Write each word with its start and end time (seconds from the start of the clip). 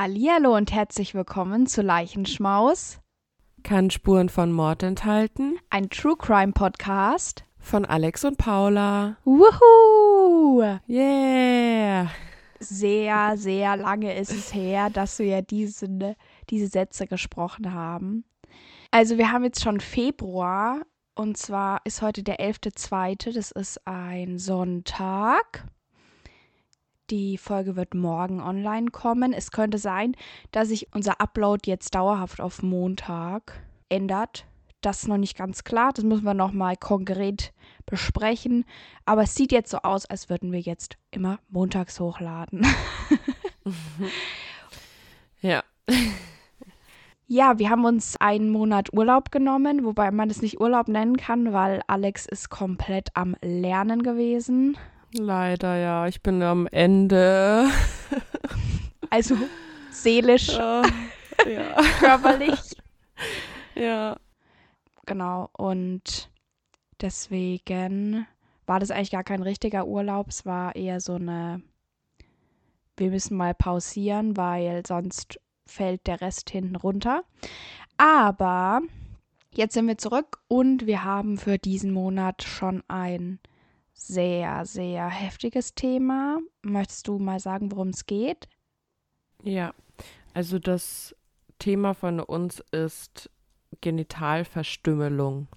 Hallihallo 0.00 0.56
und 0.56 0.72
herzlich 0.72 1.12
willkommen 1.12 1.66
zu 1.66 1.82
Leichenschmaus, 1.82 3.00
Kann 3.62 3.90
Spuren 3.90 4.30
von 4.30 4.50
Mord 4.50 4.82
enthalten. 4.82 5.58
ein 5.68 5.90
True 5.90 6.16
Crime 6.16 6.52
Podcast. 6.52 7.44
Von 7.58 7.84
Alex 7.84 8.24
und 8.24 8.38
Paula. 8.38 9.18
Wuhu! 9.24 10.62
Yeah! 10.88 12.10
Sehr, 12.60 13.36
sehr 13.36 13.76
lange 13.76 14.18
ist 14.18 14.32
es 14.32 14.54
her, 14.54 14.88
dass 14.88 15.18
wir 15.18 15.42
diesen, 15.42 16.16
diese 16.48 16.68
Sätze 16.68 17.06
gesprochen 17.06 17.74
haben. 17.74 18.24
Also 18.90 19.18
wir 19.18 19.30
haben 19.30 19.44
jetzt 19.44 19.62
schon 19.62 19.80
Februar 19.80 20.80
und 21.14 21.36
zwar 21.36 21.82
ist 21.84 22.00
heute 22.00 22.22
der 22.22 22.40
11.2., 22.40 23.34
das 23.34 23.50
ist 23.50 23.86
ein 23.86 24.38
Sonntag. 24.38 25.66
Die 27.10 27.38
Folge 27.38 27.74
wird 27.74 27.94
morgen 27.94 28.40
online 28.40 28.90
kommen. 28.92 29.32
Es 29.32 29.50
könnte 29.50 29.78
sein, 29.78 30.14
dass 30.52 30.68
sich 30.68 30.86
unser 30.94 31.20
Upload 31.20 31.68
jetzt 31.68 31.94
dauerhaft 31.94 32.40
auf 32.40 32.62
Montag 32.62 33.60
ändert. 33.88 34.46
Das 34.80 35.02
ist 35.02 35.08
noch 35.08 35.16
nicht 35.16 35.36
ganz 35.36 35.64
klar. 35.64 35.92
Das 35.92 36.04
müssen 36.04 36.24
wir 36.24 36.34
nochmal 36.34 36.76
konkret 36.76 37.52
besprechen. 37.84 38.64
Aber 39.04 39.22
es 39.22 39.34
sieht 39.34 39.50
jetzt 39.50 39.70
so 39.70 39.78
aus, 39.78 40.06
als 40.06 40.28
würden 40.28 40.52
wir 40.52 40.60
jetzt 40.60 40.96
immer 41.10 41.40
montags 41.48 41.98
hochladen. 42.00 42.66
Ja. 45.42 45.62
Ja, 47.32 47.60
wir 47.60 47.70
haben 47.70 47.84
uns 47.84 48.16
einen 48.16 48.50
Monat 48.50 48.92
Urlaub 48.92 49.30
genommen, 49.30 49.84
wobei 49.84 50.10
man 50.10 50.28
es 50.30 50.42
nicht 50.42 50.60
Urlaub 50.60 50.88
nennen 50.88 51.16
kann, 51.16 51.52
weil 51.52 51.80
Alex 51.86 52.26
ist 52.26 52.50
komplett 52.50 53.10
am 53.14 53.36
Lernen 53.40 54.02
gewesen. 54.02 54.76
Leider 55.16 55.76
ja. 55.76 56.06
Ich 56.06 56.22
bin 56.22 56.42
am 56.42 56.66
Ende. 56.68 57.68
Also 59.10 59.36
seelisch, 59.90 60.50
Ah, 60.58 60.82
ja. 61.48 61.74
körperlich. 61.98 62.76
Ja. 63.74 64.16
Genau, 65.06 65.48
und 65.56 66.30
deswegen 67.00 68.26
war 68.66 68.78
das 68.78 68.92
eigentlich 68.92 69.10
gar 69.10 69.24
kein 69.24 69.42
richtiger 69.42 69.86
Urlaub. 69.86 70.28
Es 70.28 70.46
war 70.46 70.76
eher 70.76 71.00
so 71.00 71.14
eine, 71.14 71.62
wir 72.96 73.10
müssen 73.10 73.36
mal 73.36 73.54
pausieren, 73.54 74.36
weil 74.36 74.84
sonst 74.86 75.40
fällt 75.66 76.06
der 76.06 76.20
Rest 76.20 76.50
hinten 76.50 76.76
runter. 76.76 77.24
Aber 77.96 78.82
jetzt 79.52 79.74
sind 79.74 79.88
wir 79.88 79.98
zurück 79.98 80.38
und 80.46 80.86
wir 80.86 81.02
haben 81.02 81.36
für 81.36 81.58
diesen 81.58 81.90
Monat 81.90 82.44
schon 82.44 82.84
ein 82.86 83.40
sehr, 84.00 84.64
sehr 84.64 85.08
heftiges 85.08 85.74
Thema. 85.74 86.38
Möchtest 86.62 87.08
du 87.08 87.18
mal 87.18 87.38
sagen, 87.38 87.70
worum 87.70 87.88
es 87.88 88.06
geht? 88.06 88.48
Ja. 89.42 89.74
Also 90.32 90.58
das 90.58 91.14
Thema 91.58 91.94
von 91.94 92.20
uns 92.20 92.60
ist 92.72 93.30
Genitalverstümmelung. 93.80 95.48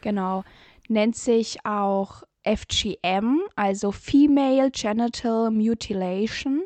Genau. 0.00 0.44
Nennt 0.88 1.16
sich 1.16 1.64
auch 1.64 2.22
FGM, 2.44 3.40
also 3.56 3.92
Female 3.92 4.70
Genital 4.70 5.50
Mutilation. 5.50 6.64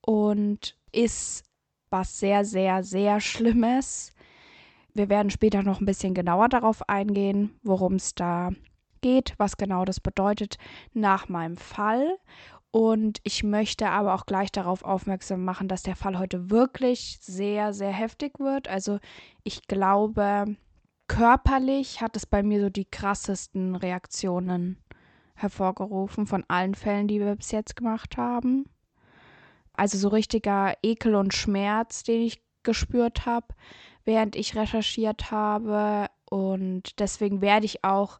Und 0.00 0.76
ist 0.92 1.44
was 1.90 2.18
sehr, 2.18 2.44
sehr, 2.44 2.82
sehr 2.82 3.20
Schlimmes. 3.20 4.12
Wir 4.94 5.08
werden 5.08 5.30
später 5.30 5.62
noch 5.62 5.80
ein 5.80 5.86
bisschen 5.86 6.14
genauer 6.14 6.48
darauf 6.48 6.88
eingehen, 6.88 7.58
worum 7.62 7.94
es 7.94 8.14
da 8.14 8.50
geht, 9.04 9.34
was 9.36 9.58
genau 9.58 9.84
das 9.84 10.00
bedeutet 10.00 10.56
nach 10.94 11.28
meinem 11.28 11.58
Fall. 11.58 12.16
Und 12.70 13.20
ich 13.22 13.44
möchte 13.44 13.90
aber 13.90 14.14
auch 14.14 14.24
gleich 14.24 14.50
darauf 14.50 14.82
aufmerksam 14.82 15.44
machen, 15.44 15.68
dass 15.68 15.82
der 15.82 15.94
Fall 15.94 16.18
heute 16.18 16.50
wirklich 16.50 17.18
sehr, 17.20 17.74
sehr 17.74 17.92
heftig 17.92 18.40
wird. 18.40 18.66
Also 18.66 18.98
ich 19.42 19.66
glaube, 19.68 20.56
körperlich 21.06 22.00
hat 22.00 22.16
es 22.16 22.24
bei 22.24 22.42
mir 22.42 22.62
so 22.62 22.70
die 22.70 22.86
krassesten 22.86 23.76
Reaktionen 23.76 24.82
hervorgerufen 25.34 26.26
von 26.26 26.42
allen 26.48 26.74
Fällen, 26.74 27.06
die 27.06 27.20
wir 27.20 27.36
bis 27.36 27.50
jetzt 27.50 27.76
gemacht 27.76 28.16
haben. 28.16 28.64
Also 29.74 29.98
so 29.98 30.08
richtiger 30.08 30.74
Ekel 30.82 31.14
und 31.14 31.34
Schmerz, 31.34 32.04
den 32.04 32.22
ich 32.22 32.42
gespürt 32.62 33.26
habe, 33.26 33.48
während 34.04 34.34
ich 34.34 34.56
recherchiert 34.56 35.30
habe. 35.30 36.06
Und 36.30 36.98
deswegen 36.98 37.42
werde 37.42 37.66
ich 37.66 37.84
auch, 37.84 38.18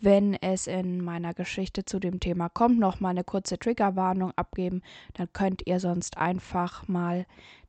wenn 0.00 0.34
es 0.34 0.66
in 0.66 1.02
meiner 1.02 1.34
Geschichte 1.34 1.84
zu 1.84 1.98
dem 1.98 2.20
Thema 2.20 2.48
kommt, 2.48 2.78
noch 2.78 3.00
mal 3.00 3.10
eine 3.10 3.24
kurze 3.24 3.58
Triggerwarnung 3.58 4.32
abgeben. 4.36 4.82
Dann 5.14 5.32
könnt 5.32 5.66
ihr 5.66 5.80
sonst 5.80 6.18
einfach 6.18 6.86
mal 6.88 7.26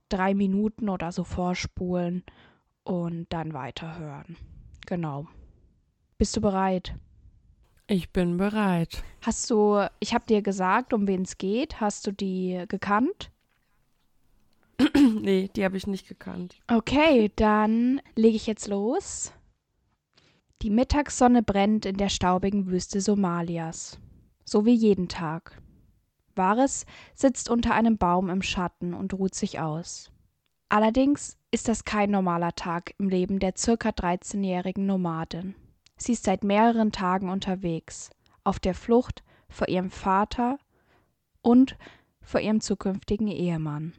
drei 0.10 0.34
Minuten 0.34 0.90
oder 0.90 1.12
so 1.12 1.24
vorspulen 1.24 2.24
und 2.84 3.28
dann 3.30 3.54
weiterhören. 3.54 4.38
Genau. 4.86 5.28
Bist 6.18 6.36
du 6.36 6.42
bereit? 6.42 6.96
Ich 7.88 8.12
bin 8.12 8.38
bereit. 8.38 9.04
Hast 9.22 9.50
du, 9.50 9.88
ich 10.00 10.14
habe 10.14 10.26
dir 10.26 10.42
gesagt, 10.42 10.94
um 10.94 11.08
wen 11.08 11.22
es 11.22 11.38
geht. 11.38 11.80
Hast 11.80 12.06
du 12.08 12.12
die 12.12 12.64
gekannt? 12.68 13.32
nee, 15.22 15.50
die 15.56 15.64
habe 15.64 15.78
ich 15.78 15.88
nicht 15.88 16.08
gekannt. 16.08 16.58
Okay, 16.68 17.32
dann 17.36 18.02
lege 18.16 18.36
ich 18.36 18.48
jetzt 18.48 18.68
los. 18.68 19.32
Die 20.64 20.72
Mittagssonne 20.72 21.44
brennt 21.44 21.86
in 21.86 21.98
der 21.98 22.10
staubigen 22.10 22.66
Wüste 22.66 23.00
Somalias. 23.00 24.00
So 24.44 24.66
wie 24.66 24.74
jeden 24.74 25.08
Tag. 25.08 25.62
Vares 26.36 26.88
sitzt 27.14 27.52
unter 27.52 27.76
einem 27.76 28.00
Baum 28.00 28.30
im 28.32 28.42
Schatten 28.42 28.96
und 28.96 29.14
ruht 29.14 29.36
sich 29.36 29.60
aus. 29.60 30.12
Allerdings 30.70 31.38
ist 31.52 31.68
das 31.68 31.86
kein 31.86 32.10
normaler 32.10 32.56
Tag 32.56 32.96
im 32.98 33.08
Leben 33.08 33.38
der 33.38 33.54
circa 33.56 33.90
13-jährigen 33.90 34.88
Nomadin. 34.88 35.54
Sie 35.96 36.14
ist 36.14 36.24
seit 36.24 36.44
mehreren 36.44 36.92
Tagen 36.92 37.30
unterwegs, 37.30 38.10
auf 38.44 38.60
der 38.60 38.74
Flucht 38.74 39.24
vor 39.50 39.68
ihrem 39.68 39.92
Vater 39.92 40.58
und 41.44 41.78
vor 42.22 42.40
ihrem 42.40 42.62
zukünftigen 42.62 43.28
Ehemann. 43.28 43.94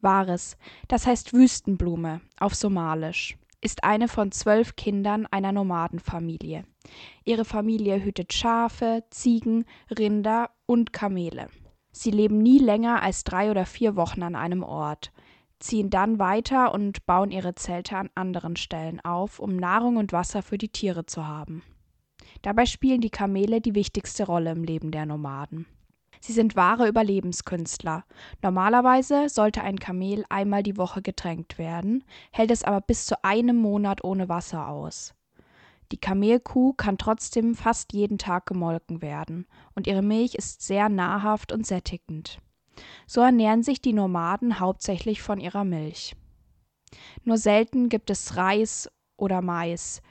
Vares, 0.00 0.56
das 0.88 1.06
heißt 1.06 1.34
Wüstenblume 1.34 2.22
auf 2.40 2.54
Somalisch, 2.54 3.36
ist 3.62 3.84
eine 3.84 4.08
von 4.08 4.32
zwölf 4.32 4.76
Kindern 4.76 5.26
einer 5.30 5.52
Nomadenfamilie. 5.52 6.64
Ihre 7.24 7.44
Familie 7.44 8.04
hütet 8.04 8.32
Schafe, 8.32 9.04
Ziegen, 9.10 9.64
Rinder 9.96 10.50
und 10.66 10.92
Kamele. 10.92 11.46
Sie 11.92 12.10
leben 12.10 12.38
nie 12.38 12.58
länger 12.58 13.02
als 13.02 13.24
drei 13.24 13.50
oder 13.50 13.64
vier 13.64 13.96
Wochen 13.96 14.22
an 14.22 14.34
einem 14.34 14.62
Ort, 14.62 15.12
ziehen 15.60 15.90
dann 15.90 16.18
weiter 16.18 16.74
und 16.74 17.06
bauen 17.06 17.30
ihre 17.30 17.54
Zelte 17.54 17.96
an 17.96 18.10
anderen 18.14 18.56
Stellen 18.56 19.00
auf, 19.00 19.38
um 19.38 19.56
Nahrung 19.56 19.96
und 19.96 20.12
Wasser 20.12 20.42
für 20.42 20.58
die 20.58 20.70
Tiere 20.70 21.06
zu 21.06 21.26
haben. 21.26 21.62
Dabei 22.42 22.66
spielen 22.66 23.00
die 23.00 23.10
Kamele 23.10 23.60
die 23.60 23.74
wichtigste 23.74 24.24
Rolle 24.24 24.50
im 24.50 24.64
Leben 24.64 24.90
der 24.90 25.06
Nomaden. 25.06 25.66
Sie 26.24 26.32
sind 26.32 26.54
wahre 26.54 26.86
Überlebenskünstler. 26.86 28.04
Normalerweise 28.42 29.28
sollte 29.28 29.62
ein 29.62 29.80
Kamel 29.80 30.24
einmal 30.28 30.62
die 30.62 30.76
Woche 30.76 31.02
getränkt 31.02 31.58
werden, 31.58 32.04
hält 32.30 32.52
es 32.52 32.62
aber 32.62 32.80
bis 32.80 33.06
zu 33.06 33.24
einem 33.24 33.56
Monat 33.56 34.04
ohne 34.04 34.28
Wasser 34.28 34.68
aus. 34.68 35.14
Die 35.90 35.98
Kamelkuh 35.98 36.74
kann 36.74 36.96
trotzdem 36.96 37.56
fast 37.56 37.92
jeden 37.92 38.18
Tag 38.18 38.46
gemolken 38.46 39.02
werden, 39.02 39.48
und 39.74 39.88
ihre 39.88 40.02
Milch 40.02 40.36
ist 40.36 40.62
sehr 40.62 40.88
nahrhaft 40.88 41.50
und 41.50 41.66
sättigend. 41.66 42.38
So 43.08 43.20
ernähren 43.20 43.64
sich 43.64 43.80
die 43.80 43.92
Nomaden 43.92 44.60
hauptsächlich 44.60 45.22
von 45.22 45.40
ihrer 45.40 45.64
Milch. 45.64 46.14
Nur 47.24 47.36
selten 47.36 47.88
gibt 47.88 48.10
es 48.10 48.36
Reis 48.36 48.88
oder 49.16 49.42
Mais, 49.42 50.02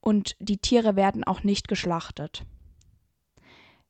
und 0.00 0.34
die 0.40 0.56
Tiere 0.56 0.96
werden 0.96 1.24
auch 1.24 1.42
nicht 1.44 1.68
geschlachtet. 1.68 2.46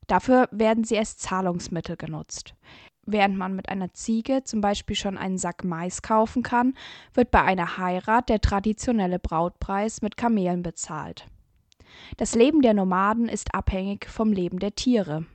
Dafür 0.07 0.47
werden 0.51 0.83
sie 0.83 0.97
als 0.97 1.17
Zahlungsmittel 1.17 1.97
genutzt. 1.97 2.55
Während 3.05 3.37
man 3.37 3.55
mit 3.55 3.67
einer 3.67 3.93
Ziege 3.93 4.43
zum 4.43 4.61
Beispiel 4.61 4.95
schon 4.95 5.17
einen 5.17 5.37
Sack 5.37 5.63
Mais 5.63 6.01
kaufen 6.01 6.41
kann, 6.41 6.73
wird 7.13 7.31
bei 7.31 7.41
einer 7.41 7.77
Heirat 7.77 8.29
der 8.29 8.39
traditionelle 8.39 9.19
Brautpreis 9.19 10.01
mit 10.01 10.15
Kamelen 10.15 10.63
bezahlt. 10.63 11.25
Das 12.17 12.33
Leben 12.33 12.61
der 12.61 12.73
Nomaden 12.73 13.27
ist 13.27 13.53
abhängig 13.53 14.07
vom 14.09 14.31
Leben 14.31 14.59
der 14.59 14.75
Tiere. 14.75 15.25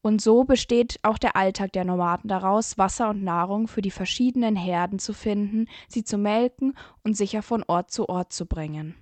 Und 0.00 0.22
so 0.22 0.44
besteht 0.44 1.00
auch 1.02 1.18
der 1.18 1.34
Alltag 1.34 1.72
der 1.72 1.84
Nomaden 1.84 2.28
daraus, 2.28 2.78
Wasser 2.78 3.10
und 3.10 3.24
Nahrung 3.24 3.66
für 3.66 3.82
die 3.82 3.90
verschiedenen 3.90 4.54
Herden 4.54 5.00
zu 5.00 5.12
finden, 5.12 5.66
sie 5.88 6.04
zu 6.04 6.18
melken 6.18 6.74
und 7.02 7.16
sicher 7.16 7.42
von 7.42 7.64
Ort 7.66 7.90
zu 7.90 8.08
Ort 8.08 8.32
zu 8.32 8.46
bringen. 8.46 8.94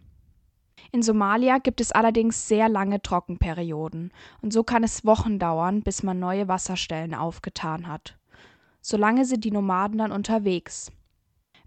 In 0.92 1.02
Somalia 1.02 1.58
gibt 1.58 1.80
es 1.80 1.92
allerdings 1.92 2.48
sehr 2.48 2.68
lange 2.68 3.02
Trockenperioden, 3.02 4.12
und 4.40 4.52
so 4.52 4.62
kann 4.62 4.84
es 4.84 5.04
Wochen 5.04 5.38
dauern, 5.38 5.82
bis 5.82 6.02
man 6.02 6.18
neue 6.18 6.48
Wasserstellen 6.48 7.14
aufgetan 7.14 7.88
hat. 7.88 8.18
Solange 8.80 9.24
sind 9.24 9.44
die 9.44 9.50
Nomaden 9.50 9.98
dann 9.98 10.12
unterwegs. 10.12 10.92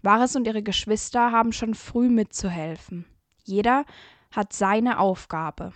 Vares 0.02 0.36
und 0.36 0.46
ihre 0.46 0.62
Geschwister 0.62 1.32
haben 1.32 1.52
schon 1.52 1.74
früh 1.74 2.08
mitzuhelfen. 2.08 3.04
Jeder 3.44 3.84
hat 4.30 4.52
seine 4.52 4.98
Aufgabe. 4.98 5.72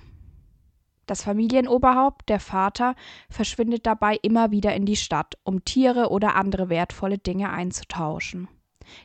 Das 1.06 1.23
Familienoberhaupt, 1.23 2.29
der 2.31 2.41
Vater, 2.41 2.94
verschwindet 3.29 3.85
dabei 3.85 4.17
immer 4.23 4.50
wieder 4.50 4.75
in 4.75 4.87
die 4.87 4.96
Stadt, 4.96 5.37
um 5.44 5.64
Tiere 5.64 6.08
oder 6.08 6.35
andere 6.35 6.70
wertvolle 6.70 7.19
Dinge 7.19 7.50
einzutauschen. 7.50 8.49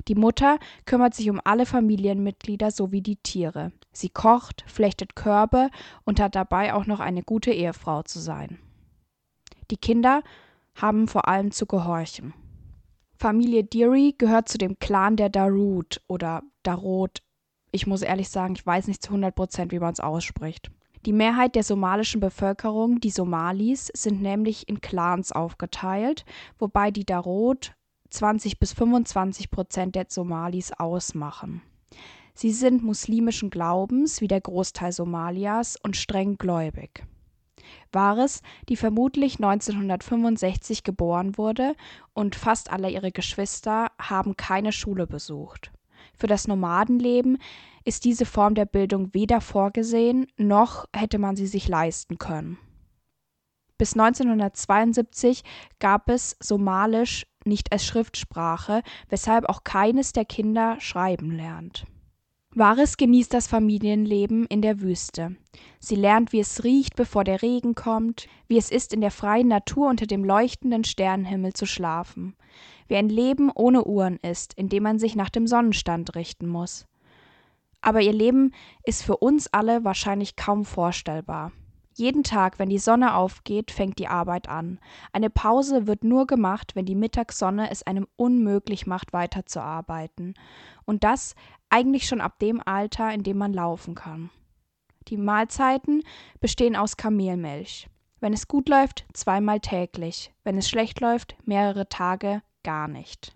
Die 0.07 0.15
Mutter 0.15 0.59
kümmert 0.85 1.13
sich 1.13 1.29
um 1.29 1.39
alle 1.43 1.65
Familienmitglieder 1.65 2.71
sowie 2.71 3.01
die 3.01 3.17
Tiere. 3.17 3.71
Sie 3.91 4.09
kocht, 4.09 4.63
flechtet 4.67 5.15
Körbe 5.15 5.69
und 6.05 6.19
hat 6.19 6.35
dabei 6.35 6.73
auch 6.73 6.85
noch 6.85 6.99
eine 6.99 7.23
gute 7.23 7.51
Ehefrau 7.51 8.03
zu 8.03 8.19
sein. 8.19 8.59
Die 9.71 9.77
Kinder 9.77 10.23
haben 10.75 11.07
vor 11.07 11.27
allem 11.27 11.51
zu 11.51 11.65
gehorchen. 11.65 12.33
Familie 13.15 13.65
Deary 13.65 14.15
gehört 14.17 14.47
zu 14.47 14.57
dem 14.57 14.79
Clan 14.79 15.17
der 15.17 15.29
Darut 15.29 16.01
oder 16.07 16.41
Darot. 16.63 17.21
Ich 17.71 17.85
muss 17.85 18.01
ehrlich 18.01 18.29
sagen, 18.29 18.55
ich 18.55 18.65
weiß 18.65 18.87
nicht 18.87 19.03
zu 19.03 19.09
100 19.09 19.35
Prozent, 19.35 19.71
wie 19.71 19.79
man 19.79 19.93
es 19.93 19.99
ausspricht. 19.99 20.71
Die 21.05 21.13
Mehrheit 21.13 21.55
der 21.55 21.63
somalischen 21.63 22.19
Bevölkerung, 22.19 22.99
die 22.99 23.09
Somalis, 23.09 23.89
sind 23.93 24.21
nämlich 24.21 24.67
in 24.67 24.81
Clans 24.81 25.31
aufgeteilt, 25.31 26.25
wobei 26.57 26.91
die 26.91 27.05
Darot 27.05 27.73
20 28.09 28.59
bis 28.59 28.73
25 28.73 29.51
Prozent 29.51 29.95
der 29.95 30.05
Somalis 30.09 30.71
ausmachen. 30.71 31.61
Sie 32.33 32.51
sind 32.51 32.83
muslimischen 32.83 33.49
Glaubens 33.49 34.21
wie 34.21 34.27
der 34.27 34.41
Großteil 34.41 34.91
Somalias 34.91 35.77
und 35.83 35.97
streng 35.97 36.37
gläubig. 36.37 37.03
Vares, 37.91 38.41
die 38.67 38.77
vermutlich 38.77 39.35
1965 39.35 40.83
geboren 40.83 41.37
wurde, 41.37 41.75
und 42.13 42.35
fast 42.35 42.71
alle 42.71 42.89
ihre 42.89 43.11
Geschwister 43.11 43.91
haben 43.99 44.37
keine 44.37 44.71
Schule 44.71 45.05
besucht. 45.07 45.71
Für 46.15 46.27
das 46.27 46.47
Nomadenleben 46.47 47.37
ist 47.83 48.05
diese 48.05 48.25
Form 48.25 48.55
der 48.55 48.65
Bildung 48.65 49.13
weder 49.13 49.41
vorgesehen, 49.41 50.27
noch 50.37 50.85
hätte 50.95 51.17
man 51.17 51.35
sie 51.35 51.47
sich 51.47 51.67
leisten 51.67 52.17
können. 52.17 52.57
Bis 53.77 53.93
1972 53.93 55.43
gab 55.79 56.09
es 56.09 56.35
Somalisch 56.41 57.25
nicht 57.45 57.71
als 57.71 57.85
Schriftsprache, 57.85 58.81
weshalb 59.09 59.47
auch 59.47 59.63
keines 59.63 60.13
der 60.13 60.25
Kinder 60.25 60.77
schreiben 60.79 61.31
lernt. 61.31 61.85
Vares 62.55 62.97
genießt 62.97 63.33
das 63.33 63.47
Familienleben 63.47 64.45
in 64.47 64.63
der 64.63 64.81
Wüste. 64.81 65.35
Sie 65.79 65.95
lernt, 65.95 66.33
wie 66.33 66.39
es 66.39 66.63
riecht, 66.63 66.95
bevor 66.95 67.23
der 67.23 67.43
Regen 67.43 67.75
kommt, 67.75 68.27
wie 68.47 68.57
es 68.57 68.71
ist, 68.71 68.91
in 68.91 69.01
der 69.01 69.11
freien 69.11 69.47
Natur 69.47 69.87
unter 69.87 70.07
dem 70.07 70.23
leuchtenden 70.23 70.83
Sternenhimmel 70.83 71.53
zu 71.53 71.67
schlafen, 71.67 72.35
wie 72.87 72.95
ein 72.95 73.07
Leben 73.07 73.51
ohne 73.53 73.85
Uhren 73.85 74.17
ist, 74.17 74.55
in 74.55 74.67
dem 74.67 74.81
man 74.81 74.97
sich 74.97 75.15
nach 75.15 75.29
dem 75.29 75.45
Sonnenstand 75.45 76.15
richten 76.15 76.47
muss. 76.47 76.87
Aber 77.81 78.01
ihr 78.01 78.13
Leben 78.13 78.51
ist 78.83 79.03
für 79.03 79.17
uns 79.17 79.47
alle 79.53 79.83
wahrscheinlich 79.83 80.35
kaum 80.35 80.65
vorstellbar. 80.65 81.51
Jeden 81.95 82.23
Tag, 82.23 82.59
wenn 82.59 82.69
die 82.69 82.77
Sonne 82.77 83.15
aufgeht, 83.15 83.71
fängt 83.71 83.99
die 83.99 84.07
Arbeit 84.07 84.47
an. 84.47 84.79
Eine 85.11 85.29
Pause 85.29 85.87
wird 85.87 86.03
nur 86.03 86.27
gemacht, 86.27 86.75
wenn 86.75 86.85
die 86.85 86.95
Mittagssonne 86.95 87.69
es 87.71 87.83
einem 87.83 88.07
unmöglich 88.15 88.87
macht, 88.87 89.11
weiterzuarbeiten. 89.11 90.35
Und 90.85 91.03
das 91.03 91.35
eigentlich 91.69 92.07
schon 92.07 92.21
ab 92.21 92.39
dem 92.39 92.61
Alter, 92.65 93.11
in 93.13 93.23
dem 93.23 93.37
man 93.37 93.53
laufen 93.53 93.95
kann. 93.95 94.29
Die 95.07 95.17
Mahlzeiten 95.17 96.03
bestehen 96.39 96.75
aus 96.75 96.95
Kamelmilch. 96.95 97.89
Wenn 98.19 98.33
es 98.33 98.47
gut 98.47 98.69
läuft, 98.69 99.05
zweimal 99.13 99.59
täglich. 99.59 100.33
Wenn 100.43 100.57
es 100.57 100.69
schlecht 100.69 100.99
läuft, 100.99 101.35
mehrere 101.45 101.89
Tage 101.89 102.41
gar 102.63 102.87
nicht. 102.87 103.35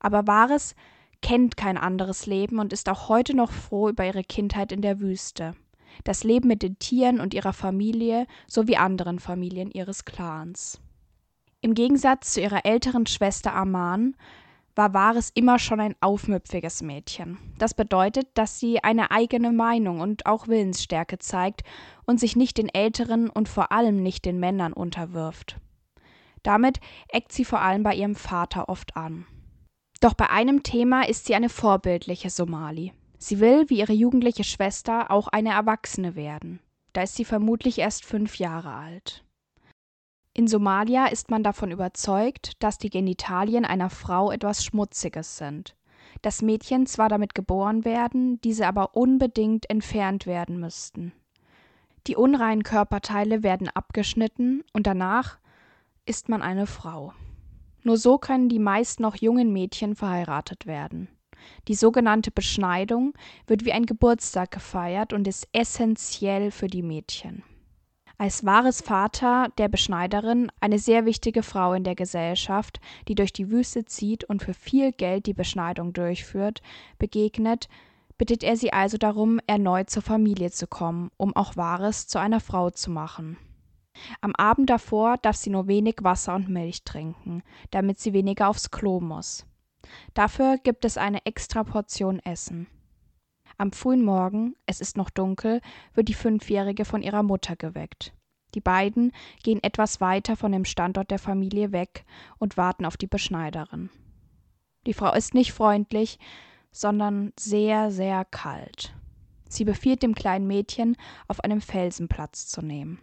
Aber 0.00 0.26
Wahres 0.26 0.74
kennt 1.22 1.56
kein 1.56 1.78
anderes 1.78 2.26
Leben 2.26 2.58
und 2.58 2.72
ist 2.72 2.88
auch 2.88 3.08
heute 3.08 3.34
noch 3.34 3.52
froh 3.52 3.88
über 3.88 4.04
ihre 4.04 4.24
Kindheit 4.24 4.72
in 4.72 4.82
der 4.82 5.00
Wüste 5.00 5.54
das 6.02 6.24
Leben 6.24 6.48
mit 6.48 6.62
den 6.62 6.78
Tieren 6.78 7.20
und 7.20 7.34
ihrer 7.34 7.52
Familie 7.52 8.26
sowie 8.46 8.76
anderen 8.76 9.20
Familien 9.20 9.70
ihres 9.70 10.04
Clans. 10.04 10.80
Im 11.60 11.74
Gegensatz 11.74 12.34
zu 12.34 12.40
ihrer 12.40 12.66
älteren 12.66 13.06
Schwester 13.06 13.54
Aman 13.54 14.16
war 14.74 14.92
Vares 14.92 15.30
immer 15.34 15.58
schon 15.58 15.80
ein 15.80 15.94
aufmüpfiges 16.00 16.82
Mädchen. 16.82 17.38
Das 17.58 17.74
bedeutet, 17.74 18.28
dass 18.34 18.58
sie 18.58 18.82
eine 18.82 19.10
eigene 19.10 19.52
Meinung 19.52 20.00
und 20.00 20.26
auch 20.26 20.48
Willensstärke 20.48 21.18
zeigt 21.18 21.62
und 22.06 22.18
sich 22.18 22.36
nicht 22.36 22.58
den 22.58 22.68
Älteren 22.68 23.30
und 23.30 23.48
vor 23.48 23.72
allem 23.72 24.02
nicht 24.02 24.24
den 24.24 24.40
Männern 24.40 24.72
unterwirft. 24.72 25.60
Damit 26.42 26.80
eckt 27.08 27.32
sie 27.32 27.44
vor 27.44 27.60
allem 27.60 27.82
bei 27.82 27.94
ihrem 27.94 28.16
Vater 28.16 28.68
oft 28.68 28.96
an. 28.96 29.26
Doch 30.00 30.14
bei 30.14 30.28
einem 30.28 30.62
Thema 30.62 31.08
ist 31.08 31.24
sie 31.24 31.34
eine 31.34 31.48
vorbildliche 31.48 32.28
Somali. 32.28 32.92
Sie 33.18 33.40
will, 33.40 33.68
wie 33.68 33.78
ihre 33.78 33.92
jugendliche 33.92 34.44
Schwester, 34.44 35.10
auch 35.10 35.28
eine 35.28 35.50
Erwachsene 35.50 36.14
werden. 36.14 36.60
Da 36.92 37.02
ist 37.02 37.16
sie 37.16 37.24
vermutlich 37.24 37.78
erst 37.78 38.04
fünf 38.04 38.38
Jahre 38.38 38.72
alt. 38.72 39.24
In 40.32 40.48
Somalia 40.48 41.06
ist 41.06 41.30
man 41.30 41.42
davon 41.44 41.70
überzeugt, 41.70 42.62
dass 42.62 42.78
die 42.78 42.90
Genitalien 42.90 43.64
einer 43.64 43.88
Frau 43.88 44.32
etwas 44.32 44.64
Schmutziges 44.64 45.36
sind. 45.36 45.76
Das 46.22 46.42
Mädchen 46.42 46.86
zwar 46.86 47.08
damit 47.08 47.34
geboren 47.34 47.84
werden, 47.84 48.40
diese 48.40 48.66
aber 48.66 48.96
unbedingt 48.96 49.70
entfernt 49.70 50.26
werden 50.26 50.58
müssten. 50.58 51.12
Die 52.06 52.16
unreinen 52.16 52.64
Körperteile 52.64 53.42
werden 53.42 53.68
abgeschnitten 53.68 54.64
und 54.72 54.86
danach 54.86 55.38
ist 56.04 56.28
man 56.28 56.42
eine 56.42 56.66
Frau. 56.66 57.14
Nur 57.82 57.96
so 57.96 58.18
können 58.18 58.48
die 58.48 58.58
meist 58.58 59.00
noch 59.00 59.16
jungen 59.16 59.52
Mädchen 59.52 59.94
verheiratet 59.94 60.66
werden. 60.66 61.08
Die 61.68 61.74
sogenannte 61.74 62.30
Beschneidung 62.30 63.14
wird 63.46 63.64
wie 63.64 63.72
ein 63.72 63.86
Geburtstag 63.86 64.50
gefeiert 64.50 65.12
und 65.12 65.26
ist 65.28 65.48
essentiell 65.52 66.50
für 66.50 66.68
die 66.68 66.82
Mädchen. 66.82 67.42
Als 68.16 68.44
wahres 68.44 68.80
Vater 68.80 69.48
der 69.58 69.68
Beschneiderin 69.68 70.52
eine 70.60 70.78
sehr 70.78 71.04
wichtige 71.04 71.42
Frau 71.42 71.72
in 71.72 71.82
der 71.82 71.96
Gesellschaft, 71.96 72.80
die 73.08 73.16
durch 73.16 73.32
die 73.32 73.50
Wüste 73.50 73.84
zieht 73.84 74.24
und 74.24 74.42
für 74.42 74.54
viel 74.54 74.92
Geld 74.92 75.26
die 75.26 75.34
Beschneidung 75.34 75.92
durchführt, 75.92 76.62
begegnet, 76.98 77.68
bittet 78.16 78.44
er 78.44 78.56
sie 78.56 78.72
also 78.72 78.98
darum, 78.98 79.40
erneut 79.48 79.90
zur 79.90 80.02
Familie 80.02 80.52
zu 80.52 80.68
kommen, 80.68 81.10
um 81.16 81.34
auch 81.34 81.56
Wahres 81.56 82.06
zu 82.06 82.20
einer 82.20 82.40
Frau 82.40 82.70
zu 82.70 82.90
machen. 82.90 83.36
Am 84.20 84.34
Abend 84.36 84.70
davor 84.70 85.18
darf 85.18 85.36
sie 85.36 85.50
nur 85.50 85.66
wenig 85.66 85.96
Wasser 86.02 86.34
und 86.34 86.48
Milch 86.48 86.84
trinken, 86.84 87.42
damit 87.70 87.98
sie 87.98 88.12
weniger 88.12 88.48
aufs 88.48 88.70
Klo 88.70 89.00
muss. 89.00 89.46
Dafür 90.14 90.58
gibt 90.58 90.84
es 90.84 90.98
eine 90.98 91.24
extra 91.26 91.64
Portion 91.64 92.20
Essen. 92.20 92.66
Am 93.56 93.72
frühen 93.72 94.04
Morgen, 94.04 94.56
es 94.66 94.80
ist 94.80 94.96
noch 94.96 95.10
dunkel, 95.10 95.60
wird 95.94 96.08
die 96.08 96.14
Fünfjährige 96.14 96.84
von 96.84 97.02
ihrer 97.02 97.22
Mutter 97.22 97.56
geweckt. 97.56 98.12
Die 98.54 98.60
beiden 98.60 99.12
gehen 99.42 99.62
etwas 99.62 100.00
weiter 100.00 100.36
von 100.36 100.52
dem 100.52 100.64
Standort 100.64 101.10
der 101.10 101.18
Familie 101.18 101.72
weg 101.72 102.04
und 102.38 102.56
warten 102.56 102.84
auf 102.84 102.96
die 102.96 103.06
Beschneiderin. 103.06 103.90
Die 104.86 104.94
Frau 104.94 105.12
ist 105.12 105.34
nicht 105.34 105.52
freundlich, 105.52 106.18
sondern 106.70 107.32
sehr, 107.38 107.90
sehr 107.90 108.24
kalt. 108.24 108.94
Sie 109.48 109.64
befiehlt 109.64 110.02
dem 110.02 110.14
kleinen 110.14 110.46
Mädchen, 110.46 110.96
auf 111.28 111.40
einem 111.40 111.60
Felsen 111.60 112.08
Platz 112.08 112.48
zu 112.48 112.60
nehmen. 112.60 112.98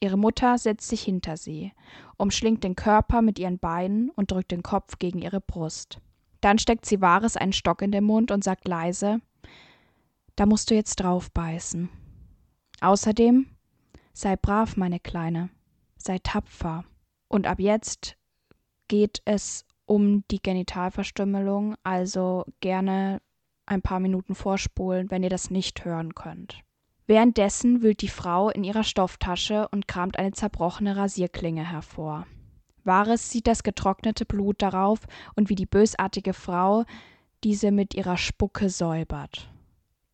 Ihre 0.00 0.16
Mutter 0.16 0.58
setzt 0.58 0.88
sich 0.88 1.02
hinter 1.02 1.36
sie, 1.36 1.72
umschlingt 2.16 2.62
den 2.62 2.76
Körper 2.76 3.20
mit 3.20 3.38
ihren 3.38 3.58
Beinen 3.58 4.10
und 4.10 4.30
drückt 4.30 4.52
den 4.52 4.62
Kopf 4.62 5.00
gegen 5.00 5.18
ihre 5.20 5.40
Brust. 5.40 6.00
Dann 6.40 6.58
steckt 6.58 6.86
sie 6.86 7.00
Wahres 7.00 7.36
einen 7.36 7.52
Stock 7.52 7.82
in 7.82 7.92
den 7.92 8.04
Mund 8.04 8.30
und 8.30 8.44
sagt 8.44 8.68
leise, 8.68 9.20
da 10.36 10.46
musst 10.46 10.70
du 10.70 10.74
jetzt 10.74 10.96
drauf 10.96 11.32
beißen. 11.32 11.88
Außerdem, 12.80 13.46
sei 14.12 14.36
brav, 14.36 14.76
meine 14.76 15.00
Kleine, 15.00 15.50
sei 15.96 16.18
tapfer. 16.22 16.84
Und 17.26 17.46
ab 17.46 17.58
jetzt 17.58 18.16
geht 18.86 19.20
es 19.24 19.64
um 19.84 20.22
die 20.30 20.40
Genitalverstümmelung, 20.40 21.74
also 21.82 22.44
gerne 22.60 23.20
ein 23.66 23.82
paar 23.82 24.00
Minuten 24.00 24.34
vorspulen, 24.34 25.10
wenn 25.10 25.22
ihr 25.22 25.30
das 25.30 25.50
nicht 25.50 25.84
hören 25.84 26.14
könnt. 26.14 26.60
Währenddessen 27.06 27.82
wühlt 27.82 28.02
die 28.02 28.08
Frau 28.08 28.50
in 28.50 28.64
ihrer 28.64 28.84
Stofftasche 28.84 29.66
und 29.68 29.88
kramt 29.88 30.18
eine 30.18 30.32
zerbrochene 30.32 30.96
Rasierklinge 30.96 31.68
hervor. 31.68 32.26
Wahres 32.88 33.30
sieht 33.30 33.46
das 33.46 33.62
getrocknete 33.62 34.24
Blut 34.24 34.60
darauf 34.60 34.98
und 35.36 35.48
wie 35.48 35.54
die 35.54 35.66
bösartige 35.66 36.32
Frau 36.32 36.84
diese 37.44 37.70
mit 37.70 37.94
ihrer 37.94 38.16
Spucke 38.16 38.68
säubert. 38.68 39.48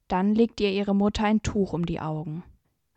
Dann 0.09 0.35
legt 0.35 0.61
ihr 0.61 0.71
ihre 0.71 0.95
Mutter 0.95 1.25
ein 1.25 1.41
Tuch 1.41 1.73
um 1.73 1.87
die 1.87 2.01
Augen. 2.01 2.45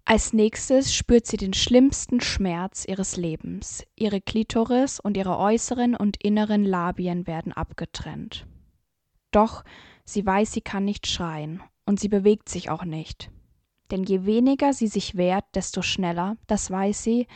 Als 0.03 0.33
nächstes 0.33 0.93
spürt 0.93 1.25
sie 1.25 1.37
den 1.37 1.53
schlimmsten 1.53 2.21
Schmerz 2.21 2.85
ihres 2.85 3.17
Lebens. 3.17 3.85
Ihre 3.95 4.21
Klitoris 4.21 4.99
und 4.99 5.17
ihre 5.17 5.37
äußeren 5.37 5.95
und 5.95 6.23
inneren 6.23 6.63
Labien 6.63 7.27
werden 7.27 7.53
abgetrennt. 7.53 8.45
Doch 9.31 9.63
sie 10.05 10.25
weiß, 10.25 10.53
sie 10.53 10.61
kann 10.61 10.85
nicht 10.85 11.07
schreien, 11.07 11.61
und 11.85 11.99
sie 11.99 12.07
bewegt 12.07 12.49
sich 12.49 12.69
auch 12.69 12.85
nicht. 12.85 13.29
Denn 13.91 14.03
je 14.03 14.25
weniger 14.25 14.73
sie 14.73 14.87
sich 14.87 15.15
wehrt, 15.15 15.45
desto 15.55 15.81
schneller, 15.81 16.37
das 16.47 16.71
weiß 16.71 17.03
sie, 17.03 17.27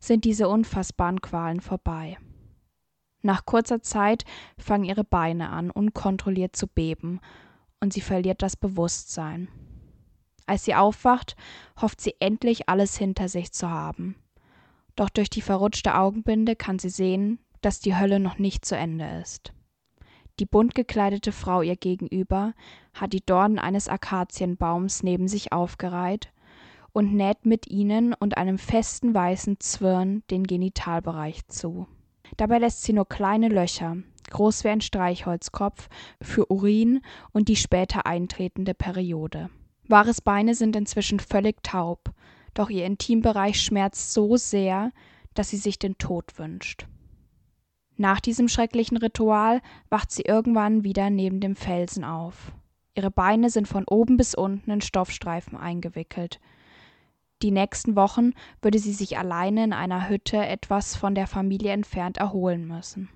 sind 0.00 0.24
diese 0.24 0.48
unfassbaren 0.48 1.20
Qualen 1.20 1.60
vorbei. 1.60 2.18
Nach 3.22 3.44
kurzer 3.44 3.82
Zeit 3.82 4.24
fangen 4.58 4.84
ihre 4.84 5.04
Beine 5.04 5.50
an, 5.50 5.70
unkontrolliert 5.70 6.56
zu 6.56 6.66
beben, 6.66 7.20
und 7.80 7.92
sie 7.92 8.00
verliert 8.00 8.42
das 8.42 8.56
Bewusstsein. 8.56 9.48
Als 10.46 10.64
sie 10.64 10.74
aufwacht, 10.74 11.36
hofft 11.80 12.00
sie 12.00 12.14
endlich 12.18 12.68
alles 12.68 12.96
hinter 12.96 13.28
sich 13.28 13.52
zu 13.52 13.70
haben. 13.70 14.16
Doch 14.96 15.08
durch 15.08 15.30
die 15.30 15.42
verrutschte 15.42 15.94
Augenbinde 15.94 16.56
kann 16.56 16.78
sie 16.78 16.90
sehen, 16.90 17.38
dass 17.60 17.80
die 17.80 17.96
Hölle 17.96 18.20
noch 18.20 18.38
nicht 18.38 18.64
zu 18.64 18.76
Ende 18.76 19.06
ist. 19.22 19.52
Die 20.38 20.46
bunt 20.46 20.74
gekleidete 20.74 21.32
Frau 21.32 21.62
ihr 21.62 21.76
gegenüber 21.76 22.54
hat 22.94 23.12
die 23.12 23.24
Dornen 23.24 23.58
eines 23.58 23.88
Akazienbaums 23.88 25.02
neben 25.02 25.28
sich 25.28 25.52
aufgereiht 25.52 26.32
und 26.92 27.14
näht 27.14 27.46
mit 27.46 27.70
ihnen 27.70 28.14
und 28.14 28.36
einem 28.36 28.58
festen 28.58 29.14
weißen 29.14 29.60
Zwirn 29.60 30.22
den 30.30 30.44
Genitalbereich 30.44 31.46
zu. 31.48 31.86
Dabei 32.36 32.58
lässt 32.58 32.82
sie 32.82 32.92
nur 32.92 33.08
kleine 33.08 33.48
Löcher, 33.48 33.96
groß 34.30 34.64
wie 34.64 34.68
ein 34.68 34.80
Streichholzkopf, 34.80 35.88
für 36.22 36.50
Urin 36.50 37.00
und 37.32 37.48
die 37.48 37.56
später 37.56 38.06
eintretende 38.06 38.74
Periode. 38.74 39.50
Wahres 39.88 40.20
Beine 40.20 40.54
sind 40.54 40.76
inzwischen 40.76 41.20
völlig 41.20 41.62
taub, 41.62 42.12
doch 42.54 42.70
ihr 42.70 42.86
Intimbereich 42.86 43.60
schmerzt 43.60 44.12
so 44.12 44.36
sehr, 44.36 44.92
dass 45.34 45.50
sie 45.50 45.56
sich 45.56 45.78
den 45.78 45.98
Tod 45.98 46.38
wünscht. 46.38 46.86
Nach 47.96 48.20
diesem 48.20 48.48
schrecklichen 48.48 48.96
Ritual 48.96 49.60
wacht 49.90 50.10
sie 50.10 50.22
irgendwann 50.22 50.84
wieder 50.84 51.10
neben 51.10 51.40
dem 51.40 51.54
Felsen 51.54 52.04
auf. 52.04 52.52
Ihre 52.94 53.10
Beine 53.10 53.50
sind 53.50 53.68
von 53.68 53.84
oben 53.84 54.16
bis 54.16 54.34
unten 54.34 54.70
in 54.70 54.80
Stoffstreifen 54.80 55.58
eingewickelt. 55.58 56.40
Die 57.42 57.50
nächsten 57.50 57.96
Wochen 57.96 58.32
würde 58.60 58.78
sie 58.78 58.92
sich 58.92 59.16
alleine 59.16 59.64
in 59.64 59.72
einer 59.72 60.08
Hütte 60.08 60.36
etwas 60.36 60.94
von 60.94 61.14
der 61.14 61.26
Familie 61.26 61.72
entfernt 61.72 62.18
erholen 62.18 62.66
müssen. 62.66 63.08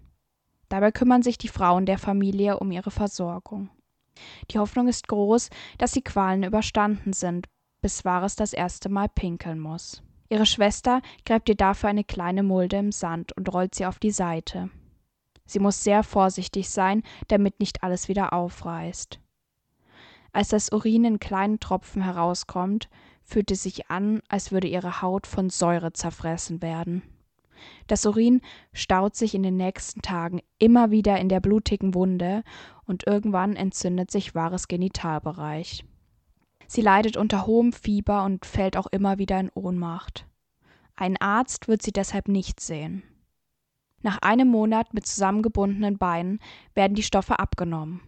Dabei 0.70 0.92
kümmern 0.92 1.22
sich 1.22 1.36
die 1.36 1.48
Frauen 1.48 1.84
der 1.84 1.98
Familie 1.98 2.58
um 2.58 2.72
ihre 2.72 2.90
Versorgung. 2.90 3.68
Die 4.50 4.58
Hoffnung 4.58 4.88
ist 4.88 5.08
groß, 5.08 5.50
dass 5.78 5.92
die 5.92 6.02
Qualen 6.02 6.42
überstanden 6.42 7.12
sind, 7.12 7.48
bis 7.82 8.04
Wahres 8.04 8.34
das 8.36 8.52
erste 8.52 8.88
Mal 8.88 9.08
pinkeln 9.08 9.60
muss. 9.60 10.02
Ihre 10.30 10.46
Schwester 10.46 11.02
gräbt 11.26 11.48
ihr 11.48 11.54
dafür 11.54 11.90
eine 11.90 12.04
kleine 12.04 12.42
Mulde 12.42 12.76
im 12.76 12.92
Sand 12.92 13.36
und 13.36 13.52
rollt 13.52 13.74
sie 13.74 13.84
auf 13.84 13.98
die 13.98 14.10
Seite. 14.10 14.70
Sie 15.44 15.58
muss 15.58 15.84
sehr 15.84 16.02
vorsichtig 16.02 16.70
sein, 16.70 17.02
damit 17.28 17.60
nicht 17.60 17.82
alles 17.82 18.08
wieder 18.08 18.32
aufreißt. 18.32 19.20
Als 20.32 20.48
das 20.48 20.72
Urin 20.72 21.04
in 21.04 21.20
kleinen 21.20 21.60
Tropfen 21.60 22.02
herauskommt, 22.02 22.88
fühlt 23.24 23.50
es 23.50 23.62
sich 23.62 23.90
an, 23.90 24.20
als 24.28 24.52
würde 24.52 24.68
ihre 24.68 25.02
Haut 25.02 25.26
von 25.26 25.50
Säure 25.50 25.92
zerfressen 25.92 26.62
werden. 26.62 27.02
Das 27.86 28.04
Urin 28.06 28.40
staut 28.72 29.16
sich 29.16 29.34
in 29.34 29.42
den 29.42 29.56
nächsten 29.56 30.02
Tagen 30.02 30.40
immer 30.58 30.90
wieder 30.90 31.18
in 31.18 31.28
der 31.28 31.40
blutigen 31.40 31.94
Wunde 31.94 32.42
und 32.86 33.06
irgendwann 33.06 33.56
entzündet 33.56 34.10
sich 34.10 34.34
wahres 34.34 34.68
Genitalbereich. 34.68 35.84
Sie 36.66 36.80
leidet 36.80 37.16
unter 37.16 37.46
hohem 37.46 37.72
Fieber 37.72 38.24
und 38.24 38.46
fällt 38.46 38.76
auch 38.76 38.86
immer 38.86 39.18
wieder 39.18 39.38
in 39.38 39.50
Ohnmacht. 39.54 40.26
Ein 40.96 41.16
Arzt 41.20 41.68
wird 41.68 41.82
sie 41.82 41.92
deshalb 41.92 42.28
nicht 42.28 42.60
sehen. 42.60 43.02
Nach 44.02 44.18
einem 44.18 44.48
Monat 44.48 44.92
mit 44.92 45.06
zusammengebundenen 45.06 45.98
Beinen 45.98 46.38
werden 46.74 46.94
die 46.94 47.02
Stoffe 47.02 47.38
abgenommen. 47.38 48.00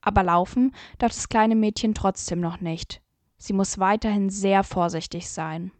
Aber 0.00 0.22
laufen 0.22 0.74
darf 0.98 1.12
das 1.12 1.28
kleine 1.28 1.54
Mädchen 1.54 1.94
trotzdem 1.94 2.40
noch 2.40 2.60
nicht. 2.60 3.00
Sie 3.44 3.52
muss 3.52 3.78
weiterhin 3.78 4.30
sehr 4.30 4.64
vorsichtig 4.64 5.28
sein. 5.28 5.70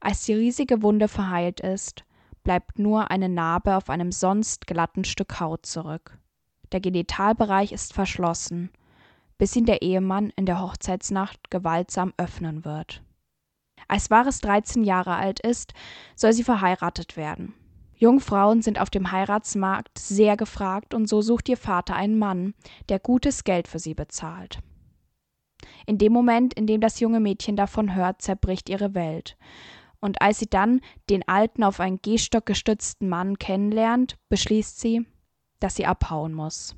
Als 0.00 0.24
die 0.24 0.34
riesige 0.34 0.82
Wunde 0.82 1.08
verheilt 1.08 1.58
ist, 1.58 2.04
bleibt 2.44 2.78
nur 2.78 3.10
eine 3.10 3.28
Narbe 3.28 3.74
auf 3.74 3.90
einem 3.90 4.12
sonst 4.12 4.68
glatten 4.68 5.02
Stück 5.02 5.40
Haut 5.40 5.66
zurück. 5.66 6.16
Der 6.70 6.78
Genitalbereich 6.78 7.72
ist 7.72 7.92
verschlossen, 7.92 8.70
bis 9.36 9.56
ihn 9.56 9.66
der 9.66 9.82
Ehemann 9.82 10.30
in 10.36 10.46
der 10.46 10.60
Hochzeitsnacht 10.60 11.50
gewaltsam 11.50 12.14
öffnen 12.18 12.64
wird. 12.64 13.02
Als 13.88 14.08
Wahres 14.12 14.38
13 14.38 14.84
Jahre 14.84 15.16
alt 15.16 15.40
ist, 15.40 15.74
soll 16.14 16.32
sie 16.34 16.44
verheiratet 16.44 17.16
werden. 17.16 17.52
Jungfrauen 17.96 18.62
sind 18.62 18.80
auf 18.80 18.90
dem 18.90 19.10
Heiratsmarkt 19.10 19.98
sehr 19.98 20.36
gefragt 20.36 20.94
und 20.94 21.08
so 21.08 21.20
sucht 21.20 21.48
ihr 21.48 21.56
Vater 21.56 21.96
einen 21.96 22.16
Mann, 22.16 22.54
der 22.88 23.00
gutes 23.00 23.42
Geld 23.42 23.66
für 23.66 23.80
sie 23.80 23.94
bezahlt. 23.94 24.60
In 25.86 25.98
dem 25.98 26.12
Moment, 26.12 26.54
in 26.54 26.66
dem 26.66 26.80
das 26.80 27.00
junge 27.00 27.20
Mädchen 27.20 27.56
davon 27.56 27.94
hört, 27.94 28.22
zerbricht 28.22 28.68
ihre 28.68 28.94
Welt 28.94 29.36
und 30.00 30.22
als 30.22 30.38
sie 30.38 30.48
dann 30.48 30.80
den 31.10 31.26
alten 31.28 31.62
auf 31.64 31.80
einen 31.80 32.00
Gehstock 32.00 32.46
gestützten 32.46 33.08
Mann 33.08 33.38
kennenlernt, 33.38 34.16
beschließt 34.28 34.78
sie, 34.78 35.06
dass 35.60 35.76
sie 35.76 35.86
abhauen 35.86 36.32
muss. 36.32 36.76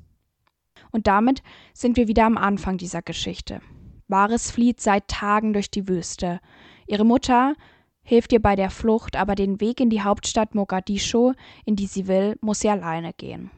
Und 0.91 1.07
damit 1.07 1.43
sind 1.73 1.97
wir 1.97 2.07
wieder 2.07 2.25
am 2.25 2.37
Anfang 2.37 2.77
dieser 2.77 3.01
Geschichte. 3.01 3.61
Wahres 4.07 4.49
flieht 4.49 4.81
seit 4.81 5.07
Tagen 5.07 5.53
durch 5.53 5.69
die 5.69 5.87
Wüste. 5.87 6.39
Ihre 6.87 7.05
Mutter 7.05 7.53
hilft 8.01 8.33
ihr 8.33 8.41
bei 8.41 8.55
der 8.55 8.71
Flucht, 8.71 9.15
aber 9.15 9.35
den 9.35 9.61
Weg 9.61 9.79
in 9.79 9.89
die 9.89 10.01
Hauptstadt 10.01 10.55
Mogadischu, 10.55 11.33
in 11.65 11.75
die 11.75 11.85
sie 11.85 12.07
will, 12.07 12.37
muss 12.41 12.61
sie 12.61 12.69
alleine 12.69 13.13
gehen. 13.13 13.51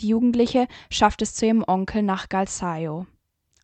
Die 0.00 0.08
Jugendliche 0.08 0.66
schafft 0.90 1.22
es 1.22 1.34
zu 1.34 1.46
ihrem 1.46 1.62
Onkel 1.64 2.02
nach 2.02 2.28
Galsayo. 2.28 3.06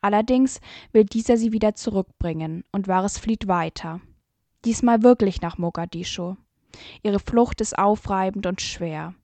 Allerdings 0.01 0.61
will 0.93 1.05
dieser 1.05 1.37
sie 1.37 1.53
wieder 1.53 1.75
zurückbringen 1.75 2.65
und 2.73 2.89
Wahres 2.89 3.19
flieht 3.19 3.49
weiter 3.49 4.01
diesmal 4.67 5.03
wirklich 5.03 5.41
nach 5.41 5.57
Mogadischu. 5.57 6.35
Ihre 7.03 7.21
Flucht 7.21 7.61
ist 7.63 7.79
aufreibend 7.79 8.47
und 8.47 8.61
schwer. 8.61 9.15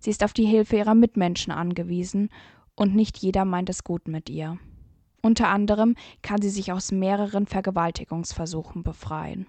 Sie 0.00 0.10
ist 0.10 0.24
auf 0.24 0.32
die 0.32 0.44
Hilfe 0.44 0.76
ihrer 0.76 0.94
Mitmenschen 0.94 1.52
angewiesen, 1.52 2.28
und 2.74 2.94
nicht 2.94 3.18
jeder 3.18 3.44
meint 3.44 3.70
es 3.70 3.82
gut 3.82 4.06
mit 4.06 4.28
ihr. 4.28 4.58
Unter 5.22 5.48
anderem 5.48 5.96
kann 6.22 6.42
sie 6.42 6.50
sich 6.50 6.70
aus 6.70 6.92
mehreren 6.92 7.46
Vergewaltigungsversuchen 7.46 8.82
befreien. 8.82 9.46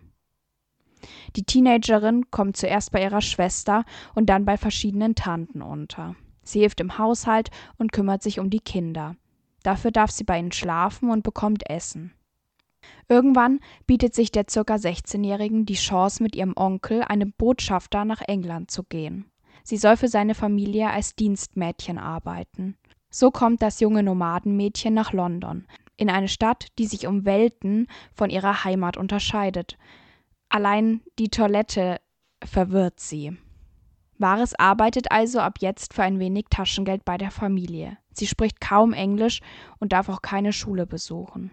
Die 1.35 1.43
Teenagerin 1.43 2.31
kommt 2.31 2.57
zuerst 2.57 2.91
bei 2.91 3.03
ihrer 3.03 3.21
Schwester 3.21 3.85
und 4.15 4.27
dann 4.27 4.45
bei 4.45 4.57
verschiedenen 4.57 5.15
Tanten 5.15 5.61
unter. 5.61 6.15
Sie 6.43 6.61
hilft 6.61 6.79
im 6.79 6.97
Haushalt 6.97 7.51
und 7.77 7.91
kümmert 7.91 8.23
sich 8.23 8.39
um 8.39 8.49
die 8.49 8.59
Kinder. 8.59 9.15
Dafür 9.69 9.91
darf 9.91 10.09
sie 10.09 10.23
bei 10.23 10.39
ihnen 10.39 10.51
schlafen 10.51 11.11
und 11.11 11.21
bekommt 11.21 11.69
Essen. 11.69 12.11
Irgendwann 13.07 13.59
bietet 13.85 14.15
sich 14.15 14.31
der 14.31 14.45
ca. 14.45 14.61
16-Jährigen 14.61 15.67
die 15.67 15.75
Chance, 15.75 16.23
mit 16.23 16.35
ihrem 16.35 16.53
Onkel, 16.55 17.03
einem 17.03 17.33
Botschafter, 17.33 18.03
nach 18.03 18.21
England 18.21 18.71
zu 18.71 18.81
gehen. 18.83 19.29
Sie 19.63 19.77
soll 19.77 19.95
für 19.95 20.07
seine 20.07 20.33
Familie 20.33 20.89
als 20.89 21.15
Dienstmädchen 21.15 21.99
arbeiten. 21.99 22.77
So 23.11 23.29
kommt 23.29 23.61
das 23.61 23.79
junge 23.79 24.01
Nomadenmädchen 24.01 24.95
nach 24.95 25.13
London, 25.13 25.67
in 25.97 26.09
eine 26.09 26.29
Stadt, 26.29 26.69
die 26.79 26.87
sich 26.87 27.05
um 27.05 27.25
Welten 27.25 27.85
von 28.11 28.31
ihrer 28.31 28.63
Heimat 28.63 28.97
unterscheidet. 28.97 29.77
Allein 30.49 31.01
die 31.19 31.29
Toilette 31.29 32.01
verwirrt 32.43 32.99
sie. 32.99 33.37
Wahres 34.17 34.55
arbeitet 34.55 35.11
also 35.11 35.39
ab 35.39 35.59
jetzt 35.59 35.93
für 35.93 36.01
ein 36.01 36.17
wenig 36.17 36.45
Taschengeld 36.49 37.05
bei 37.05 37.19
der 37.19 37.29
Familie. 37.29 37.99
Sie 38.19 38.27
spricht 38.27 38.61
kaum 38.61 38.93
Englisch 38.93 39.41
und 39.79 39.93
darf 39.93 40.09
auch 40.09 40.21
keine 40.21 40.53
Schule 40.53 40.85
besuchen. 40.85 41.51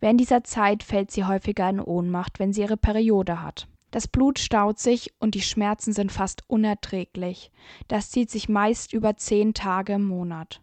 Während 0.00 0.20
dieser 0.20 0.44
Zeit 0.44 0.82
fällt 0.82 1.10
sie 1.10 1.24
häufiger 1.24 1.68
in 1.68 1.80
Ohnmacht, 1.80 2.38
wenn 2.38 2.52
sie 2.52 2.62
ihre 2.62 2.76
Periode 2.76 3.42
hat. 3.42 3.68
Das 3.90 4.08
Blut 4.08 4.38
staut 4.38 4.78
sich 4.78 5.14
und 5.20 5.34
die 5.34 5.40
Schmerzen 5.40 5.92
sind 5.92 6.12
fast 6.12 6.42
unerträglich. 6.48 7.50
Das 7.88 8.10
zieht 8.10 8.30
sich 8.30 8.48
meist 8.48 8.92
über 8.92 9.16
zehn 9.16 9.54
Tage 9.54 9.94
im 9.94 10.04
Monat. 10.04 10.60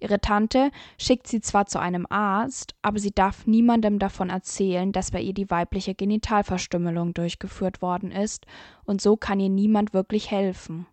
Ihre 0.00 0.20
Tante 0.20 0.70
schickt 0.98 1.26
sie 1.26 1.40
zwar 1.40 1.66
zu 1.66 1.78
einem 1.78 2.06
Arzt, 2.10 2.74
aber 2.82 2.98
sie 2.98 3.12
darf 3.12 3.46
niemandem 3.46 3.98
davon 3.98 4.28
erzählen, 4.28 4.92
dass 4.92 5.12
bei 5.12 5.20
ihr 5.20 5.34
die 5.34 5.50
weibliche 5.50 5.94
Genitalverstümmelung 5.94 7.14
durchgeführt 7.14 7.80
worden 7.80 8.10
ist, 8.10 8.46
und 8.84 9.00
so 9.00 9.16
kann 9.16 9.40
ihr 9.40 9.48
niemand 9.48 9.94
wirklich 9.94 10.30
helfen. 10.30 10.86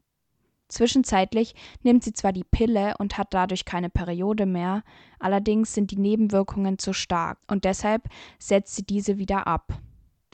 Zwischenzeitlich 0.76 1.56
nimmt 1.84 2.04
sie 2.04 2.12
zwar 2.12 2.34
die 2.34 2.44
Pille 2.44 2.96
und 3.00 3.18
hat 3.18 3.34
dadurch 3.34 3.64
keine 3.64 3.90
Periode 3.90 4.46
mehr, 4.46 4.84
allerdings 5.20 5.74
sind 5.74 5.90
die 5.92 5.98
Nebenwirkungen 5.98 6.78
zu 6.80 6.92
stark 6.92 7.38
und 7.48 7.64
deshalb 7.64 8.10
setzt 8.40 8.76
sie 8.76 8.84
diese 8.84 9.18
wieder 9.18 9.48
ab. 9.48 9.80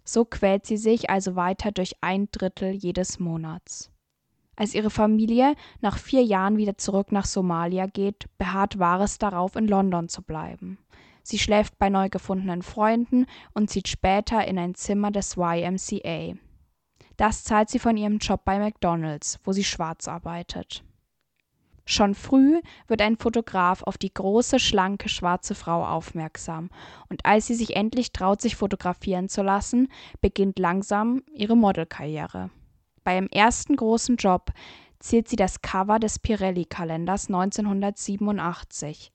So 0.03 0.25
quält 0.25 0.65
sie 0.65 0.77
sich 0.77 1.11
also 1.11 1.35
weiter 1.35 1.71
durch 1.71 1.93
ein 2.01 2.27
Drittel 2.31 2.71
jedes 2.71 3.19
Monats. 3.19 3.91
Als 4.55 4.73
ihre 4.73 4.89
Familie 4.89 5.53
nach 5.79 5.99
vier 5.99 6.23
Jahren 6.23 6.57
wieder 6.57 6.75
zurück 6.75 7.11
nach 7.11 7.25
Somalia 7.25 7.85
geht, 7.85 8.25
beharrt 8.39 8.79
Wares 8.79 9.19
darauf, 9.19 9.55
in 9.55 9.67
London 9.67 10.09
zu 10.09 10.23
bleiben. 10.23 10.79
Sie 11.21 11.37
schläft 11.37 11.77
bei 11.77 11.89
neu 11.89 12.09
gefundenen 12.09 12.63
Freunden 12.63 13.27
und 13.53 13.69
zieht 13.69 13.87
später 13.87 14.43
in 14.47 14.57
ein 14.57 14.73
Zimmer 14.73 15.11
des 15.11 15.37
YMCA. 15.37 16.33
Das 17.21 17.43
zahlt 17.43 17.69
sie 17.69 17.77
von 17.77 17.97
ihrem 17.97 18.17
Job 18.17 18.41
bei 18.45 18.57
McDonald's, 18.57 19.39
wo 19.43 19.51
sie 19.51 19.63
schwarz 19.63 20.07
arbeitet. 20.07 20.83
Schon 21.85 22.15
früh 22.15 22.59
wird 22.87 22.99
ein 22.99 23.15
Fotograf 23.15 23.83
auf 23.83 23.99
die 23.99 24.11
große, 24.11 24.57
schlanke, 24.57 25.07
schwarze 25.07 25.53
Frau 25.53 25.85
aufmerksam, 25.85 26.71
und 27.09 27.23
als 27.23 27.45
sie 27.45 27.53
sich 27.53 27.75
endlich 27.75 28.11
traut, 28.11 28.41
sich 28.41 28.55
fotografieren 28.55 29.29
zu 29.29 29.43
lassen, 29.43 29.89
beginnt 30.19 30.57
langsam 30.57 31.21
ihre 31.31 31.55
Modelkarriere. 31.55 32.49
Bei 33.03 33.13
ihrem 33.13 33.27
ersten 33.27 33.75
großen 33.75 34.15
Job 34.15 34.51
zielt 34.97 35.27
sie 35.27 35.35
das 35.35 35.61
Cover 35.61 35.99
des 35.99 36.17
Pirelli-Kalenders 36.17 37.27
1987. 37.27 39.11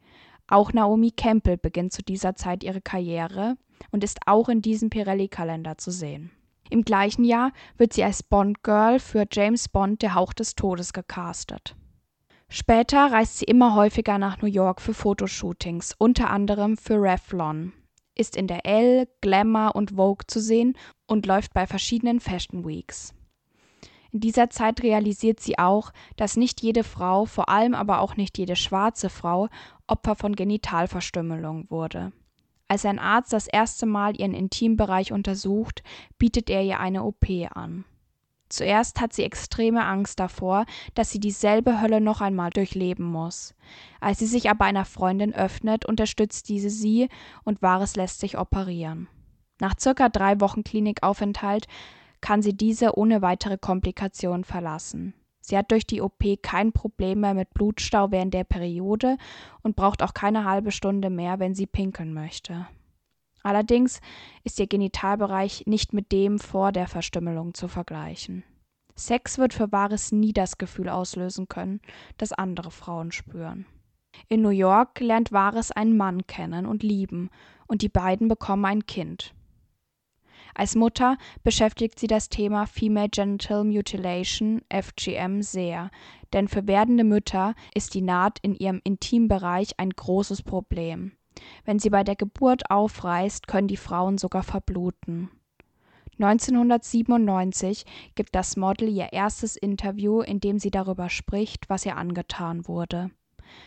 Auch 0.47 0.73
Naomi 0.73 1.11
Campbell 1.11 1.57
beginnt 1.57 1.93
zu 1.93 2.05
dieser 2.05 2.37
Zeit 2.37 2.63
ihre 2.63 2.83
Karriere, 2.83 3.57
und 3.91 4.05
ist 4.05 4.21
auch 4.27 4.49
in 4.49 4.63
diesem 4.63 4.91
Pirelli-Kalender 4.91 5.77
zu 5.77 5.91
sehen. 5.91 6.31
Im 6.71 6.83
gleichen 6.83 7.25
Jahr 7.25 7.53
wird 7.77 7.93
sie 7.93 8.05
als 8.05 8.23
Bond-Girl 8.23 8.99
für 8.99 9.27
James 9.31 9.69
Bond 9.69 10.03
Der 10.03 10.15
Hauch 10.15 10.33
des 10.33 10.55
Todes 10.55 10.93
gecastet. 10.93 11.77
Später 12.49 13.11
reist 13.11 13.39
sie 13.39 13.45
immer 13.45 13.75
häufiger 13.75 14.19
nach 14.19 14.41
New 14.41 14.49
York 14.49 14.81
für 14.81 14.95
Fotoshootings, 14.95 15.95
unter 15.99 16.31
anderem 16.31 16.77
für 16.77 17.01
Revlon, 17.01 17.73
ist 18.15 18.37
in 18.37 18.47
der 18.47 18.65
Elle, 18.65 19.09
Glamour 19.21 19.75
und 19.75 19.93
Vogue 19.93 20.27
zu 20.27 20.41
sehen 20.41 20.77
und 21.07 21.27
läuft 21.27 21.55
bei 21.55 21.67
verschiedenen 21.67 22.21
Fashion 22.21 22.65
Weeks. 22.65 23.15
In 24.13 24.21
dieser 24.21 24.49
Zeit 24.49 24.83
realisiert 24.83 25.41
sie 25.41 25.59
auch, 25.59 25.93
dass 26.17 26.37
nicht 26.37 26.63
jede 26.63 26.85
Frau, 26.85 27.27
vor 27.27 27.49
allem 27.49 27.75
aber 27.75 28.01
auch 28.01 28.17
nicht 28.17 28.39
jede 28.39 28.57
schwarze 28.57 29.11
Frau, 29.11 29.49
Opfer 29.87 30.15
von 30.15 30.35
Genitalverstümmelung 30.35 31.69
wurde. 31.69 32.13
Als 32.69 32.85
ein 32.85 32.99
Arzt 32.99 33.33
das 33.33 33.47
erste 33.47 33.87
Mal 33.87 34.19
ihren 34.19 34.35
Intimbereich 34.35 35.13
untersucht, 35.13 35.83
bietet 36.19 36.51
er 36.51 36.63
ihr 36.63 36.81
eine 36.81 37.05
OP 37.05 37.27
an. 37.55 37.85
Zuerst 38.49 39.01
hat 39.01 39.13
sie 39.13 39.25
extreme 39.25 39.85
Angst 39.85 40.21
davor, 40.21 40.67
dass 40.95 41.11
sie 41.11 41.19
dieselbe 41.19 41.81
Hölle 41.81 42.01
noch 42.01 42.21
einmal 42.21 42.51
durchleben 42.51 43.05
muss. 43.05 43.55
Als 44.01 44.21
sie 44.21 44.27
sich 44.27 44.49
aber 44.51 44.65
einer 44.65 44.85
Freundin 44.85 45.35
öffnet, 45.35 45.85
unterstützt 45.85 46.49
diese 46.49 46.71
sie 46.71 47.09
und 47.45 47.63
Wahres 47.63 47.97
lässt 47.97 48.21
sich 48.21 48.39
operieren. 48.39 49.09
Nach 49.61 49.75
circa 49.79 50.09
drei 50.09 50.41
Wochen 50.41 50.63
Klinikaufenthalt 50.63 51.67
kann 52.21 52.43
sie 52.43 52.57
diese 52.57 52.97
ohne 52.97 53.21
weitere 53.21 53.59
Komplikationen 53.59 54.45
verlassen. 54.45 55.15
Sie 55.49 55.57
hat 55.57 55.71
durch 55.71 55.87
die 55.87 56.03
OP 56.03 56.43
kein 56.43 56.73
Problem 56.73 57.21
mehr 57.21 57.33
mit 57.33 57.55
Blutstau 57.55 58.11
während 58.11 58.35
der 58.35 58.43
Periode 58.43 59.17
und 59.63 59.77
braucht 59.77 60.03
auch 60.03 60.13
keine 60.13 60.45
halbe 60.45 60.73
Stunde 60.73 61.09
mehr, 61.09 61.39
wenn 61.39 61.55
sie 61.55 61.69
pinkeln 61.69 62.13
möchte. 62.13 62.67
Allerdings 63.45 64.01
ist 64.43 64.59
ihr 64.59 64.67
Genitalbereich 64.67 65.63
nicht 65.67 65.93
mit 65.93 66.11
dem 66.11 66.41
vor 66.41 66.73
der 66.73 66.89
Verstümmelung 66.89 67.55
zu 67.55 67.69
vergleichen. 67.69 68.43
Sex 68.97 69.39
wird 69.39 69.55
für 69.55 69.71
Wahres 69.71 70.11
nie 70.11 70.33
das 70.33 70.59
Gefühl 70.59 70.89
auslösen 70.89 71.47
können, 71.47 71.81
das 72.19 72.33
andere 72.33 72.73
Frauen 72.73 73.13
spüren. 73.13 73.67
In 74.29 74.43
New 74.43 74.49
York 74.49 74.99
lernt 74.99 75.31
Wahres 75.31 75.71
einen 75.71 75.97
Mann 75.97 76.27
kennen 76.27 76.67
und 76.67 76.83
lieben, 76.83 77.31
und 77.69 77.83
die 77.83 77.89
beiden 77.89 78.27
bekommen 78.27 78.65
ein 78.65 78.87
Kind. 78.87 79.33
Als 80.59 80.75
Mutter 80.75 81.19
beschäftigt 81.45 82.01
sie 82.01 82.07
das 82.07 82.31
Thema 82.31 82.65
Female 82.67 83.11
Genital 83.11 83.63
Mutilation 83.63 84.63
FGM 84.71 85.43
sehr, 85.43 85.91
denn 86.33 86.49
für 86.49 86.67
werdende 86.67 87.05
Mütter 87.05 87.55
ist 87.75 87.93
die 87.93 88.01
Naht 88.01 88.39
in 88.41 88.55
ihrem 88.55 88.81
Intimbereich 88.83 89.73
ein 89.77 89.91
großes 89.91 90.43
Problem. 90.43 91.13
Wenn 91.67 91.79
sie 91.79 91.91
bei 91.91 92.05
der 92.05 92.17
Geburt 92.17 92.71
aufreißt, 92.71 93.47
können 93.49 93.69
die 93.69 93.77
Frauen 93.77 94.17
sogar 94.17 94.43
verbluten. 94.43 95.29
1997 96.19 97.85
gibt 98.15 98.35
das 98.35 98.57
Model 98.57 98.89
ihr 98.89 99.13
erstes 99.13 99.57
Interview, 99.57 100.23
in 100.23 100.41
dem 100.41 100.59
sie 100.59 100.71
darüber 100.71 101.11
spricht, 101.11 101.69
was 101.69 101.85
ihr 101.85 101.99
angetan 101.99 102.67
wurde. 102.67 103.11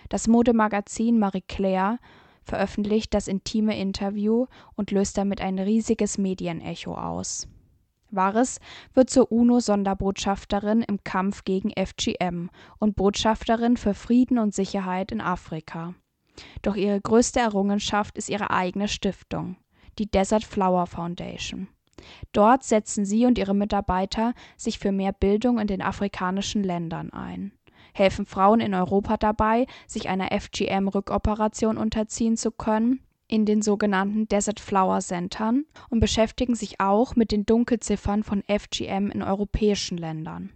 Das 0.09 0.27
Modemagazin 0.27 1.19
Marie 1.19 1.43
Claire 1.47 1.99
veröffentlicht 2.49 3.13
das 3.13 3.27
intime 3.27 3.79
Interview 3.79 4.47
und 4.75 4.91
löst 4.91 5.17
damit 5.17 5.39
ein 5.39 5.59
riesiges 5.59 6.17
Medienecho 6.17 6.95
aus. 6.95 7.47
Vares 8.11 8.59
wird 8.93 9.09
zur 9.09 9.31
UNO-Sonderbotschafterin 9.31 10.81
im 10.81 11.03
Kampf 11.03 11.43
gegen 11.43 11.71
FGM 11.71 12.49
und 12.79 12.95
Botschafterin 12.95 13.77
für 13.77 13.93
Frieden 13.93 14.39
und 14.39 14.53
Sicherheit 14.53 15.11
in 15.11 15.21
Afrika. 15.21 15.93
Doch 16.61 16.75
ihre 16.75 16.99
größte 16.99 17.39
Errungenschaft 17.39 18.17
ist 18.17 18.29
ihre 18.29 18.49
eigene 18.49 18.87
Stiftung, 18.87 19.57
die 19.99 20.09
Desert 20.09 20.43
Flower 20.43 20.87
Foundation. 20.87 21.67
Dort 22.31 22.63
setzen 22.63 23.05
sie 23.05 23.25
und 23.25 23.37
ihre 23.37 23.53
Mitarbeiter 23.53 24.33
sich 24.57 24.79
für 24.79 24.91
mehr 24.91 25.13
Bildung 25.13 25.59
in 25.59 25.67
den 25.67 25.81
afrikanischen 25.81 26.63
Ländern 26.63 27.11
ein 27.11 27.51
helfen 27.93 28.25
Frauen 28.25 28.59
in 28.59 28.73
Europa 28.73 29.17
dabei, 29.17 29.65
sich 29.87 30.09
einer 30.09 30.31
FGM-Rückoperation 30.31 31.77
unterziehen 31.77 32.37
zu 32.37 32.51
können 32.51 33.01
in 33.29 33.45
den 33.45 33.61
sogenannten 33.61 34.27
Desert 34.27 34.59
Flower 34.59 34.99
Centern 34.99 35.65
und 35.89 35.99
beschäftigen 35.99 36.55
sich 36.55 36.79
auch 36.79 37.15
mit 37.15 37.31
den 37.31 37.45
Dunkelziffern 37.45 38.23
von 38.23 38.43
FGM 38.47 39.11
in 39.11 39.21
europäischen 39.21 39.97
Ländern. 39.97 40.51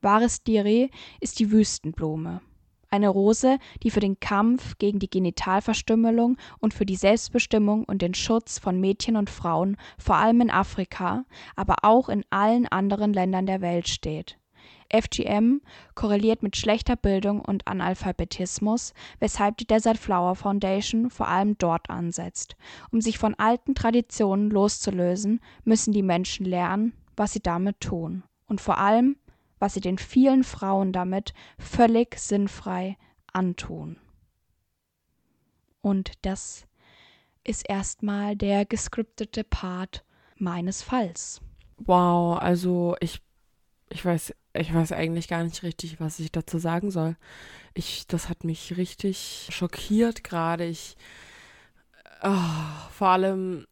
Wahres 0.00 0.44
Dire 0.44 0.88
ist 1.20 1.40
die 1.40 1.50
Wüstenblume. 1.50 2.40
Eine 2.88 3.08
Rose, 3.08 3.58
die 3.82 3.90
für 3.90 4.00
den 4.00 4.20
Kampf 4.20 4.78
gegen 4.78 5.00
die 5.00 5.10
Genitalverstümmelung 5.10 6.36
und 6.60 6.72
für 6.72 6.86
die 6.86 6.94
Selbstbestimmung 6.94 7.84
und 7.84 8.00
den 8.00 8.14
Schutz 8.14 8.60
von 8.60 8.80
Mädchen 8.80 9.16
und 9.16 9.28
Frauen 9.28 9.76
vor 9.98 10.16
allem 10.16 10.40
in 10.40 10.50
Afrika, 10.50 11.24
aber 11.56 11.76
auch 11.82 12.08
in 12.08 12.24
allen 12.30 12.66
anderen 12.68 13.12
Ländern 13.12 13.46
der 13.46 13.60
Welt 13.60 13.88
steht. 13.88 14.38
FGM 14.90 15.60
korreliert 15.94 16.42
mit 16.42 16.56
schlechter 16.56 16.96
Bildung 16.96 17.40
und 17.40 17.66
Analphabetismus, 17.66 18.94
weshalb 19.20 19.56
die 19.58 19.66
Desert 19.66 19.98
Flower 19.98 20.34
Foundation 20.34 21.10
vor 21.10 21.28
allem 21.28 21.58
dort 21.58 21.90
ansetzt. 21.90 22.56
Um 22.90 23.00
sich 23.00 23.18
von 23.18 23.34
alten 23.34 23.74
Traditionen 23.74 24.50
loszulösen, 24.50 25.40
müssen 25.64 25.92
die 25.92 26.02
Menschen 26.02 26.46
lernen, 26.46 26.92
was 27.16 27.32
sie 27.32 27.40
damit 27.40 27.80
tun 27.80 28.22
und 28.46 28.60
vor 28.60 28.78
allem, 28.78 29.16
was 29.58 29.74
sie 29.74 29.80
den 29.80 29.98
vielen 29.98 30.44
Frauen 30.44 30.92
damit 30.92 31.32
völlig 31.58 32.18
sinnfrei 32.18 32.96
antun. 33.32 33.96
Und 35.80 36.12
das 36.22 36.66
ist 37.44 37.68
erstmal 37.68 38.36
der 38.36 38.64
geskriptete 38.64 39.44
Part 39.44 40.04
meines 40.36 40.82
Falls. 40.82 41.40
Wow, 41.78 42.38
also 42.38 42.96
ich 43.00 43.20
ich 43.90 44.04
weiß 44.04 44.32
ich 44.60 44.74
weiß 44.74 44.92
eigentlich 44.92 45.28
gar 45.28 45.42
nicht 45.44 45.62
richtig, 45.62 46.00
was 46.00 46.18
ich 46.18 46.32
dazu 46.32 46.58
sagen 46.58 46.90
soll. 46.90 47.16
Ich, 47.74 48.06
das 48.06 48.28
hat 48.28 48.44
mich 48.44 48.76
richtig 48.76 49.48
schockiert 49.50 50.22
gerade. 50.24 50.64
Ich, 50.64 50.96
oh, 52.22 52.36
vor 52.92 53.08
allem 53.08 53.66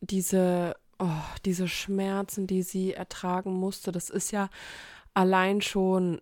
diese, 0.00 0.74
oh, 0.98 1.06
diese 1.44 1.68
Schmerzen, 1.68 2.46
die 2.46 2.62
sie 2.62 2.94
ertragen 2.94 3.52
musste, 3.52 3.92
das 3.92 4.08
ist 4.10 4.30
ja 4.30 4.48
allein 5.14 5.62
schon 5.62 6.20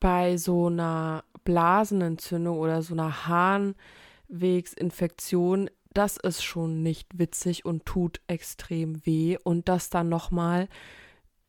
bei 0.00 0.36
so 0.36 0.66
einer 0.66 1.24
Blasenentzündung 1.44 2.58
oder 2.58 2.82
so 2.82 2.94
einer 2.94 3.26
Harnwegsinfektion, 3.26 5.70
das 5.92 6.16
ist 6.18 6.42
schon 6.42 6.82
nicht 6.82 7.18
witzig 7.18 7.64
und 7.64 7.86
tut 7.86 8.20
extrem 8.26 9.06
weh. 9.06 9.38
Und 9.42 9.68
das 9.68 9.88
dann 9.88 10.10
nochmal, 10.10 10.68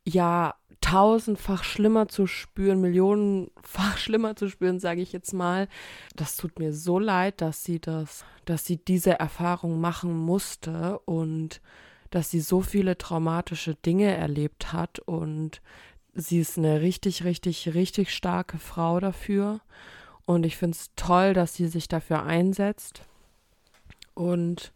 ja, 0.08 0.56
tausendfach 0.80 1.64
schlimmer 1.64 2.08
zu 2.08 2.28
spüren, 2.28 2.80
millionenfach 2.80 3.98
schlimmer 3.98 4.36
zu 4.36 4.50
spüren, 4.50 4.80
sage 4.80 5.02
ich 5.02 5.12
jetzt 5.12 5.34
mal. 5.34 5.68
Das 6.16 6.38
tut 6.38 6.60
mir 6.60 6.74
so 6.74 6.98
leid, 6.98 7.42
dass 7.42 7.64
sie 7.64 7.80
das, 7.80 8.24
dass 8.46 8.66
sie 8.66 8.78
diese 8.78 9.20
Erfahrung 9.20 9.82
machen 9.82 10.16
musste 10.18 11.00
und 11.00 11.62
dass 12.10 12.32
sie 12.32 12.40
so 12.40 12.62
viele 12.62 12.98
traumatische 12.98 13.76
Dinge 13.76 14.16
erlebt 14.16 14.72
hat 14.72 15.00
und 15.00 15.62
sie 16.14 16.40
ist 16.40 16.58
eine 16.58 16.80
richtig, 16.80 17.26
richtig, 17.26 17.74
richtig 17.74 18.14
starke 18.14 18.58
Frau 18.58 19.02
dafür. 19.02 19.60
Und 20.26 20.46
ich 20.46 20.56
finde 20.56 20.78
es 20.78 20.92
toll, 20.96 21.34
dass 21.34 21.54
sie 21.56 21.68
sich 21.68 21.90
dafür 21.90 22.24
einsetzt. 22.24 23.02
Und 24.14 24.72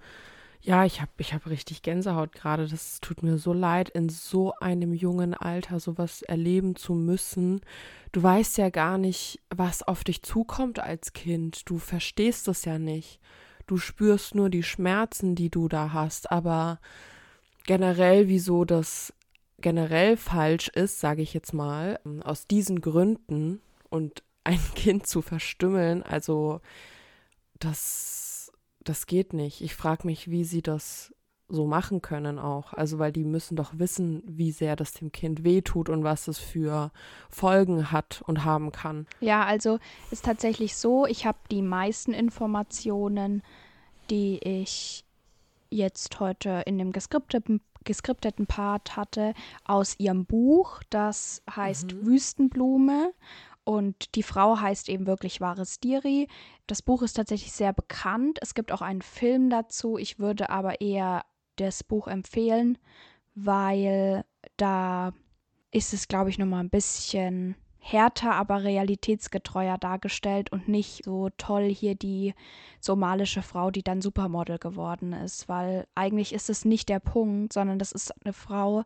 ja, 0.64 0.86
ich 0.86 1.02
habe 1.02 1.12
ich 1.18 1.34
hab 1.34 1.48
richtig 1.48 1.82
Gänsehaut 1.82 2.34
gerade. 2.34 2.68
Das 2.68 3.00
tut 3.00 3.24
mir 3.24 3.38
so 3.38 3.52
leid, 3.52 3.90
in 3.90 4.10
so 4.10 4.54
einem 4.60 4.94
jungen 4.94 5.34
Alter 5.34 5.80
sowas 5.80 6.22
erleben 6.22 6.76
zu 6.76 6.94
müssen. 6.94 7.62
Du 8.12 8.22
weißt 8.22 8.58
ja 8.58 8.70
gar 8.70 8.98
nicht, 8.98 9.40
was 9.50 9.82
auf 9.82 10.04
dich 10.04 10.22
zukommt 10.22 10.80
als 10.80 11.14
Kind. 11.14 11.70
Du 11.70 11.80
verstehst 11.80 12.48
es 12.48 12.66
ja 12.66 12.78
nicht. 12.78 13.20
Du 13.66 13.78
spürst 13.78 14.36
nur 14.36 14.50
die 14.50 14.64
Schmerzen, 14.64 15.34
die 15.34 15.50
du 15.50 15.68
da 15.68 15.94
hast. 15.94 16.32
Aber 16.32 16.80
generell, 17.66 18.28
wieso 18.28 18.64
das 18.64 19.14
generell 19.62 20.18
falsch 20.18 20.68
ist, 20.70 21.00
sage 21.00 21.22
ich 21.24 21.34
jetzt 21.34 21.54
mal, 21.54 22.00
aus 22.24 22.46
diesen 22.46 22.82
Gründen 22.82 23.62
und 23.90 24.24
ein 24.44 24.60
Kind 24.76 25.08
zu 25.08 25.22
verstümmeln, 25.22 26.04
also 26.04 26.62
das 27.60 28.31
das 28.84 29.06
geht 29.06 29.34
nicht. 29.34 29.62
Ich 29.62 29.76
frage 29.76 30.08
mich, 30.08 30.30
wie 30.30 30.44
sie 30.44 30.62
das 30.62 31.14
so 31.52 31.66
machen 31.66 32.02
können 32.02 32.40
auch. 32.40 32.74
Also, 32.74 32.98
weil 32.98 33.12
die 33.12 33.24
müssen 33.24 33.56
doch 33.56 33.78
wissen, 33.78 34.24
wie 34.26 34.52
sehr 34.52 34.76
das 34.76 34.94
dem 34.94 35.12
Kind 35.12 35.44
wehtut 35.44 35.90
und 35.90 36.04
was 36.04 36.28
es 36.28 36.40
für 36.40 36.92
Folgen 37.30 37.92
hat 37.92 38.24
und 38.26 38.46
haben 38.46 38.72
kann. 38.72 39.06
Ja, 39.20 39.44
also 39.44 39.80
ist 40.12 40.26
tatsächlich 40.26 40.76
so, 40.76 41.06
ich 41.06 41.26
habe 41.26 41.38
die 41.52 41.62
meisten 41.62 42.14
Informationen, 42.14 43.44
die 44.10 44.40
ich 44.44 45.04
jetzt 45.70 46.20
heute 46.20 46.64
in 46.66 46.78
dem 46.78 46.92
geskripteten, 46.92 47.62
geskripteten 47.84 48.46
Part 48.46 48.96
hatte, 48.96 49.34
aus 49.66 49.96
ihrem 50.00 50.26
Buch. 50.26 50.82
Das 50.90 51.42
heißt 51.54 51.94
mhm. 51.94 52.06
Wüstenblume 52.06 53.14
und 53.72 54.16
die 54.16 54.24
Frau 54.24 54.60
heißt 54.60 54.90
eben 54.90 55.08
wirklich 55.08 55.40
Wahres 55.40 55.80
Das 56.68 56.82
Buch 56.82 57.04
ist 57.04 57.14
tatsächlich 57.14 57.54
sehr 57.54 57.72
bekannt. 57.72 58.38
Es 58.42 58.54
gibt 58.54 58.70
auch 58.74 58.82
einen 58.82 59.02
Film 59.02 59.50
dazu. 59.50 59.98
Ich 59.98 60.20
würde 60.20 60.50
aber 60.50 60.82
eher 60.82 61.24
das 61.56 61.82
Buch 61.82 62.10
empfehlen, 62.10 62.78
weil 63.34 64.26
da 64.58 65.14
ist 65.72 65.94
es, 65.94 66.10
glaube 66.10 66.30
ich, 66.30 66.38
nochmal 66.38 66.60
ein 66.60 66.70
bisschen 66.70 67.56
härter, 67.80 68.34
aber 68.34 68.62
realitätsgetreuer 68.62 69.78
dargestellt 69.78 70.52
und 70.52 70.68
nicht 70.68 71.06
so 71.06 71.30
toll 71.38 71.70
hier 71.70 71.96
die 71.96 72.34
somalische 72.82 73.42
Frau, 73.42 73.72
die 73.72 73.84
dann 73.84 74.02
Supermodel 74.02 74.60
geworden 74.60 75.14
ist, 75.14 75.48
weil 75.48 75.88
eigentlich 75.96 76.34
ist 76.34 76.50
es 76.50 76.66
nicht 76.66 76.90
der 76.90 77.00
Punkt, 77.00 77.54
sondern 77.54 77.80
das 77.80 77.94
ist 77.94 78.14
eine 78.26 78.34
Frau, 78.34 78.84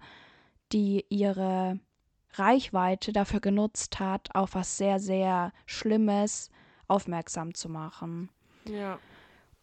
die 0.71 1.05
ihre 1.09 1.79
Reichweite 2.39 3.13
dafür 3.13 3.39
genutzt 3.39 3.99
hat, 3.99 4.33
auf 4.33 4.55
was 4.55 4.77
sehr, 4.77 4.99
sehr 4.99 5.51
Schlimmes 5.65 6.49
aufmerksam 6.87 7.53
zu 7.53 7.69
machen. 7.69 8.29
Ja. 8.69 8.99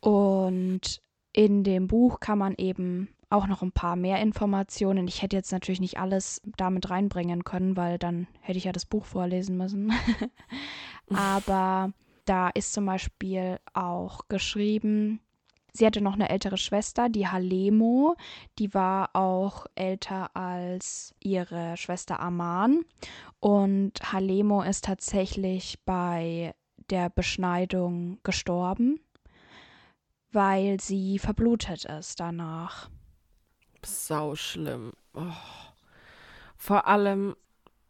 Und 0.00 1.02
in 1.32 1.64
dem 1.64 1.86
Buch 1.86 2.20
kann 2.20 2.38
man 2.38 2.54
eben 2.56 3.08
auch 3.30 3.46
noch 3.46 3.62
ein 3.62 3.72
paar 3.72 3.96
mehr 3.96 4.20
Informationen. 4.20 5.08
Ich 5.08 5.22
hätte 5.22 5.36
jetzt 5.36 5.52
natürlich 5.52 5.80
nicht 5.80 5.98
alles 5.98 6.42
damit 6.56 6.90
reinbringen 6.90 7.44
können, 7.44 7.76
weil 7.76 7.98
dann 7.98 8.26
hätte 8.40 8.58
ich 8.58 8.64
ja 8.64 8.72
das 8.72 8.84
Buch 8.84 9.06
vorlesen 9.06 9.56
müssen. 9.56 9.92
Aber 11.14 11.92
da 12.26 12.50
ist 12.50 12.74
zum 12.74 12.86
Beispiel 12.86 13.58
auch 13.72 14.28
geschrieben, 14.28 15.20
sie 15.72 15.86
hatte 15.86 16.00
noch 16.00 16.14
eine 16.14 16.28
ältere 16.28 16.56
Schwester, 16.56 17.08
die 17.08 17.28
Halemo, 17.28 18.16
die 18.58 18.74
war 18.74 19.10
auch 19.14 19.66
älter 19.74 20.34
als 20.36 21.14
ihre 21.20 21.76
Schwester 21.76 22.20
Aman. 22.20 22.84
Und 23.40 24.12
Halemo 24.12 24.62
ist 24.62 24.84
tatsächlich 24.84 25.78
bei 25.84 26.54
der 26.90 27.10
Beschneidung 27.10 28.18
gestorben, 28.22 29.00
weil 30.30 30.80
sie 30.80 31.18
verblutet 31.18 31.84
ist 31.84 32.20
danach. 32.20 32.90
Sau 33.84 34.34
schlimm. 34.34 34.92
Oh. 35.14 35.20
Vor 36.56 36.86
allem, 36.86 37.34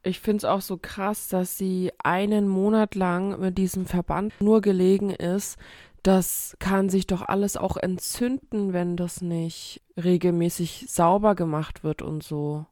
ich 0.03 0.21
finde 0.21 0.39
es 0.39 0.45
auch 0.45 0.63
so 0.63 0.79
krass, 0.79 1.29
dass 1.29 1.59
sie 1.59 1.93
einen 2.03 2.49
Monat 2.49 2.95
lang 2.95 3.39
mit 3.39 3.59
diesem 3.59 3.87
Verband 3.87 4.33
nur 4.41 4.61
gelegen 4.61 5.11
ist. 5.11 5.59
Das 6.03 6.57
kann 6.59 6.89
sich 6.89 7.07
doch 7.07 7.23
alles 7.23 7.57
auch 7.57 7.77
entzünden, 7.77 8.73
wenn 8.73 8.97
das 8.97 9.21
nicht 9.21 9.83
regelmäßig 9.97 10.87
sauber 10.89 11.35
gemacht 11.35 11.85
wird 11.85 12.03
und 12.03 12.25
so. 12.25 12.67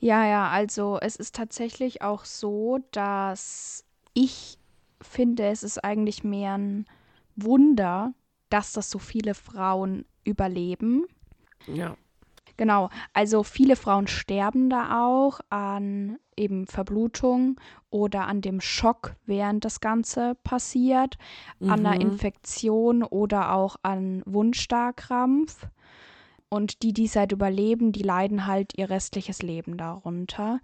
Ja, 0.00 0.26
ja, 0.26 0.48
also 0.48 0.98
es 1.00 1.16
ist 1.16 1.34
tatsächlich 1.34 2.02
auch 2.02 2.24
so, 2.24 2.78
dass 2.90 3.84
ich 4.14 4.58
finde, 5.00 5.46
es 5.46 5.62
ist 5.62 5.84
eigentlich 5.84 6.24
mehr 6.24 6.54
ein 6.58 6.86
Wunder, 7.36 8.14
dass 8.48 8.72
das 8.72 8.90
so 8.90 8.98
viele 8.98 9.34
Frauen 9.34 10.04
überleben. 10.24 11.04
Ja. 11.66 11.96
Genau, 12.56 12.90
also 13.12 13.42
viele 13.42 13.76
Frauen 13.76 14.06
sterben 14.06 14.68
da 14.70 15.04
auch 15.04 15.40
an 15.50 16.18
eben 16.36 16.66
Verblutung 16.66 17.60
oder 17.90 18.26
an 18.26 18.40
dem 18.40 18.60
Schock, 18.60 19.16
während 19.26 19.64
das 19.64 19.80
Ganze 19.80 20.34
passiert, 20.44 21.16
mhm. 21.60 21.70
an 21.70 21.86
einer 21.86 21.94
mhm. 21.96 22.12
Infektion 22.12 23.02
oder 23.02 23.52
auch 23.52 23.76
an 23.82 24.22
Wundstarkrampf. 24.26 25.66
Und 26.48 26.82
die, 26.82 26.92
die 26.92 27.06
es 27.06 27.16
halt 27.16 27.32
überleben, 27.32 27.92
die 27.92 28.02
leiden 28.02 28.46
halt 28.46 28.76
ihr 28.76 28.90
restliches 28.90 29.40
Leben 29.42 29.78
darunter. 29.78 30.60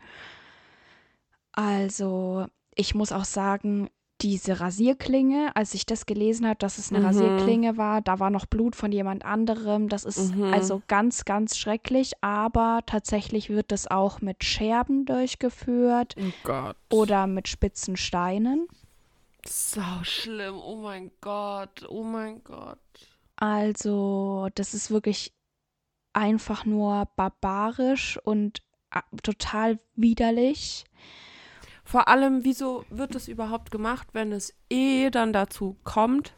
Also, 1.52 2.46
ich 2.74 2.94
muss 2.94 3.10
auch 3.10 3.24
sagen, 3.24 3.88
diese 4.20 4.60
Rasierklinge, 4.60 5.54
als 5.54 5.74
ich 5.74 5.86
das 5.86 6.06
gelesen 6.06 6.46
habe, 6.46 6.58
dass 6.58 6.78
es 6.78 6.90
eine 6.90 7.00
mhm. 7.00 7.06
Rasierklinge 7.06 7.76
war, 7.76 8.00
da 8.00 8.18
war 8.18 8.30
noch 8.30 8.46
Blut 8.46 8.74
von 8.74 8.90
jemand 8.90 9.24
anderem. 9.24 9.88
Das 9.88 10.04
ist 10.04 10.34
mhm. 10.34 10.52
also 10.52 10.82
ganz, 10.88 11.24
ganz 11.24 11.56
schrecklich, 11.56 12.12
aber 12.20 12.80
tatsächlich 12.86 13.48
wird 13.48 13.70
das 13.70 13.86
auch 13.86 14.20
mit 14.20 14.44
Scherben 14.44 15.04
durchgeführt 15.06 16.16
oh 16.48 16.72
oder 16.90 17.26
mit 17.26 17.48
spitzen 17.48 17.96
Steinen. 17.96 18.68
Sau 19.46 20.02
schlimm, 20.02 20.56
oh 20.56 20.76
mein 20.76 21.10
Gott, 21.20 21.86
oh 21.88 22.02
mein 22.02 22.42
Gott. 22.42 22.78
Also, 23.36 24.48
das 24.56 24.74
ist 24.74 24.90
wirklich 24.90 25.32
einfach 26.12 26.64
nur 26.64 27.08
barbarisch 27.14 28.18
und 28.24 28.62
äh, 28.90 29.00
total 29.22 29.78
widerlich. 29.94 30.84
Vor 31.88 32.06
allem, 32.06 32.44
wieso 32.44 32.84
wird 32.90 33.14
das 33.14 33.28
überhaupt 33.28 33.70
gemacht, 33.70 34.08
wenn 34.12 34.30
es 34.30 34.54
eh 34.68 35.08
dann 35.08 35.32
dazu 35.32 35.74
kommt, 35.84 36.34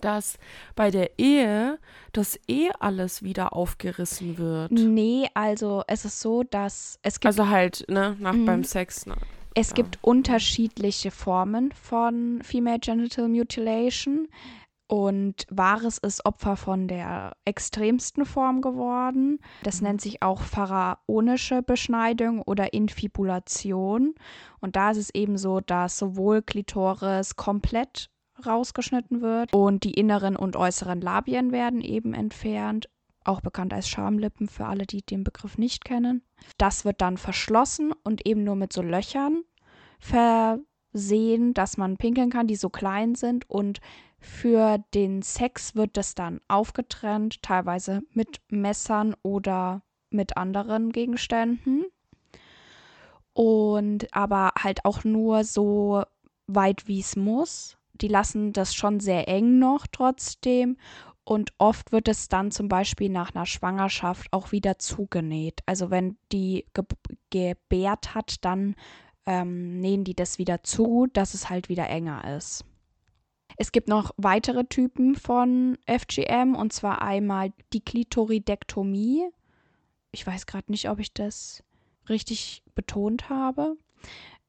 dass 0.00 0.38
bei 0.76 0.92
der 0.92 1.18
Ehe 1.18 1.80
das 2.12 2.38
eh 2.46 2.70
alles 2.78 3.24
wieder 3.24 3.52
aufgerissen 3.52 4.38
wird? 4.38 4.70
Nee, 4.70 5.26
also 5.34 5.82
es 5.88 6.04
ist 6.04 6.20
so, 6.20 6.44
dass 6.44 7.00
es 7.02 7.18
gibt. 7.18 7.26
Also 7.26 7.48
halt, 7.48 7.84
ne, 7.88 8.16
nach 8.20 8.36
beim 8.46 8.62
Sex. 8.62 9.06
Ne? 9.06 9.16
Es 9.54 9.70
ja. 9.70 9.74
gibt 9.74 9.98
unterschiedliche 10.02 11.10
Formen 11.10 11.72
von 11.72 12.40
Female 12.44 12.78
Genital 12.78 13.26
Mutilation. 13.26 14.28
Und 14.94 15.46
Vares 15.50 15.98
ist 15.98 16.24
Opfer 16.24 16.54
von 16.54 16.86
der 16.86 17.32
extremsten 17.44 18.24
Form 18.24 18.60
geworden. 18.60 19.40
Das 19.64 19.80
nennt 19.80 20.00
sich 20.00 20.22
auch 20.22 20.42
pharaonische 20.42 21.62
Beschneidung 21.62 22.40
oder 22.40 22.72
Infibulation. 22.72 24.14
Und 24.60 24.76
da 24.76 24.92
ist 24.92 24.98
es 24.98 25.10
eben 25.12 25.36
so, 25.36 25.58
dass 25.58 25.98
sowohl 25.98 26.42
Klitoris 26.42 27.34
komplett 27.34 28.08
rausgeschnitten 28.46 29.20
wird 29.20 29.52
und 29.52 29.82
die 29.82 29.94
inneren 29.94 30.36
und 30.36 30.54
äußeren 30.54 31.00
Labien 31.00 31.50
werden 31.50 31.80
eben 31.80 32.14
entfernt. 32.14 32.88
Auch 33.24 33.40
bekannt 33.40 33.74
als 33.74 33.88
Schamlippen 33.88 34.46
für 34.46 34.66
alle, 34.66 34.86
die 34.86 35.02
den 35.02 35.24
Begriff 35.24 35.58
nicht 35.58 35.84
kennen. 35.84 36.22
Das 36.56 36.84
wird 36.84 37.00
dann 37.00 37.16
verschlossen 37.16 37.92
und 38.04 38.24
eben 38.28 38.44
nur 38.44 38.54
mit 38.54 38.72
so 38.72 38.80
Löchern 38.80 39.42
versehen, 39.98 41.52
dass 41.52 41.78
man 41.78 41.96
pinkeln 41.96 42.30
kann, 42.30 42.46
die 42.46 42.54
so 42.54 42.68
klein 42.68 43.16
sind 43.16 43.50
und 43.50 43.80
für 44.24 44.78
den 44.94 45.22
Sex 45.22 45.74
wird 45.74 45.96
das 45.96 46.14
dann 46.14 46.40
aufgetrennt, 46.48 47.42
teilweise 47.42 48.02
mit 48.12 48.40
Messern 48.48 49.14
oder 49.22 49.82
mit 50.10 50.36
anderen 50.36 50.92
Gegenständen. 50.92 51.84
Und 53.32 54.14
aber 54.14 54.52
halt 54.58 54.84
auch 54.84 55.04
nur 55.04 55.44
so 55.44 56.04
weit 56.46 56.88
wie 56.88 57.00
es 57.00 57.16
muss. 57.16 57.76
Die 57.94 58.08
lassen 58.08 58.52
das 58.52 58.74
schon 58.74 59.00
sehr 59.00 59.28
eng 59.28 59.58
noch 59.58 59.86
trotzdem. 59.86 60.76
Und 61.24 61.52
oft 61.58 61.90
wird 61.92 62.08
es 62.08 62.28
dann 62.28 62.50
zum 62.50 62.68
Beispiel 62.68 63.08
nach 63.08 63.34
einer 63.34 63.46
Schwangerschaft 63.46 64.32
auch 64.32 64.52
wieder 64.52 64.78
zugenäht. 64.78 65.60
Also 65.66 65.90
wenn 65.90 66.16
die 66.32 66.66
ge 66.74 66.84
gebärt 67.30 68.14
hat, 68.14 68.44
dann 68.44 68.74
ähm, 69.26 69.80
nähen 69.80 70.04
die 70.04 70.14
das 70.14 70.38
wieder 70.38 70.62
zu, 70.62 71.08
dass 71.12 71.34
es 71.34 71.48
halt 71.50 71.68
wieder 71.68 71.88
enger 71.88 72.36
ist. 72.36 72.64
Es 73.56 73.72
gibt 73.72 73.88
noch 73.88 74.12
weitere 74.16 74.64
Typen 74.64 75.14
von 75.14 75.78
FGM 75.86 76.54
und 76.56 76.72
zwar 76.72 77.02
einmal 77.02 77.52
die 77.72 77.84
Klitoridektomie. 77.84 79.28
Ich 80.12 80.26
weiß 80.26 80.46
gerade 80.46 80.70
nicht, 80.70 80.88
ob 80.88 80.98
ich 80.98 81.12
das 81.12 81.62
richtig 82.08 82.62
betont 82.74 83.28
habe. 83.28 83.76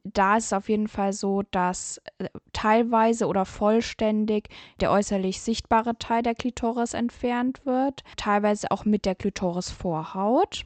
Da 0.04 0.38
ist 0.38 0.46
es 0.46 0.54
auf 0.54 0.70
jeden 0.70 0.88
Fall 0.88 1.14
so, 1.14 1.42
dass 1.50 2.00
äh, 2.20 2.30
teilweise 2.54 3.26
oder 3.26 3.44
vollständig 3.46 4.50
der 4.80 4.92
äußerlich 4.92 5.42
sichtbare 5.42 5.98
Teil 5.98 6.22
der 6.22 6.36
Klitoris 6.36 6.94
entfernt 6.94 7.66
wird, 7.66 8.04
teilweise 8.16 8.70
auch 8.70 8.86
mit 8.86 9.06
der 9.06 9.16
Klitorisvorhaut. 9.16 10.66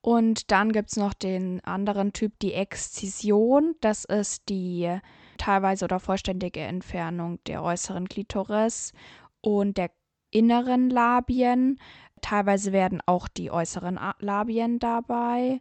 Und 0.00 0.50
dann 0.52 0.72
gibt 0.72 0.90
es 0.90 0.96
noch 0.96 1.12
den 1.12 1.62
anderen 1.64 2.14
Typ, 2.14 2.38
die 2.38 2.54
Exzision. 2.54 3.74
Das 3.80 4.06
ist 4.06 4.48
die 4.48 5.00
teilweise 5.36 5.84
oder 5.84 6.00
vollständige 6.00 6.60
Entfernung 6.60 7.38
der 7.46 7.62
äußeren 7.62 8.08
Klitoris 8.08 8.92
und 9.40 9.78
der 9.78 9.90
inneren 10.30 10.90
Labien. 10.90 11.80
Teilweise 12.20 12.72
werden 12.72 13.00
auch 13.06 13.28
die 13.28 13.50
äußeren 13.50 13.98
Labien 14.18 14.78
dabei 14.78 15.60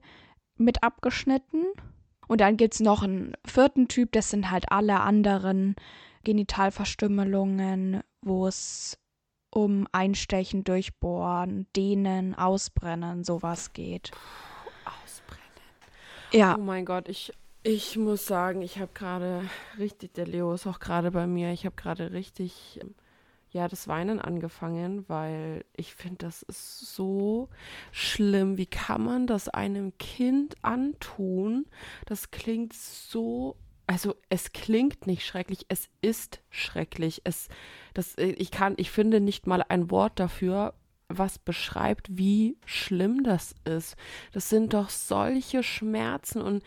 mit 0.57 0.83
abgeschnitten. 0.83 1.63
Und 2.27 2.41
dann 2.41 2.57
gibt 2.57 2.73
es 2.73 2.79
noch 2.79 3.03
einen 3.03 3.33
vierten 3.45 3.87
Typ, 3.87 4.11
das 4.11 4.31
sind 4.31 4.49
halt 4.49 4.71
alle 4.71 5.01
anderen 5.01 5.75
Genitalverstümmelungen, 6.23 8.01
wo 8.21 8.47
es 8.47 8.97
um 9.51 9.87
Einstechen, 9.91 10.63
Durchbohren, 10.63 11.67
Dehnen, 11.75 12.35
Ausbrennen, 12.35 13.23
sowas 13.23 13.73
geht. 13.73 14.11
Ausbrennen. 14.85 15.45
Ja. 16.31 16.55
Oh 16.57 16.61
mein 16.61 16.83
Gott, 16.83 17.07
ich 17.07 17.31
ich 17.65 17.97
muss 17.97 18.27
sagen, 18.27 18.61
ich 18.61 18.77
habe 18.77 18.91
gerade 18.93 19.41
richtig, 19.79 20.13
der 20.13 20.27
Leo 20.27 20.53
ist 20.53 20.67
auch 20.67 20.79
gerade 20.79 21.09
bei 21.09 21.25
mir, 21.25 21.51
ich 21.51 21.65
habe 21.65 21.75
gerade 21.75 22.11
richtig, 22.11 22.79
ja, 23.49 23.67
das 23.67 23.87
Weinen 23.87 24.21
angefangen, 24.21 25.03
weil 25.09 25.65
ich 25.75 25.95
finde, 25.95 26.17
das 26.19 26.43
ist 26.43 26.93
so 26.95 27.49
schlimm. 27.91 28.59
Wie 28.59 28.67
kann 28.67 29.03
man 29.03 29.25
das 29.25 29.49
einem 29.49 29.97
Kind 29.97 30.53
antun? 30.61 31.65
Das 32.05 32.29
klingt 32.29 32.73
so, 32.73 33.55
also 33.87 34.13
es 34.29 34.53
klingt 34.53 35.07
nicht 35.07 35.25
schrecklich, 35.25 35.65
es 35.67 35.89
ist 36.01 36.41
schrecklich. 36.51 37.21
Es, 37.23 37.47
das, 37.95 38.15
ich 38.17 38.51
kann, 38.51 38.75
ich 38.77 38.91
finde 38.91 39.19
nicht 39.19 39.47
mal 39.47 39.65
ein 39.67 39.89
Wort 39.89 40.19
dafür, 40.19 40.75
was 41.07 41.39
beschreibt, 41.39 42.15
wie 42.15 42.59
schlimm 42.63 43.23
das 43.23 43.55
ist. 43.63 43.95
Das 44.33 44.49
sind 44.51 44.75
doch 44.75 44.89
solche 44.89 45.63
Schmerzen 45.63 46.43
und 46.43 46.63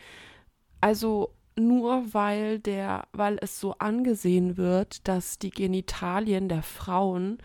also 0.80 1.34
nur 1.56 2.14
weil 2.14 2.58
der, 2.60 3.06
weil 3.12 3.38
es 3.40 3.58
so 3.60 3.74
angesehen 3.74 4.56
wird, 4.56 5.06
dass 5.08 5.38
die 5.38 5.50
Genitalien 5.50 6.48
der 6.48 6.62
Frauen 6.62 7.38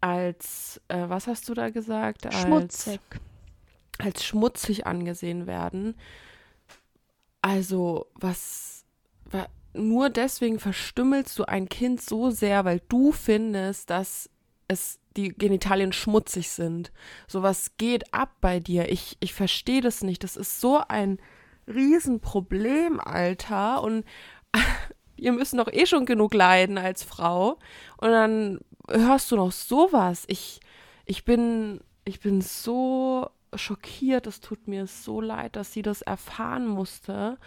als, 0.00 0.80
äh, 0.88 1.08
was 1.08 1.26
hast 1.26 1.48
du 1.48 1.54
da 1.54 1.70
gesagt? 1.70 2.26
Als, 2.26 2.40
schmutzig. 2.40 3.00
Als 3.98 4.24
schmutzig 4.24 4.86
angesehen 4.86 5.46
werden. 5.46 5.94
Also, 7.40 8.06
was, 8.14 8.84
was, 9.24 9.46
nur 9.74 10.10
deswegen 10.10 10.58
verstümmelst 10.58 11.38
du 11.38 11.44
ein 11.44 11.68
Kind 11.68 12.00
so 12.00 12.30
sehr, 12.30 12.64
weil 12.64 12.80
du 12.88 13.12
findest, 13.12 13.90
dass 13.90 14.28
es 14.68 14.98
die 15.16 15.28
Genitalien 15.28 15.92
schmutzig 15.92 16.50
sind. 16.50 16.92
Sowas 17.26 17.72
geht 17.76 18.14
ab 18.14 18.36
bei 18.40 18.60
dir. 18.60 18.90
Ich, 18.90 19.16
ich 19.20 19.34
verstehe 19.34 19.80
das 19.80 20.02
nicht. 20.02 20.24
Das 20.24 20.36
ist 20.36 20.60
so 20.60 20.80
ein 20.88 21.18
Riesenproblem, 21.66 23.00
Alter. 23.00 23.82
Und 23.82 24.04
ihr 25.16 25.32
müsst 25.32 25.56
doch 25.58 25.72
eh 25.72 25.86
schon 25.86 26.06
genug 26.06 26.34
leiden 26.34 26.78
als 26.78 27.02
Frau. 27.02 27.58
Und 27.98 28.10
dann 28.10 28.60
hörst 28.88 29.30
du 29.30 29.36
noch 29.36 29.52
sowas. 29.52 30.24
Ich, 30.26 30.60
ich 31.04 31.24
bin, 31.24 31.80
ich 32.04 32.20
bin 32.20 32.40
so 32.40 33.28
schockiert. 33.54 34.26
Es 34.26 34.40
tut 34.40 34.68
mir 34.68 34.86
so 34.86 35.20
leid, 35.20 35.56
dass 35.56 35.72
sie 35.72 35.82
das 35.82 36.02
erfahren 36.02 36.66
musste. 36.66 37.38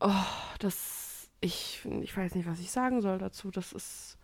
Oh, 0.00 0.10
das, 0.58 1.28
ich, 1.40 1.84
ich 2.02 2.16
weiß 2.16 2.34
nicht, 2.34 2.48
was 2.48 2.60
ich 2.60 2.70
sagen 2.70 3.00
soll 3.00 3.18
dazu. 3.18 3.50
Das 3.50 3.72
ist 3.72 4.18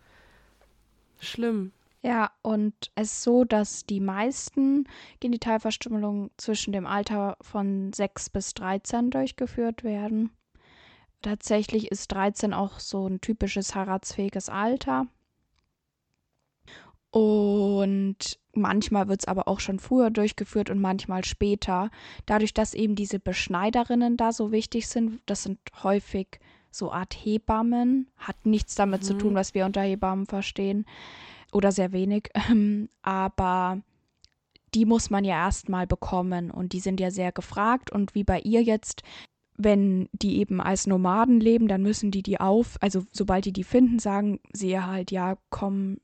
schlimm. 1.19 1.71
Ja, 2.05 2.29
und 2.43 2.91
es 2.93 3.13
ist 3.13 3.23
so, 3.23 3.45
dass 3.45 3.87
die 3.87 3.99
meisten 3.99 4.87
Genitalverstümmelungen 5.21 6.29
zwischen 6.37 6.71
dem 6.71 6.85
Alter 6.85 7.35
von 7.41 7.93
6 7.93 8.29
bis 8.29 8.53
13 8.53 9.09
durchgeführt 9.09 9.83
werden. 9.83 10.29
Tatsächlich 11.23 11.89
ist 11.89 12.11
13 12.11 12.53
auch 12.53 12.79
so 12.79 13.07
ein 13.07 13.21
typisches 13.21 13.73
heiratsfähiges 13.73 14.49
Alter. 14.49 15.07
Und 17.09 18.37
manchmal 18.53 19.07
wird 19.07 19.21
es 19.21 19.27
aber 19.27 19.47
auch 19.47 19.59
schon 19.59 19.79
früher 19.79 20.11
durchgeführt 20.11 20.69
und 20.69 20.79
manchmal 20.79 21.25
später. 21.25 21.89
Dadurch, 22.27 22.53
dass 22.53 22.75
eben 22.75 22.93
diese 22.93 23.17
Beschneiderinnen 23.17 24.15
da 24.15 24.31
so 24.31 24.51
wichtig 24.51 24.87
sind, 24.87 25.21
das 25.25 25.41
sind 25.41 25.57
häufig 25.81 26.39
so 26.69 26.91
Art 26.91 27.15
Hebammen, 27.15 28.11
hat 28.15 28.45
nichts 28.45 28.75
damit 28.75 29.01
mhm. 29.01 29.05
zu 29.05 29.13
tun, 29.15 29.33
was 29.33 29.55
wir 29.55 29.65
unter 29.65 29.81
Hebammen 29.81 30.27
verstehen 30.27 30.85
oder 31.55 31.71
sehr 31.71 31.91
wenig, 31.93 32.29
ähm, 32.51 32.89
aber 33.01 33.81
die 34.75 34.85
muss 34.85 35.09
man 35.09 35.23
ja 35.23 35.35
erstmal 35.35 35.87
bekommen 35.87 36.51
und 36.51 36.73
die 36.73 36.81
sind 36.81 36.99
ja 36.99 37.09
sehr 37.09 37.31
gefragt 37.31 37.91
und 37.91 38.13
wie 38.13 38.25
bei 38.25 38.39
ihr 38.41 38.61
jetzt, 38.61 39.03
wenn 39.57 40.09
die 40.11 40.37
eben 40.39 40.59
als 40.59 40.85
Nomaden 40.85 41.39
leben, 41.39 41.69
dann 41.69 41.81
müssen 41.81 42.11
die 42.11 42.23
die 42.23 42.41
auf, 42.41 42.75
also 42.81 43.03
sobald 43.11 43.45
die 43.45 43.53
die 43.53 43.63
finden, 43.63 43.99
sagen 43.99 44.41
sie 44.51 44.77
halt, 44.79 45.11
ja, 45.11 45.37
komm 45.49 45.99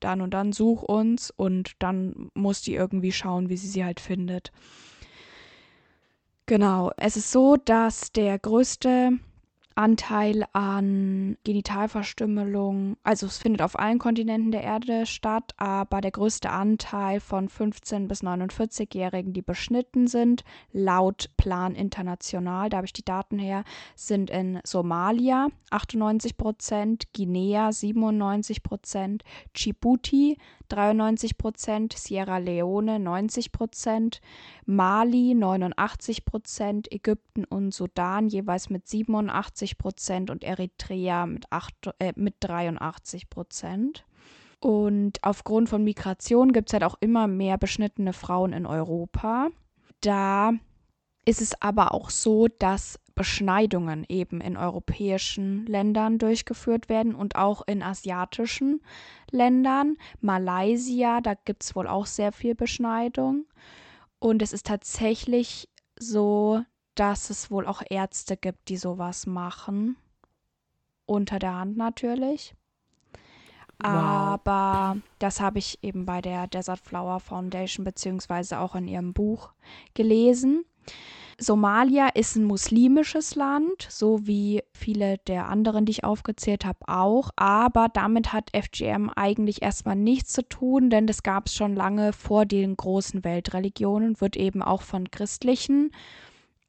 dann 0.00 0.22
und 0.22 0.34
dann, 0.34 0.52
such 0.52 0.82
uns 0.82 1.30
und 1.30 1.74
dann 1.78 2.30
muss 2.34 2.62
die 2.62 2.74
irgendwie 2.74 3.12
schauen, 3.12 3.48
wie 3.48 3.56
sie 3.56 3.68
sie 3.68 3.84
halt 3.84 4.00
findet. 4.00 4.50
Genau, 6.46 6.90
es 6.96 7.16
ist 7.16 7.30
so, 7.30 7.56
dass 7.56 8.10
der 8.10 8.38
größte 8.38 9.12
Anteil 9.74 10.44
an 10.52 11.36
Genitalverstümmelung, 11.44 12.96
also 13.02 13.26
es 13.26 13.38
findet 13.38 13.62
auf 13.62 13.78
allen 13.78 13.98
Kontinenten 13.98 14.50
der 14.50 14.62
Erde 14.62 15.06
statt, 15.06 15.54
aber 15.56 16.00
der 16.00 16.10
größte 16.10 16.50
Anteil 16.50 17.20
von 17.20 17.48
15- 17.48 18.08
bis 18.08 18.22
49-Jährigen, 18.22 19.32
die 19.32 19.42
beschnitten 19.42 20.06
sind, 20.06 20.44
laut 20.72 21.30
Plan 21.36 21.74
International, 21.74 22.68
da 22.68 22.78
habe 22.78 22.86
ich 22.86 22.92
die 22.92 23.04
Daten 23.04 23.38
her, 23.38 23.64
sind 23.94 24.30
in 24.30 24.60
Somalia 24.64 25.48
98 25.70 26.36
Prozent, 26.36 27.12
Guinea 27.12 27.72
97 27.72 28.62
Prozent, 28.62 29.22
Djibouti 29.56 30.36
93 30.72 31.36
Prozent, 31.36 31.92
Sierra 31.92 32.38
Leone 32.38 32.98
90 32.98 33.52
Prozent, 33.52 34.20
Mali 34.66 35.34
89 35.34 36.24
Prozent, 36.24 36.90
Ägypten 36.92 37.44
und 37.44 37.72
Sudan 37.74 38.28
jeweils 38.28 38.70
mit 38.70 38.88
87 38.88 39.78
Prozent 39.78 40.30
und 40.30 40.44
Eritrea 40.44 41.26
mit, 41.26 41.50
8, 41.50 41.90
äh, 41.98 42.12
mit 42.16 42.36
83 42.40 43.28
Prozent. 43.28 44.04
Und 44.60 45.22
aufgrund 45.22 45.68
von 45.68 45.82
Migration 45.82 46.52
gibt 46.52 46.68
es 46.68 46.74
halt 46.74 46.84
auch 46.84 46.96
immer 47.00 47.26
mehr 47.26 47.56
beschnittene 47.56 48.12
Frauen 48.12 48.52
in 48.52 48.66
Europa. 48.66 49.48
Da 50.00 50.52
ist 51.24 51.40
es 51.40 51.60
aber 51.62 51.94
auch 51.94 52.10
so, 52.10 52.48
dass 52.48 52.98
Beschneidungen 53.20 54.06
eben 54.08 54.40
in 54.40 54.56
europäischen 54.56 55.66
Ländern 55.66 56.16
durchgeführt 56.16 56.88
werden 56.88 57.14
und 57.14 57.36
auch 57.36 57.60
in 57.66 57.82
asiatischen 57.82 58.80
Ländern. 59.30 59.98
Malaysia, 60.22 61.20
da 61.20 61.34
gibt 61.34 61.62
es 61.62 61.76
wohl 61.76 61.86
auch 61.86 62.06
sehr 62.06 62.32
viel 62.32 62.54
Beschneidung. 62.54 63.44
Und 64.20 64.40
es 64.40 64.54
ist 64.54 64.64
tatsächlich 64.64 65.68
so, 65.98 66.62
dass 66.94 67.28
es 67.28 67.50
wohl 67.50 67.66
auch 67.66 67.82
Ärzte 67.90 68.38
gibt, 68.38 68.70
die 68.70 68.78
sowas 68.78 69.26
machen. 69.26 69.96
Unter 71.04 71.38
der 71.38 71.56
Hand 71.56 71.76
natürlich. 71.76 72.54
Wow. 73.82 73.90
Aber 73.90 74.96
das 75.18 75.42
habe 75.42 75.58
ich 75.58 75.78
eben 75.82 76.06
bei 76.06 76.22
der 76.22 76.46
Desert 76.46 76.80
Flower 76.80 77.20
Foundation 77.20 77.84
beziehungsweise 77.84 78.60
auch 78.60 78.74
in 78.74 78.88
ihrem 78.88 79.12
Buch 79.12 79.52
gelesen. 79.92 80.64
Somalia 81.42 82.08
ist 82.08 82.36
ein 82.36 82.44
muslimisches 82.44 83.34
Land, 83.34 83.86
so 83.88 84.26
wie 84.26 84.62
viele 84.74 85.16
der 85.26 85.48
anderen, 85.48 85.86
die 85.86 85.92
ich 85.92 86.04
aufgezählt 86.04 86.66
habe, 86.66 86.80
auch. 86.86 87.30
Aber 87.34 87.88
damit 87.88 88.34
hat 88.34 88.50
FGM 88.54 89.08
eigentlich 89.08 89.62
erstmal 89.62 89.96
nichts 89.96 90.34
zu 90.34 90.46
tun, 90.46 90.90
denn 90.90 91.06
das 91.06 91.22
gab 91.22 91.46
es 91.46 91.54
schon 91.54 91.74
lange 91.74 92.12
vor 92.12 92.44
den 92.44 92.76
großen 92.76 93.24
Weltreligionen, 93.24 94.20
wird 94.20 94.36
eben 94.36 94.62
auch 94.62 94.82
von 94.82 95.10
christlichen 95.10 95.92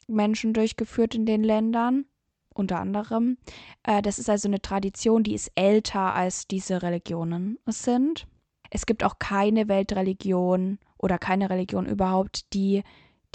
Menschen 0.07 0.53
durchgeführt 0.53 1.15
in 1.15 1.25
den 1.25 1.43
Ländern, 1.43 2.05
unter 2.53 2.79
anderem. 2.79 3.37
Äh, 3.83 4.01
das 4.01 4.19
ist 4.19 4.29
also 4.29 4.47
eine 4.47 4.61
Tradition, 4.61 5.23
die 5.23 5.33
ist 5.33 5.51
älter 5.55 6.15
als 6.15 6.47
diese 6.47 6.81
Religionen 6.81 7.59
sind. 7.65 8.25
Es 8.69 8.85
gibt 8.85 9.03
auch 9.03 9.19
keine 9.19 9.67
Weltreligion 9.67 10.79
oder 10.97 11.17
keine 11.17 11.49
Religion 11.49 11.85
überhaupt, 11.85 12.53
die 12.53 12.83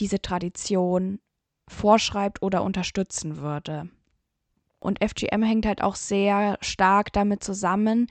diese 0.00 0.20
Tradition 0.20 1.20
vorschreibt 1.68 2.42
oder 2.42 2.62
unterstützen 2.62 3.38
würde. 3.38 3.88
Und 4.78 5.02
FGM 5.02 5.42
hängt 5.42 5.66
halt 5.66 5.82
auch 5.82 5.96
sehr 5.96 6.58
stark 6.60 7.12
damit 7.12 7.42
zusammen, 7.42 8.06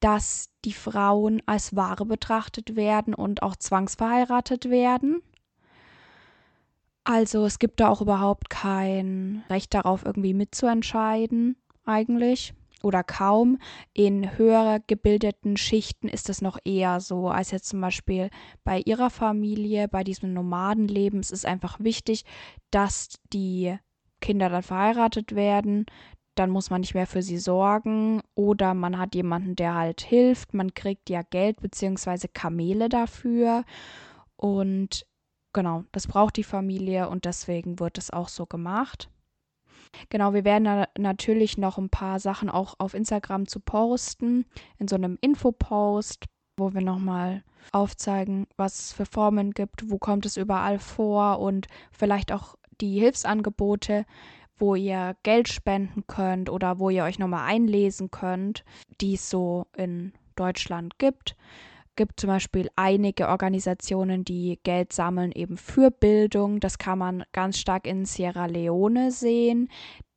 dass 0.00 0.48
die 0.64 0.72
Frauen 0.72 1.42
als 1.46 1.74
Ware 1.76 2.06
betrachtet 2.06 2.76
werden 2.76 3.14
und 3.14 3.42
auch 3.42 3.56
zwangsverheiratet 3.56 4.70
werden. 4.70 5.22
Also 7.04 7.44
es 7.44 7.58
gibt 7.58 7.80
da 7.80 7.88
auch 7.88 8.00
überhaupt 8.00 8.50
kein 8.50 9.42
Recht 9.48 9.74
darauf, 9.74 10.04
irgendwie 10.04 10.34
mitzuentscheiden, 10.34 11.56
eigentlich 11.84 12.54
oder 12.82 13.02
kaum. 13.02 13.58
In 13.92 14.36
höher 14.38 14.80
gebildeten 14.86 15.56
Schichten 15.56 16.08
ist 16.08 16.28
es 16.28 16.42
noch 16.42 16.58
eher 16.64 17.00
so, 17.00 17.28
als 17.28 17.50
jetzt 17.50 17.68
zum 17.68 17.80
Beispiel 17.80 18.30
bei 18.64 18.80
ihrer 18.80 19.10
Familie, 19.10 19.88
bei 19.88 20.04
diesem 20.04 20.32
Nomadenleben. 20.32 21.20
Es 21.20 21.30
ist 21.30 21.46
einfach 21.46 21.80
wichtig, 21.80 22.24
dass 22.70 23.18
die 23.32 23.76
Kinder 24.20 24.48
dann 24.48 24.62
verheiratet 24.62 25.34
werden. 25.34 25.86
Dann 26.34 26.50
muss 26.50 26.70
man 26.70 26.80
nicht 26.80 26.94
mehr 26.94 27.06
für 27.06 27.22
sie 27.22 27.38
sorgen 27.38 28.22
oder 28.34 28.72
man 28.74 28.98
hat 28.98 29.14
jemanden, 29.14 29.56
der 29.56 29.74
halt 29.74 30.00
hilft. 30.00 30.54
Man 30.54 30.74
kriegt 30.74 31.10
ja 31.10 31.22
Geld 31.22 31.60
bzw. 31.60 32.28
Kamele 32.32 32.88
dafür. 32.88 33.64
Und 34.36 35.06
genau, 35.52 35.84
das 35.92 36.06
braucht 36.06 36.36
die 36.36 36.44
Familie 36.44 37.08
und 37.08 37.24
deswegen 37.24 37.78
wird 37.78 37.98
es 37.98 38.10
auch 38.10 38.28
so 38.28 38.46
gemacht. 38.46 39.10
Genau, 40.08 40.34
wir 40.34 40.44
werden 40.44 40.64
da 40.64 40.88
natürlich 40.98 41.58
noch 41.58 41.78
ein 41.78 41.90
paar 41.90 42.18
Sachen 42.18 42.48
auch 42.48 42.74
auf 42.78 42.94
Instagram 42.94 43.46
zu 43.46 43.60
posten, 43.60 44.44
in 44.78 44.88
so 44.88 44.96
einem 44.96 45.18
Infopost, 45.20 46.26
wo 46.56 46.72
wir 46.74 46.80
nochmal 46.80 47.42
aufzeigen, 47.72 48.46
was 48.56 48.78
es 48.78 48.92
für 48.92 49.06
Formen 49.06 49.52
gibt, 49.52 49.90
wo 49.90 49.98
kommt 49.98 50.26
es 50.26 50.36
überall 50.36 50.78
vor 50.78 51.40
und 51.40 51.66
vielleicht 51.92 52.32
auch 52.32 52.56
die 52.80 52.98
Hilfsangebote, 52.98 54.04
wo 54.56 54.74
ihr 54.74 55.16
Geld 55.22 55.48
spenden 55.48 56.06
könnt 56.06 56.50
oder 56.50 56.78
wo 56.78 56.90
ihr 56.90 57.04
euch 57.04 57.18
nochmal 57.18 57.48
einlesen 57.48 58.10
könnt, 58.10 58.64
die 59.00 59.14
es 59.14 59.28
so 59.30 59.66
in 59.76 60.12
Deutschland 60.36 60.98
gibt 60.98 61.36
gibt 62.00 62.18
zum 62.18 62.28
Beispiel 62.28 62.70
einige 62.76 63.28
Organisationen, 63.28 64.24
die 64.24 64.58
Geld 64.62 64.90
sammeln 64.94 65.32
eben 65.32 65.58
für 65.58 65.90
Bildung. 65.90 66.58
Das 66.58 66.78
kann 66.78 66.98
man 66.98 67.24
ganz 67.32 67.58
stark 67.58 67.86
in 67.86 68.06
Sierra 68.06 68.46
Leone 68.46 69.12
sehen. 69.12 69.68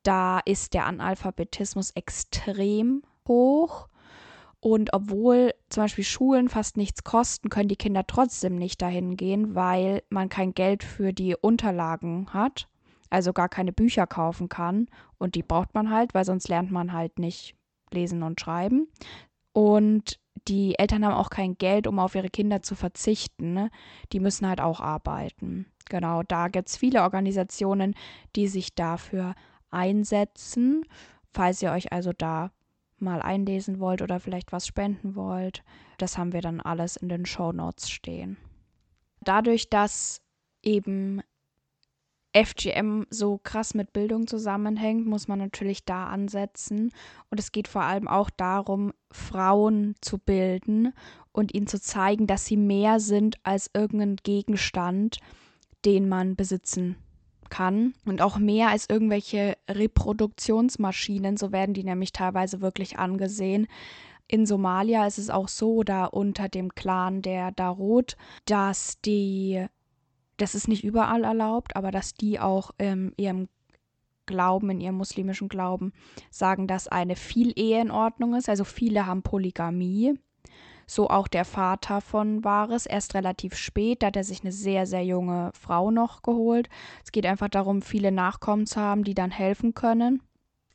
Da 0.02 0.38
ist 0.46 0.72
der 0.72 0.86
Analphabetismus 0.86 1.90
extrem 1.90 3.02
hoch. 3.28 3.88
Und 4.60 4.94
obwohl 4.94 5.52
zum 5.68 5.82
Beispiel 5.82 6.04
Schulen 6.04 6.48
fast 6.48 6.78
nichts 6.78 7.04
kosten, 7.04 7.50
können 7.50 7.68
die 7.68 7.76
Kinder 7.76 8.06
trotzdem 8.06 8.56
nicht 8.56 8.80
dahin 8.80 9.18
gehen, 9.18 9.54
weil 9.54 10.04
man 10.08 10.30
kein 10.30 10.54
Geld 10.54 10.84
für 10.84 11.12
die 11.12 11.36
Unterlagen 11.36 12.32
hat, 12.32 12.66
also 13.10 13.34
gar 13.34 13.50
keine 13.50 13.74
Bücher 13.74 14.06
kaufen 14.06 14.48
kann. 14.48 14.86
Und 15.18 15.34
die 15.34 15.42
braucht 15.42 15.74
man 15.74 15.90
halt, 15.90 16.14
weil 16.14 16.24
sonst 16.24 16.48
lernt 16.48 16.70
man 16.70 16.94
halt 16.94 17.18
nicht 17.18 17.54
lesen 17.90 18.22
und 18.22 18.40
schreiben. 18.40 18.88
Und 19.52 20.18
die 20.48 20.78
Eltern 20.78 21.04
haben 21.04 21.14
auch 21.14 21.30
kein 21.30 21.56
Geld, 21.56 21.86
um 21.86 21.98
auf 21.98 22.14
ihre 22.14 22.28
Kinder 22.28 22.62
zu 22.62 22.74
verzichten. 22.74 23.52
Ne? 23.52 23.70
Die 24.12 24.20
müssen 24.20 24.46
halt 24.46 24.60
auch 24.60 24.80
arbeiten. 24.80 25.66
Genau, 25.88 26.22
da 26.22 26.48
gibt 26.48 26.68
es 26.68 26.76
viele 26.76 27.02
Organisationen, 27.02 27.94
die 28.36 28.48
sich 28.48 28.74
dafür 28.74 29.34
einsetzen. 29.70 30.84
Falls 31.32 31.62
ihr 31.62 31.72
euch 31.72 31.92
also 31.92 32.12
da 32.12 32.50
mal 32.98 33.20
einlesen 33.22 33.80
wollt 33.80 34.02
oder 34.02 34.20
vielleicht 34.20 34.52
was 34.52 34.66
spenden 34.66 35.14
wollt, 35.14 35.62
das 35.98 36.16
haben 36.16 36.32
wir 36.32 36.40
dann 36.40 36.60
alles 36.60 36.96
in 36.96 37.08
den 37.08 37.26
Show 37.26 37.52
Notes 37.52 37.90
stehen. 37.90 38.36
Dadurch, 39.20 39.68
dass 39.68 40.22
eben 40.62 41.22
FGM 42.34 43.06
so 43.10 43.38
krass 43.42 43.74
mit 43.74 43.92
Bildung 43.92 44.26
zusammenhängt, 44.26 45.06
muss 45.06 45.28
man 45.28 45.38
natürlich 45.38 45.84
da 45.84 46.06
ansetzen. 46.06 46.92
Und 47.30 47.38
es 47.38 47.52
geht 47.52 47.68
vor 47.68 47.82
allem 47.82 48.08
auch 48.08 48.28
darum, 48.30 48.92
Frauen 49.10 49.94
zu 50.00 50.18
bilden 50.18 50.92
und 51.32 51.54
ihnen 51.54 51.68
zu 51.68 51.80
zeigen, 51.80 52.26
dass 52.26 52.46
sie 52.46 52.56
mehr 52.56 52.98
sind 52.98 53.36
als 53.44 53.70
irgendein 53.72 54.16
Gegenstand, 54.16 55.18
den 55.84 56.08
man 56.08 56.34
besitzen 56.34 56.96
kann 57.50 57.94
und 58.04 58.20
auch 58.20 58.38
mehr 58.38 58.68
als 58.70 58.88
irgendwelche 58.88 59.56
Reproduktionsmaschinen, 59.70 61.36
so 61.36 61.52
werden 61.52 61.74
die 61.74 61.84
nämlich 61.84 62.12
teilweise 62.12 62.60
wirklich 62.60 62.98
angesehen. 62.98 63.68
In 64.26 64.46
Somalia 64.46 65.06
ist 65.06 65.18
es 65.18 65.30
auch 65.30 65.48
so, 65.48 65.82
da 65.82 66.06
unter 66.06 66.48
dem 66.48 66.74
Clan 66.74 67.22
der 67.22 67.52
Darod, 67.52 68.16
dass 68.46 69.00
die, 69.02 69.66
das 70.36 70.54
ist 70.54 70.68
nicht 70.68 70.84
überall 70.84 71.24
erlaubt, 71.24 71.76
aber 71.76 71.90
dass 71.90 72.14
die 72.14 72.40
auch 72.40 72.70
in 72.78 73.12
ihrem 73.16 73.48
Glauben, 74.26 74.70
in 74.70 74.80
ihrem 74.80 74.96
muslimischen 74.96 75.48
Glauben, 75.48 75.92
sagen, 76.30 76.66
dass 76.66 76.88
eine 76.88 77.16
Vielehe 77.16 77.80
in 77.80 77.90
Ordnung 77.90 78.34
ist. 78.34 78.48
Also 78.48 78.64
viele 78.64 79.06
haben 79.06 79.22
Polygamie 79.22 80.14
so 80.86 81.08
auch 81.08 81.28
der 81.28 81.44
Vater 81.44 82.00
von 82.00 82.44
Vares, 82.44 82.86
erst 82.86 83.14
relativ 83.14 83.54
spät, 83.54 84.02
da 84.02 84.08
hat 84.08 84.16
er 84.16 84.24
sich 84.24 84.42
eine 84.42 84.52
sehr, 84.52 84.86
sehr 84.86 85.04
junge 85.04 85.50
Frau 85.54 85.90
noch 85.90 86.22
geholt. 86.22 86.68
Es 87.02 87.12
geht 87.12 87.26
einfach 87.26 87.48
darum, 87.48 87.82
viele 87.82 88.12
Nachkommen 88.12 88.66
zu 88.66 88.80
haben, 88.80 89.04
die 89.04 89.14
dann 89.14 89.30
helfen 89.30 89.74
können. 89.74 90.22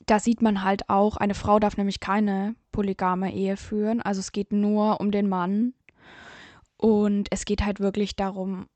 Da 0.06 0.20
sieht 0.20 0.42
man 0.42 0.64
halt 0.64 0.90
auch, 0.90 1.18
eine 1.18 1.36
Frau 1.36 1.60
darf 1.60 1.78
nämlich 1.78 2.00
keine 2.00 2.56
polygame 2.72 3.34
Ehe 3.34 3.58
führen, 3.58 4.02
also 4.02 4.20
es 4.20 4.32
geht 4.32 4.52
nur 4.52 5.00
um 5.00 5.12
den 5.12 5.30
Mann. 5.30 5.74
Und 6.78 7.28
es 7.32 7.46
geht 7.46 7.66
halt 7.66 7.80
wirklich 7.80 8.16
darum, 8.16 8.68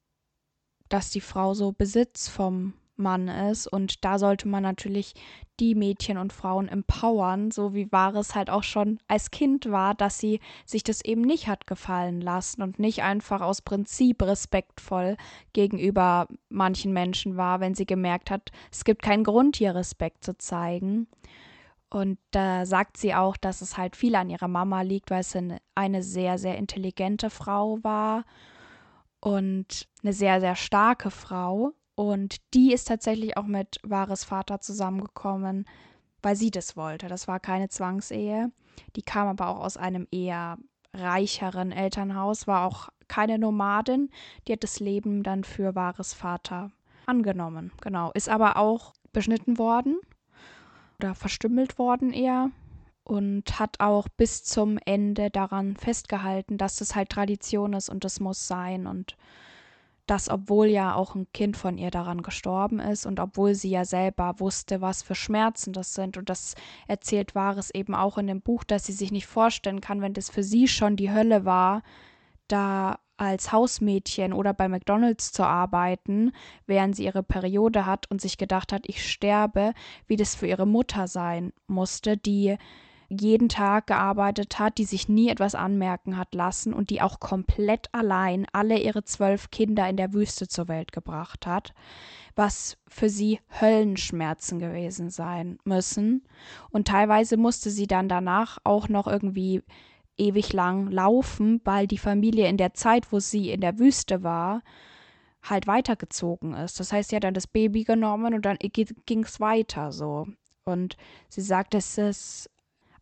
dass 0.93 1.09
die 1.09 1.21
Frau 1.21 1.55
so 1.55 1.71
Besitz 1.71 2.29
vom 2.29 2.73
Mann 2.97 3.27
ist. 3.27 3.65
Und 3.65 4.05
da 4.05 4.19
sollte 4.19 4.47
man 4.47 4.61
natürlich 4.61 5.15
die 5.59 5.73
Mädchen 5.73 6.19
und 6.19 6.31
Frauen 6.31 6.67
empowern, 6.67 7.49
so 7.49 7.73
wie 7.73 7.91
Wahres 7.91 8.35
halt 8.35 8.51
auch 8.51 8.61
schon 8.61 8.99
als 9.07 9.31
Kind 9.31 9.71
war, 9.71 9.95
dass 9.95 10.19
sie 10.19 10.39
sich 10.67 10.83
das 10.83 11.03
eben 11.03 11.21
nicht 11.21 11.47
hat 11.47 11.65
gefallen 11.65 12.21
lassen 12.21 12.61
und 12.61 12.77
nicht 12.77 13.01
einfach 13.01 13.41
aus 13.41 13.63
Prinzip 13.63 14.21
respektvoll 14.21 15.17
gegenüber 15.53 16.27
manchen 16.49 16.93
Menschen 16.93 17.37
war, 17.37 17.59
wenn 17.59 17.73
sie 17.73 17.87
gemerkt 17.87 18.29
hat, 18.29 18.51
es 18.71 18.83
gibt 18.83 19.01
keinen 19.01 19.23
Grund, 19.23 19.55
hier 19.55 19.73
Respekt 19.73 20.23
zu 20.23 20.37
zeigen. 20.37 21.07
Und 21.89 22.19
da 22.29 22.67
sagt 22.67 22.97
sie 22.97 23.15
auch, 23.15 23.35
dass 23.35 23.61
es 23.61 23.79
halt 23.79 23.95
viel 23.95 24.13
an 24.13 24.29
ihrer 24.29 24.47
Mama 24.47 24.81
liegt, 24.81 25.09
weil 25.09 25.23
sie 25.23 25.57
eine 25.73 26.03
sehr, 26.03 26.37
sehr 26.37 26.59
intelligente 26.59 27.31
Frau 27.31 27.79
war 27.81 28.25
und 29.23 29.87
eine 30.03 30.11
sehr, 30.11 30.41
sehr 30.41 30.55
starke 30.57 31.09
Frau. 31.09 31.71
Und 31.95 32.37
die 32.53 32.73
ist 32.73 32.89
tatsächlich 32.89 33.37
auch 33.37 33.45
mit 33.45 33.79
Wahres 33.83 34.25
Vater 34.25 34.59
zusammengekommen, 34.59 35.65
weil 36.21 36.35
sie 36.35 36.51
das 36.51 36.75
wollte. 36.75 37.07
Das 37.07 37.27
war 37.27 37.39
keine 37.39 37.69
Zwangsehe. 37.69 38.51
Die 38.97 39.01
kam 39.01 39.27
aber 39.29 39.47
auch 39.47 39.59
aus 39.59 39.77
einem 39.77 40.07
eher 40.11 40.57
reicheren 40.93 41.71
Elternhaus, 41.71 42.47
war 42.47 42.65
auch 42.67 42.89
keine 43.07 43.39
Nomadin. 43.39 44.09
Die 44.47 44.53
hat 44.53 44.63
das 44.63 44.81
Leben 44.81 45.23
dann 45.23 45.45
für 45.45 45.73
Wahres 45.73 46.13
Vater 46.13 46.71
angenommen. 47.05 47.71
Genau. 47.79 48.11
Ist 48.13 48.27
aber 48.27 48.57
auch 48.57 48.91
beschnitten 49.13 49.57
worden 49.57 50.01
oder 50.99 51.15
verstümmelt 51.15 51.77
worden 51.77 52.11
eher 52.11 52.51
und 53.03 53.59
hat 53.59 53.79
auch 53.79 54.07
bis 54.09 54.43
zum 54.43 54.79
Ende 54.85 55.29
daran 55.29 55.75
festgehalten, 55.75 56.57
dass 56.57 56.77
das 56.77 56.95
halt 56.95 57.09
Tradition 57.09 57.73
ist 57.73 57.89
und 57.89 58.03
das 58.03 58.19
muss 58.19 58.47
sein 58.47 58.87
und 58.87 59.17
das, 60.05 60.29
obwohl 60.29 60.67
ja 60.67 60.95
auch 60.95 61.15
ein 61.15 61.27
Kind 61.33 61.55
von 61.55 61.77
ihr 61.77 61.89
daran 61.89 62.23
gestorben 62.23 62.79
ist 62.79 63.05
und 63.05 63.19
obwohl 63.19 63.55
sie 63.55 63.69
ja 63.69 63.85
selber 63.85 64.35
wusste, 64.39 64.81
was 64.81 65.01
für 65.01 65.15
Schmerzen 65.15 65.71
das 65.71 65.93
sind. 65.93 66.17
Und 66.17 66.29
das 66.29 66.55
erzählt 66.87 67.35
Wahres 67.35 67.73
eben 67.73 67.95
auch 67.95 68.17
in 68.17 68.27
dem 68.27 68.41
Buch, 68.41 68.65
dass 68.65 68.85
sie 68.85 68.91
sich 68.91 69.11
nicht 69.11 69.27
vorstellen 69.27 69.79
kann, 69.79 70.01
wenn 70.01 70.13
das 70.13 70.29
für 70.29 70.43
sie 70.43 70.67
schon 70.67 70.97
die 70.97 71.11
Hölle 71.11 71.45
war, 71.45 71.83
da 72.49 72.99
als 73.15 73.53
Hausmädchen 73.53 74.33
oder 74.33 74.53
bei 74.53 74.67
McDonald's 74.67 75.31
zu 75.31 75.43
arbeiten, 75.43 76.33
während 76.65 76.95
sie 76.95 77.05
ihre 77.05 77.23
Periode 77.23 77.85
hat 77.85 78.09
und 78.11 78.19
sich 78.19 78.37
gedacht 78.37 78.73
hat, 78.73 78.83
ich 78.85 79.09
sterbe, 79.09 79.73
wie 80.07 80.17
das 80.17 80.35
für 80.35 80.47
ihre 80.47 80.65
Mutter 80.65 81.07
sein 81.07 81.53
musste, 81.67 82.17
die 82.17 82.57
jeden 83.19 83.49
Tag 83.49 83.87
gearbeitet 83.87 84.59
hat, 84.59 84.77
die 84.77 84.85
sich 84.85 85.07
nie 85.07 85.29
etwas 85.29 85.55
anmerken 85.55 86.17
hat 86.17 86.33
lassen 86.33 86.73
und 86.73 86.89
die 86.89 87.01
auch 87.01 87.19
komplett 87.19 87.89
allein 87.93 88.45
alle 88.51 88.79
ihre 88.79 89.03
zwölf 89.03 89.51
Kinder 89.51 89.87
in 89.89 89.97
der 89.97 90.13
Wüste 90.13 90.47
zur 90.47 90.67
Welt 90.67 90.91
gebracht 90.91 91.45
hat, 91.45 91.73
was 92.35 92.77
für 92.87 93.09
sie 93.09 93.39
Höllenschmerzen 93.61 94.59
gewesen 94.59 95.09
sein 95.09 95.57
müssen. 95.63 96.23
Und 96.69 96.87
teilweise 96.87 97.37
musste 97.37 97.69
sie 97.69 97.87
dann 97.87 98.09
danach 98.09 98.57
auch 98.63 98.89
noch 98.89 99.07
irgendwie 99.07 99.61
ewig 100.17 100.53
lang 100.53 100.91
laufen, 100.91 101.61
weil 101.63 101.87
die 101.87 101.97
Familie 101.97 102.47
in 102.47 102.57
der 102.57 102.73
Zeit, 102.73 103.11
wo 103.11 103.19
sie 103.19 103.51
in 103.51 103.61
der 103.61 103.79
Wüste 103.79 104.23
war, 104.23 104.61
halt 105.41 105.67
weitergezogen 105.67 106.53
ist. 106.53 106.79
Das 106.79 106.91
heißt, 106.93 107.09
sie 107.09 107.15
hat 107.15 107.23
dann 107.23 107.33
das 107.33 107.47
Baby 107.47 107.83
genommen 107.83 108.33
und 108.33 108.45
dann 108.45 108.57
ging 108.59 109.23
es 109.23 109.39
weiter 109.39 109.91
so. 109.91 110.27
Und 110.65 110.95
sie 111.27 111.41
sagt, 111.41 111.75
es 111.75 111.97
ist 111.97 112.49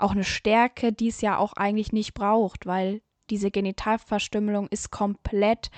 auch 0.02 0.12
eine 0.12 0.24
Stärke, 0.24 0.94
die 0.94 1.10
es 1.10 1.22
ja 1.22 1.38
auch 1.38 1.54
eigentlich 1.54 1.92
nicht 1.92 2.14
braucht, 2.14 2.66
weil 2.66 3.02
diese 3.30 3.52
Genitalverstümmelung 3.52 4.68
ist 4.68 4.92
komplett 4.92 5.72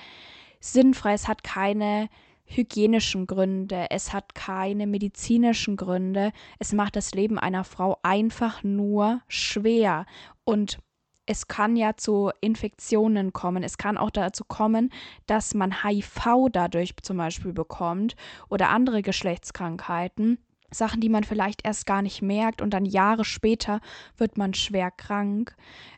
sinnfrei. 0.60 1.14
Es 1.14 1.28
hat 1.28 1.44
keine 1.44 2.08
hygienischen 2.44 3.26
Gründe, 3.26 3.86
es 3.90 4.12
hat 4.12 4.34
keine 4.34 4.86
medizinischen 4.86 5.76
Gründe. 5.76 6.32
Es 6.58 6.72
macht 6.72 6.96
das 6.96 7.12
Leben 7.12 7.38
einer 7.38 7.64
Frau 7.64 7.98
einfach 8.02 8.62
nur 8.62 9.22
schwer. 9.28 10.06
Und 10.44 10.78
es 11.26 11.48
kann 11.48 11.76
ja 11.76 11.96
zu 11.96 12.30
Infektionen 12.40 13.32
kommen. 13.32 13.62
Es 13.62 13.78
kann 13.78 13.96
auch 13.96 14.10
dazu 14.10 14.44
kommen, 14.44 14.90
dass 15.26 15.54
man 15.54 15.82
HIV 15.82 16.48
dadurch 16.52 16.94
zum 17.02 17.16
Beispiel 17.16 17.52
bekommt 17.52 18.14
oder 18.50 18.68
andere 18.68 19.00
Geschlechtskrankheiten. 19.00 20.38
Sachen, 20.74 21.00
die 21.00 21.08
man 21.08 21.24
vielleicht 21.24 21.64
erst 21.64 21.86
gar 21.86 22.02
nicht 22.02 22.22
merkt 22.22 22.60
und 22.60 22.70
dann 22.70 22.84
Jahre 22.84 23.24
später 23.24 23.80
wird 24.16 24.36
man 24.36 24.54
schwer 24.54 24.90
krank. 24.90 25.56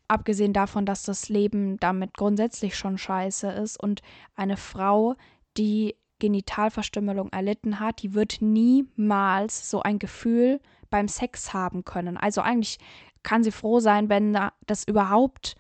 Abgesehen 0.09 0.53
davon, 0.53 0.87
dass 0.87 1.03
das 1.03 1.29
Leben 1.29 1.79
damit 1.79 2.15
grundsätzlich 2.15 2.77
schon 2.77 2.99
scheiße 2.99 3.49
ist 3.51 3.83
und 3.83 4.03
eine 4.35 4.57
Frau, 4.57 5.15
die 5.57 5.97
Genitalverstümmelung 6.19 7.31
erlitten 7.31 7.81
hat, 7.81 8.03
die 8.03 8.15
wird 8.15 8.39
niemals 8.41 9.71
so 9.71 9.83
ein 9.83 9.99
Gefühl 9.99 10.61
beim 10.89 11.09
Sex 11.09 11.53
haben 11.53 11.85
können. 11.85 12.17
Also 12.17 12.41
eigentlich 12.41 12.79
kann 13.23 13.43
sie 13.43 13.51
froh 13.51 13.81
sein, 13.81 14.09
wenn 14.09 14.39
das 14.67 14.85
überhaupt 14.85 15.57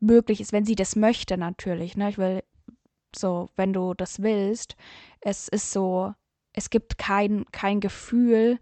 möglich 0.00 0.40
ist, 0.40 0.52
wenn 0.52 0.64
sie 0.64 0.74
das 0.74 0.96
möchte 0.96 1.36
natürlich. 1.36 1.96
Ne? 1.96 2.10
Ich 2.10 2.18
will 2.18 2.42
so, 3.14 3.48
wenn 3.56 3.72
du 3.72 3.94
das 3.94 4.22
willst, 4.22 4.76
es 5.20 5.48
ist 5.48 5.72
so 5.72 6.12
es 6.56 6.70
gibt 6.70 6.98
kein, 6.98 7.44
kein 7.52 7.80
Gefühl 7.80 8.58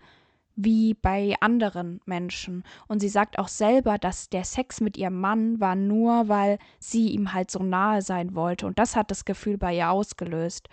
wie 0.57 0.95
bei 0.95 1.35
anderen 1.41 2.01
Menschen. 2.05 2.65
Und 2.87 3.01
sie 3.01 3.09
sagt 3.09 3.39
auch 3.39 3.49
selber, 3.49 3.99
dass 3.99 4.29
der 4.29 4.45
Sex 4.45 4.81
mit 4.81 4.97
ihrem 4.97 5.21
Mann 5.21 5.61
war 5.61 5.75
nur, 5.75 6.29
weil 6.29 6.59
sie 6.79 7.09
ihm 7.11 7.33
halt 7.33 7.51
so 7.51 7.63
nahe 7.63 8.03
sein 8.03 8.35
wollte. 8.35 8.67
Und 8.67 8.79
das 8.79 8.95
hat 8.97 9.11
das 9.11 9.25
Gefühl 9.25 9.59
bei 9.59 9.75
ihr 9.75 9.91
ausgelöst. 9.91 10.69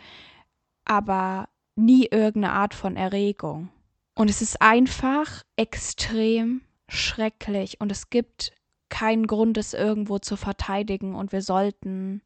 Aber 0.86 1.48
nie 1.76 2.06
irgendeine 2.06 2.54
Art 2.54 2.74
von 2.74 2.96
Erregung. 2.96 3.70
Und 4.16 4.30
es 4.30 4.42
ist 4.42 4.62
einfach 4.62 5.44
extrem 5.56 6.62
schrecklich. 6.90 7.80
Und 7.80 7.92
es 7.92 8.10
gibt 8.10 8.54
keinen 8.90 9.26
Grund, 9.26 9.58
es 9.58 9.74
irgendwo 9.74 10.20
zu 10.20 10.36
verteidigen. 10.36 11.16
Und 11.16 11.32
wir 11.32 11.42
sollten 11.42 12.22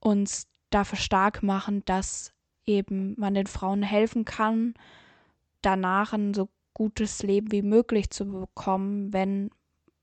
uns 0.00 0.46
dafür 0.70 0.98
stark 0.98 1.42
machen, 1.42 1.84
dass 1.84 2.32
eben 2.66 3.14
man 3.18 3.34
den 3.34 3.46
Frauen 3.46 3.82
helfen 3.82 4.24
kann, 4.24 4.74
danach 5.62 6.12
ein 6.12 6.34
so 6.34 6.48
gutes 6.74 7.22
Leben 7.22 7.52
wie 7.52 7.62
möglich 7.62 8.10
zu 8.10 8.26
bekommen, 8.26 9.12
wenn 9.12 9.50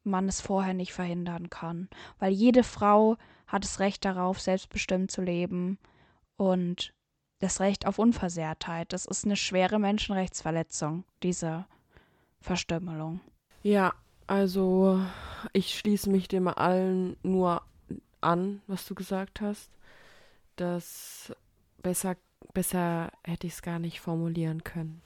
man 0.03 0.27
es 0.27 0.41
vorher 0.41 0.73
nicht 0.73 0.93
verhindern 0.93 1.49
kann. 1.49 1.89
Weil 2.19 2.33
jede 2.33 2.63
Frau 2.63 3.17
hat 3.47 3.63
das 3.63 3.79
Recht 3.79 4.05
darauf, 4.05 4.39
selbstbestimmt 4.39 5.11
zu 5.11 5.21
leben 5.21 5.77
und 6.37 6.93
das 7.39 7.59
Recht 7.59 7.85
auf 7.85 7.99
Unversehrtheit. 7.99 8.91
Das 8.93 9.05
ist 9.05 9.25
eine 9.25 9.35
schwere 9.35 9.79
Menschenrechtsverletzung, 9.79 11.03
diese 11.21 11.65
Verstümmelung. 12.41 13.21
Ja, 13.61 13.93
also 14.27 14.99
ich 15.51 15.77
schließe 15.77 16.09
mich 16.09 16.27
dem 16.27 16.47
allen 16.47 17.17
nur 17.23 17.61
an, 18.21 18.61
was 18.67 18.85
du 18.85 18.95
gesagt 18.95 19.41
hast. 19.41 19.69
Das 20.55 21.33
besser, 21.81 22.15
besser 22.53 23.11
hätte 23.23 23.47
ich 23.47 23.53
es 23.53 23.61
gar 23.61 23.79
nicht 23.79 23.99
formulieren 23.99 24.63
können. 24.63 25.01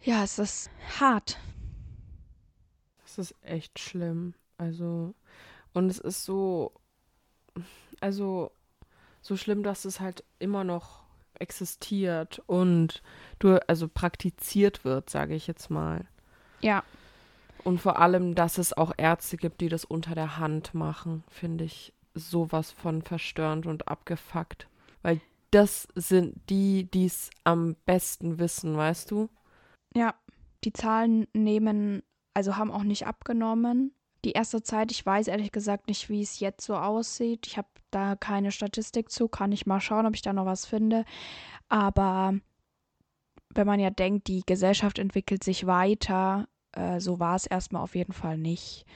Ja, 0.00 0.24
es 0.24 0.38
ist 0.38 0.70
hart. 1.00 1.38
Es 3.04 3.18
ist 3.18 3.34
echt 3.42 3.78
schlimm. 3.78 4.34
Also, 4.58 5.14
und 5.72 5.88
es 5.88 5.98
ist 5.98 6.24
so, 6.24 6.72
also, 8.00 8.52
so 9.20 9.36
schlimm, 9.36 9.62
dass 9.62 9.84
es 9.84 10.00
halt 10.00 10.24
immer 10.38 10.64
noch 10.64 11.02
existiert 11.38 12.40
und 12.46 13.02
du, 13.38 13.60
also 13.68 13.88
praktiziert 13.88 14.84
wird, 14.84 15.10
sage 15.10 15.34
ich 15.34 15.46
jetzt 15.46 15.70
mal. 15.70 16.06
Ja. 16.60 16.84
Und 17.64 17.80
vor 17.80 17.98
allem, 18.00 18.34
dass 18.34 18.58
es 18.58 18.72
auch 18.72 18.92
Ärzte 18.96 19.36
gibt, 19.36 19.60
die 19.60 19.68
das 19.68 19.84
unter 19.84 20.14
der 20.14 20.38
Hand 20.38 20.74
machen, 20.74 21.24
finde 21.28 21.64
ich 21.64 21.92
sowas 22.14 22.70
von 22.70 23.02
verstörend 23.02 23.66
und 23.66 23.88
abgefuckt. 23.88 24.68
Weil 25.02 25.20
das 25.52 25.86
sind 25.94 26.34
die, 26.48 26.90
die 26.90 27.06
es 27.06 27.30
am 27.44 27.76
besten 27.86 28.38
wissen, 28.38 28.76
weißt 28.76 29.10
du? 29.10 29.28
Ja, 29.94 30.14
die 30.64 30.72
Zahlen 30.72 31.26
nehmen, 31.34 32.02
also 32.34 32.56
haben 32.56 32.70
auch 32.70 32.82
nicht 32.82 33.06
abgenommen. 33.06 33.94
Die 34.24 34.32
erste 34.32 34.62
Zeit, 34.62 34.90
ich 34.90 35.04
weiß 35.04 35.28
ehrlich 35.28 35.52
gesagt 35.52 35.88
nicht, 35.88 36.08
wie 36.08 36.22
es 36.22 36.40
jetzt 36.40 36.64
so 36.64 36.76
aussieht. 36.76 37.46
Ich 37.46 37.58
habe 37.58 37.68
da 37.90 38.16
keine 38.16 38.50
Statistik 38.50 39.10
zu, 39.10 39.28
kann 39.28 39.52
ich 39.52 39.66
mal 39.66 39.80
schauen, 39.80 40.06
ob 40.06 40.14
ich 40.14 40.22
da 40.22 40.32
noch 40.32 40.46
was 40.46 40.64
finde. 40.64 41.04
Aber 41.68 42.34
wenn 43.54 43.66
man 43.66 43.80
ja 43.80 43.90
denkt, 43.90 44.28
die 44.28 44.42
Gesellschaft 44.46 44.98
entwickelt 44.98 45.44
sich 45.44 45.66
weiter, 45.66 46.48
äh, 46.72 47.00
so 47.00 47.20
war 47.20 47.36
es 47.36 47.46
erstmal 47.46 47.82
auf 47.82 47.94
jeden 47.94 48.12
Fall 48.12 48.38
nicht. 48.38 48.86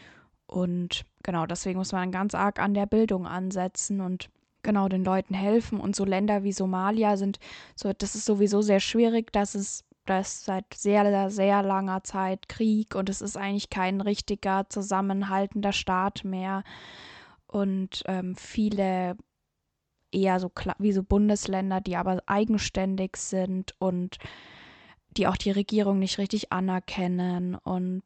Und 0.47 1.05
genau 1.23 1.45
deswegen 1.45 1.79
muss 1.79 1.93
man 1.93 2.13
ganz 2.13 2.35
arg 2.35 2.61
an 2.61 2.73
der 2.73 2.87
Bildung 2.87 3.27
ansetzen 3.27 4.01
und 4.01 4.31
genau 4.67 4.89
den 4.89 5.05
Leuten 5.05 5.33
helfen. 5.33 5.81
Und 5.81 5.97
so 5.97 6.05
Länder 6.05 6.43
wie 6.43 6.53
Somalia 6.53 7.17
sind, 7.17 7.39
so, 7.75 7.93
das 7.95 8.15
ist 8.15 8.27
sowieso 8.27 8.61
sehr 8.61 8.81
schwierig, 8.81 9.33
dass 9.33 9.55
es 9.55 9.85
da 10.05 10.23
seit 10.23 10.75
sehr, 10.75 11.31
sehr 11.31 11.63
langer 11.63 12.05
Zeit 12.05 12.49
Krieg 12.49 12.95
und 12.95 13.09
es 13.09 13.23
ist 13.23 13.37
eigentlich 13.37 13.71
kein 13.71 14.01
richtiger 14.01 14.67
zusammenhaltender 14.69 15.73
Staat 15.73 16.25
mehr. 16.25 16.63
Und 17.47 18.03
ähm, 18.07 18.37
viele 18.37 19.17
eher 20.13 20.41
so 20.41 20.51
wie 20.79 20.93
so 20.93 21.03
Bundesländer, 21.03 21.81
die 21.81 21.97
aber 21.97 22.23
eigenständig 22.27 23.17
sind 23.17 23.75
und 23.79 24.19
die 25.17 25.27
auch 25.27 25.37
die 25.37 25.51
Regierung 25.51 25.99
nicht 25.99 26.19
richtig 26.19 26.53
anerkennen. 26.53 27.55
Und 27.55 28.03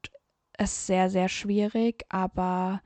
es 0.53 0.73
ist 0.73 0.87
sehr, 0.87 1.11
sehr 1.11 1.29
schwierig, 1.29 2.05
aber 2.09 2.81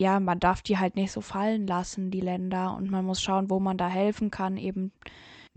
ja, 0.00 0.18
man 0.18 0.40
darf 0.40 0.62
die 0.62 0.78
halt 0.78 0.96
nicht 0.96 1.12
so 1.12 1.20
fallen 1.20 1.66
lassen, 1.66 2.10
die 2.10 2.22
Länder. 2.22 2.74
Und 2.74 2.90
man 2.90 3.04
muss 3.04 3.20
schauen, 3.20 3.50
wo 3.50 3.60
man 3.60 3.76
da 3.76 3.86
helfen 3.86 4.30
kann, 4.30 4.56
eben 4.56 4.92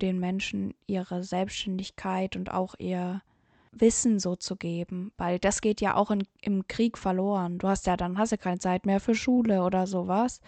den 0.01 0.19
Menschen 0.19 0.73
ihre 0.85 1.23
Selbstständigkeit 1.23 2.35
und 2.35 2.51
auch 2.51 2.75
ihr 2.77 3.21
Wissen 3.71 4.19
so 4.19 4.35
zu 4.35 4.57
geben, 4.57 5.13
weil 5.17 5.39
das 5.39 5.61
geht 5.61 5.79
ja 5.79 5.95
auch 5.95 6.11
in, 6.11 6.27
im 6.41 6.67
Krieg 6.67 6.97
verloren. 6.97 7.57
Du 7.57 7.69
hast 7.69 7.87
ja 7.87 7.95
dann 7.95 8.17
hast 8.17 8.31
ja 8.31 8.37
keine 8.37 8.59
Zeit 8.59 8.85
mehr 8.85 8.99
für 8.99 9.15
Schule 9.15 9.63
oder 9.63 9.87
sowas. 9.87 10.41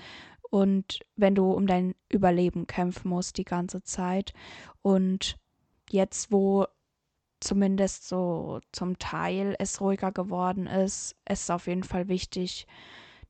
Und 0.49 0.99
wenn 1.15 1.33
du 1.33 1.51
um 1.53 1.65
dein 1.65 1.95
Überleben 2.09 2.67
kämpfen 2.67 3.07
musst 3.07 3.37
die 3.37 3.45
ganze 3.45 3.81
Zeit 3.81 4.33
und 4.81 5.37
jetzt, 5.89 6.33
wo 6.33 6.65
zumindest 7.39 8.09
so 8.09 8.59
zum 8.73 8.99
Teil 8.99 9.55
es 9.57 9.79
ruhiger 9.79 10.11
geworden 10.11 10.67
ist, 10.67 11.15
ist 11.29 11.43
es 11.43 11.49
auf 11.49 11.67
jeden 11.67 11.83
Fall 11.83 12.09
wichtig, 12.09 12.67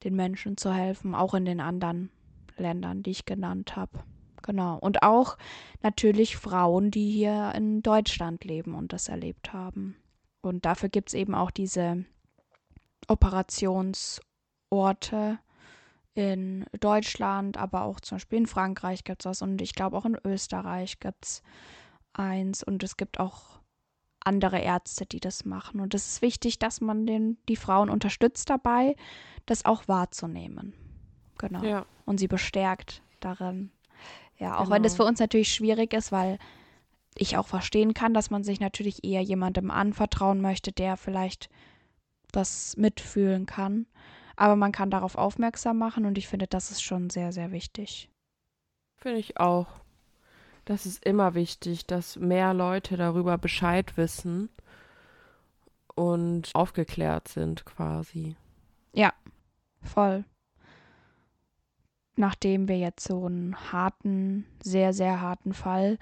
den 0.06 0.16
Menschen 0.16 0.56
zu 0.56 0.74
helfen, 0.74 1.14
auch 1.16 1.34
in 1.34 1.43
den 1.43 1.60
anderen 1.60 2.12
Ländern, 2.56 3.03
die 3.03 3.12
ich 3.12 3.26
genannt 3.26 3.76
habe. 3.76 3.99
Genau. 4.43 4.78
Und 4.78 5.03
auch 5.03 5.38
natürlich 5.82 6.38
Frauen, 6.38 6.91
die 6.91 7.12
hier 7.12 7.51
in 7.56 7.82
Deutschland 7.82 8.45
leben 8.45 8.76
und 8.76 8.93
das 8.93 9.10
erlebt 9.10 9.51
haben. 9.51 9.97
Und 10.41 10.66
dafür 10.66 10.89
gibt 10.89 11.10
es 11.10 11.16
eben 11.16 11.34
auch 11.34 11.49
diese 11.49 12.06
Operationsorte 13.08 15.39
in 16.14 16.66
Deutschland, 16.80 17.58
aber 17.58 17.84
auch 17.84 17.99
zum 17.99 18.18
Beispiel 18.18 18.39
in 18.39 18.47
Frankreich 18.47 19.03
gibt 19.03 19.24
es 19.24 19.26
was 19.26 19.41
und 19.41 19.62
ich 19.62 19.74
glaube 19.74 19.97
auch 19.97 20.06
in 20.06 20.18
Österreich 20.24 20.99
gibt 20.99 21.26
es 21.26 21.41
eins 22.14 22.64
und 22.64 22.84
es 22.84 22.95
gibt 22.95 23.20
auch 23.20 23.60
andere 24.26 24.60
Ärzte, 24.60 25.06
die 25.06 25.20
das 25.20 25.46
machen. 25.46 25.80
Und 25.80 25.94
es 25.94 26.08
ist 26.08 26.22
wichtig, 26.22 26.60
dass 26.60 26.82
man 26.82 27.06
den, 27.06 27.38
die 27.48 27.56
Frauen 27.56 27.90
unterstützt 27.90 28.50
dabei, 28.50 28.96
das 29.46 29.66
auch 29.66 29.88
wahrzunehmen. 29.88 30.74
Genau. 31.38 31.64
Ja. 31.64 31.86
Und 32.06 32.20
sie 32.20 32.28
bestärkt 32.28 33.02
darin. 33.20 33.72
Ja, 34.38 34.56
auch 34.56 34.64
genau. 34.64 34.76
wenn 34.76 34.84
das 34.84 34.96
für 34.96 35.06
uns 35.06 35.20
natürlich 35.20 35.54
schwierig 35.54 35.94
ist, 35.94 36.12
weil 36.12 36.40
ich 37.18 37.38
auch 37.38 37.48
verstehen 37.48 37.94
kann, 37.94 38.14
dass 38.14 38.30
man 38.30 38.44
sich 38.44 38.60
natürlich 38.60 39.04
eher 39.04 39.22
jemandem 39.22 39.72
anvertrauen 39.72 40.42
möchte, 40.42 40.72
der 40.72 40.98
vielleicht 40.98 41.50
das 42.32 42.76
mitfühlen 42.78 43.46
kann. 43.46 43.86
Aber 44.36 44.58
man 44.58 44.74
kann 44.74 44.92
darauf 44.92 45.16
aufmerksam 45.16 45.78
machen 45.78 46.06
und 46.06 46.18
ich 46.18 46.28
finde, 46.28 46.48
das 46.48 46.72
ist 46.72 46.82
schon 46.82 47.10
sehr, 47.10 47.32
sehr 47.32 47.52
wichtig. 47.52 48.10
Finde 48.98 49.20
ich 49.20 49.40
auch. 49.40 49.68
Das 50.66 50.88
ist 50.88 51.05
immer 51.05 51.36
wichtig, 51.36 51.86
dass 51.86 52.16
mehr 52.16 52.53
Leute 52.53 52.97
darüber 52.97 53.38
Bescheid 53.38 53.97
wissen 53.97 54.49
und 55.93 56.49
aufgeklärt 56.53 57.28
sind 57.28 57.66
quasi. 57.66 58.36
Ja, 58.91 59.13
voll. 59.82 60.26
Nachdem 62.16 62.68
wir 62.68 62.78
jetzt 62.78 63.07
so 63.07 63.26
einen 63.26 63.72
harten, 63.72 64.45
sehr, 64.63 64.93
sehr 64.93 65.22
harten 65.22 65.53
Fall 65.53 65.99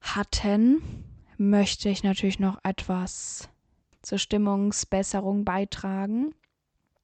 hatten, 0.00 1.04
möchte 1.38 1.88
ich 1.88 2.04
natürlich 2.04 2.38
noch 2.38 2.58
etwas 2.62 3.48
zur 4.02 4.18
Stimmungsbesserung 4.18 5.44
beitragen. 5.44 6.34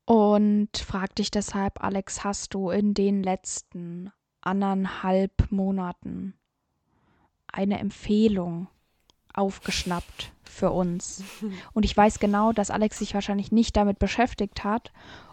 Und 0.05 0.77
frag 0.77 1.17
dich 1.17 1.31
deshalb, 1.31 1.83
Alex, 1.83 2.25
hast 2.25 2.53
du 2.53 2.71
in 2.71 2.93
den 2.93 3.23
letzten 3.23 4.13
anderthalb 4.47 5.51
Monaten 5.51 6.35
eine 7.53 7.79
Empfehlung 7.79 8.69
aufgeschnappt 9.33 10.33
für 10.45 10.71
uns. 10.71 11.25
Und 11.73 11.85
ich 11.85 11.97
weiß 11.97 12.19
genau, 12.19 12.53
dass 12.53 12.71
Alex 12.71 12.99
sich 12.99 13.15
wahrscheinlich 13.15 13.53
nicht 13.53 13.77
damit 13.77 13.99
beschäftigt 13.99 14.65
hat 14.65 14.93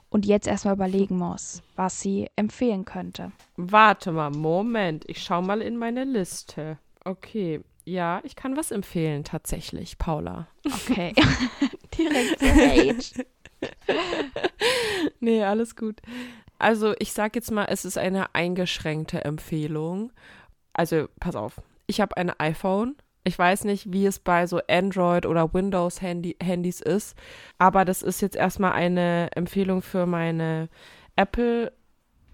und 0.09 0.25
jetzt 0.25 0.45
erstmal 0.45 0.73
überlegen 0.73 1.17
muss, 1.17 1.63
was 1.77 2.01
sie 2.01 2.27
empfehlen 2.35 2.83
könnte. 2.83 3.31
Warte 3.55 4.11
mal, 4.11 4.29
Moment, 4.29 5.05
ich 5.07 5.23
schau 5.23 5.41
mal 5.41 5.61
in 5.61 5.77
meine 5.77 6.03
Liste. 6.03 6.77
Okay, 7.05 7.61
ja, 7.85 8.19
ich 8.23 8.35
kann 8.35 8.57
was 8.57 8.71
empfehlen, 8.71 9.23
tatsächlich, 9.23 9.97
Paula. 9.97 10.47
Okay. 10.65 11.13
Direkt 11.97 12.41
Rage. 12.41 13.25
nee, 15.21 15.43
alles 15.43 15.75
gut. 15.75 16.01
Also 16.61 16.93
ich 16.99 17.13
sag 17.13 17.35
jetzt 17.35 17.51
mal, 17.51 17.65
es 17.65 17.85
ist 17.85 17.97
eine 17.97 18.35
eingeschränkte 18.35 19.25
Empfehlung. 19.25 20.11
Also 20.73 21.07
pass 21.19 21.35
auf, 21.35 21.61
ich 21.87 21.99
habe 21.99 22.15
ein 22.17 22.31
iPhone. 22.39 22.95
Ich 23.23 23.37
weiß 23.37 23.65
nicht, 23.65 23.91
wie 23.91 24.05
es 24.05 24.19
bei 24.19 24.47
so 24.47 24.59
Android 24.67 25.25
oder 25.25 25.53
Windows 25.53 26.01
-Handy 26.01 26.35
Handys 26.43 26.81
ist, 26.81 27.15
aber 27.59 27.85
das 27.85 28.01
ist 28.01 28.21
jetzt 28.21 28.35
erstmal 28.35 28.73
eine 28.73 29.29
Empfehlung 29.35 29.81
für 29.81 30.05
meine 30.05 30.69
Apple 31.15 31.71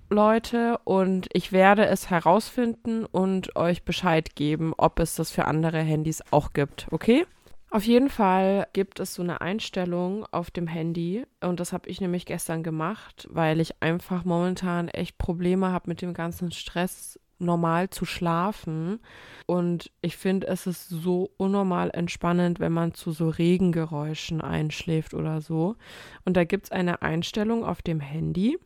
Leute 0.09 0.77
und 0.85 1.27
ich 1.33 1.51
werde 1.51 1.85
es 1.87 2.09
herausfinden 2.09 3.05
und 3.05 3.55
euch 3.57 3.83
Bescheid 3.83 4.35
geben, 4.35 4.73
ob 4.77 4.99
es 4.99 5.15
das 5.15 5.31
für 5.31 5.45
andere 5.45 5.79
Handys 5.79 6.23
auch 6.31 6.53
gibt, 6.53 6.87
okay? 6.91 7.25
Auf 7.69 7.83
jeden 7.83 8.09
Fall 8.09 8.67
gibt 8.71 9.01
es 9.01 9.13
so 9.13 9.21
eine 9.21 9.41
Einstellung 9.41 10.25
auf 10.31 10.51
dem 10.51 10.67
Handy 10.67 11.25
und 11.41 11.59
das 11.59 11.73
habe 11.73 11.89
ich 11.89 11.99
nämlich 11.99 12.25
gestern 12.25 12.63
gemacht, 12.63 13.27
weil 13.29 13.59
ich 13.59 13.81
einfach 13.81 14.23
momentan 14.23 14.87
echt 14.87 15.17
Probleme 15.17 15.71
habe 15.71 15.89
mit 15.89 16.01
dem 16.01 16.13
ganzen 16.13 16.51
Stress 16.51 17.19
normal 17.39 17.89
zu 17.89 18.05
schlafen 18.05 18.99
und 19.47 19.91
ich 20.01 20.15
finde 20.15 20.47
es 20.47 20.65
ist 20.65 20.87
so 20.87 21.29
unnormal 21.35 21.91
entspannend, 21.93 22.61
wenn 22.61 22.71
man 22.71 22.93
zu 22.93 23.11
so 23.11 23.27
Regengeräuschen 23.27 24.39
einschläft 24.39 25.13
oder 25.13 25.41
so 25.41 25.75
und 26.23 26.37
da 26.37 26.45
gibt 26.45 26.65
es 26.67 26.71
eine 26.71 27.01
Einstellung 27.01 27.65
auf 27.65 27.81
dem 27.81 27.99
Handy, 27.99 28.57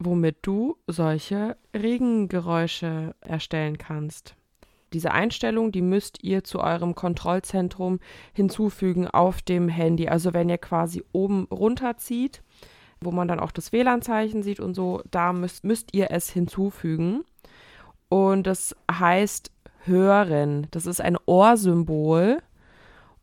womit 0.00 0.38
du 0.42 0.76
solche 0.88 1.56
Regengeräusche 1.72 3.14
erstellen 3.20 3.78
kannst. 3.78 4.34
Diese 4.92 5.12
Einstellung, 5.12 5.72
die 5.72 5.82
müsst 5.82 6.22
ihr 6.22 6.44
zu 6.44 6.60
eurem 6.60 6.94
Kontrollzentrum 6.94 8.00
hinzufügen 8.32 9.06
auf 9.06 9.42
dem 9.42 9.68
Handy. 9.68 10.08
Also 10.08 10.34
wenn 10.34 10.48
ihr 10.48 10.58
quasi 10.58 11.04
oben 11.12 11.46
runterzieht, 11.50 12.42
wo 13.00 13.10
man 13.10 13.28
dann 13.28 13.40
auch 13.40 13.52
das 13.52 13.72
WLAN-Zeichen 13.72 14.42
sieht 14.42 14.60
und 14.60 14.74
so, 14.74 15.02
da 15.10 15.32
müsst, 15.32 15.64
müsst 15.64 15.94
ihr 15.94 16.10
es 16.10 16.30
hinzufügen. 16.30 17.24
Und 18.08 18.46
das 18.46 18.76
heißt 18.90 19.50
hören. 19.84 20.66
Das 20.70 20.86
ist 20.86 21.00
ein 21.00 21.16
Ohrsymbol. 21.26 22.42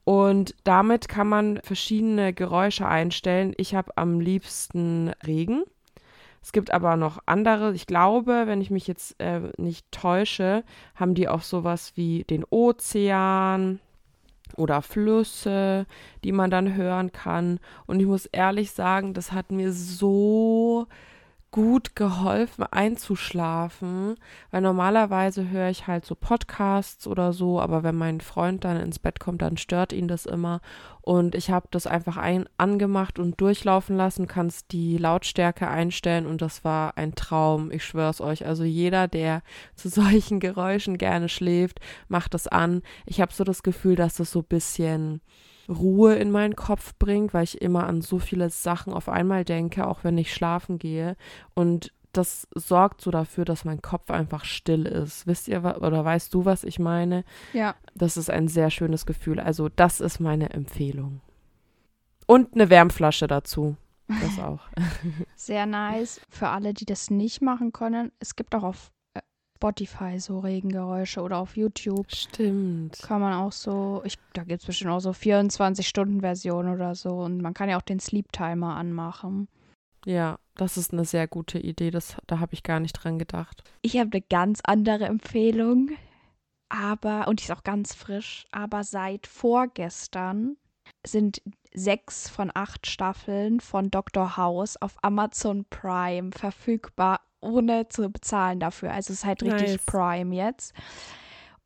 Und 0.04 0.56
damit 0.64 1.10
kann 1.10 1.28
man 1.28 1.60
verschiedene 1.64 2.34
Geräusche 2.34 2.88
einstellen. 2.88 3.54
Ich 3.58 3.76
habe 3.76 3.92
am 3.98 4.20
liebsten 4.20 5.10
Regen. 5.26 5.64
Es 6.42 6.52
gibt 6.52 6.72
aber 6.72 6.96
noch 6.96 7.20
andere. 7.26 7.74
Ich 7.74 7.88
glaube, 7.88 8.44
wenn 8.46 8.62
ich 8.62 8.72
mich 8.72 8.88
jetzt 8.88 9.20
äh, 9.20 9.52
nicht 9.58 9.92
täusche, 9.92 10.64
haben 10.96 11.14
die 11.14 11.28
auch 11.28 11.42
sowas 11.42 11.94
wie 11.96 12.24
den 12.24 12.46
Ozean 12.50 13.80
oder 14.56 14.82
Flüsse, 14.82 15.86
die 16.24 16.32
man 16.32 16.50
dann 16.50 16.76
hören 16.76 17.12
kann. 17.12 17.60
Und 17.86 18.00
ich 18.00 18.06
muss 18.06 18.26
ehrlich 18.28 18.72
sagen, 18.72 19.14
das 19.14 19.32
hat 19.32 19.52
mir 19.52 19.74
so 19.74 20.88
gut 21.58 21.96
geholfen 21.96 22.66
einzuschlafen, 22.70 24.18
weil 24.52 24.62
normalerweise 24.62 25.50
höre 25.50 25.72
ich 25.72 25.88
halt 25.88 26.06
so 26.06 26.14
Podcasts 26.14 27.08
oder 27.08 27.34
so, 27.34 27.60
aber 27.60 27.82
wenn 27.82 27.96
mein 27.96 28.22
Freund 28.22 28.64
dann 28.64 28.78
ins 28.78 29.00
Bett 29.00 29.20
kommt, 29.20 29.42
dann 29.42 29.58
stört 29.58 29.92
ihn 29.92 30.08
das 30.08 30.28
immer 30.28 30.62
und 31.02 31.34
ich 31.34 31.50
habe 31.50 31.68
das 31.72 31.88
einfach 31.88 32.16
ein 32.18 32.48
angemacht 32.58 33.18
und 33.18 33.42
durchlaufen 33.42 33.98
lassen, 33.98 34.28
kannst 34.28 34.72
die 34.72 35.00
Lautstärke 35.00 35.68
einstellen 35.68 36.28
und 36.28 36.44
das 36.44 36.64
war 36.64 36.96
ein 36.96 37.16
Traum, 37.16 37.72
ich 37.72 37.84
schwör's 37.84 38.22
euch. 38.22 38.46
Also 38.46 38.64
jeder, 38.64 39.08
der 39.08 39.42
zu 39.76 39.90
solchen 39.90 40.40
Geräuschen 40.40 41.00
gerne 41.00 41.28
schläft, 41.28 41.80
macht 42.08 42.36
das 42.36 42.48
an. 42.48 42.84
Ich 43.08 43.20
habe 43.20 43.34
so 43.34 43.44
das 43.44 43.64
Gefühl, 43.64 43.96
dass 43.96 44.18
das 44.18 44.30
so 44.30 44.42
ein 44.42 44.48
bisschen 44.48 45.22
Ruhe 45.70 46.16
in 46.16 46.32
meinen 46.32 46.56
Kopf 46.56 46.96
bringt, 46.98 47.34
weil 47.34 47.44
ich 47.44 47.62
immer 47.62 47.86
an 47.86 48.02
so 48.02 48.20
viele 48.20 48.50
Sachen 48.50 48.94
auf 48.94 49.10
einmal 49.10 49.44
denke, 49.44 49.88
auch 49.88 50.04
wenn 50.04 50.18
ich 50.18 50.34
schlafen 50.34 50.80
gehe. 50.80 51.16
Und 51.54 51.92
das 52.14 52.48
sorgt 52.56 53.02
so 53.02 53.12
dafür, 53.12 53.46
dass 53.46 53.66
mein 53.66 53.82
Kopf 53.82 54.10
einfach 54.10 54.46
still 54.46 54.86
ist. 54.86 55.28
Wisst 55.28 55.48
ihr 55.48 55.64
oder 55.64 56.04
weißt 56.04 56.34
du, 56.34 56.46
was 56.46 56.64
ich 56.64 56.80
meine? 56.80 57.24
Ja. 57.54 57.76
Das 57.96 58.18
ist 58.18 58.30
ein 58.30 58.48
sehr 58.48 58.72
schönes 58.72 59.06
Gefühl. 59.06 59.40
Also, 59.40 59.70
das 59.70 60.00
ist 60.00 60.20
meine 60.20 60.50
Empfehlung. 60.52 61.22
Und 62.26 62.54
eine 62.54 62.70
Wärmflasche 62.70 63.28
dazu. 63.28 63.78
Das 64.08 64.40
auch. 64.44 64.62
Sehr 65.36 65.66
nice. 65.66 66.22
Für 66.30 66.50
alle, 66.50 66.74
die 66.74 66.86
das 66.86 67.10
nicht 67.10 67.42
machen 67.42 67.72
können, 67.72 68.12
es 68.20 68.36
gibt 68.36 68.56
auch 68.56 68.64
auf 68.64 68.92
Spotify 69.58 70.20
so 70.20 70.40
Regengeräusche 70.40 71.22
oder 71.22 71.40
auf 71.40 71.58
YouTube. 71.58 72.12
Stimmt. 72.12 73.00
Kann 73.02 73.22
man 73.22 73.34
auch 73.34 73.52
so, 73.52 74.02
ich, 74.06 74.18
da 74.34 74.44
gibt 74.44 74.62
es 74.62 74.68
bestimmt 74.68 74.92
auch 74.92 75.00
so 75.00 75.10
24-Stunden-Version 75.10 76.70
oder 76.70 76.94
so. 76.94 77.18
Und 77.18 77.42
man 77.42 77.56
kann 77.56 77.68
ja 77.70 77.78
auch 77.78 77.82
den 77.82 78.00
Sleep-Timer 78.00 78.76
anmachen. 78.76 79.48
Ja, 80.06 80.38
das 80.56 80.78
ist 80.78 80.94
eine 80.94 81.06
sehr 81.06 81.28
gute 81.28 81.58
Idee. 81.58 81.90
Das, 81.90 82.18
da 82.28 82.40
habe 82.40 82.54
ich 82.54 82.62
gar 82.62 82.80
nicht 82.80 82.94
dran 82.94 83.18
gedacht. 83.18 83.64
Ich 83.82 83.98
habe 83.98 84.12
eine 84.14 84.22
ganz 84.22 84.62
andere 84.64 85.06
Empfehlung. 85.06 85.90
Aber, 86.70 87.28
und 87.28 87.40
die 87.40 87.46
ist 87.46 87.52
auch 87.52 87.64
ganz 87.64 87.96
frisch, 87.96 88.46
aber 88.52 88.84
seit 88.84 89.26
vorgestern 89.26 90.58
sind 91.08 91.42
sechs 91.74 92.30
von 92.30 92.52
acht 92.54 92.88
Staffeln 92.88 93.60
von 93.60 93.92
Dr. 93.92 94.38
House 94.38 94.78
auf 94.82 94.96
Amazon 95.02 95.66
Prime 95.70 96.32
verfügbar 96.32 97.22
ohne 97.40 97.88
zu 97.90 98.10
bezahlen 98.10 98.60
dafür. 98.60 98.92
Also 98.92 99.14
es 99.14 99.20
ist 99.20 99.26
halt 99.26 99.44
richtig 99.44 99.70
nice. 99.70 99.86
Prime 99.86 100.36
jetzt. 100.36 100.74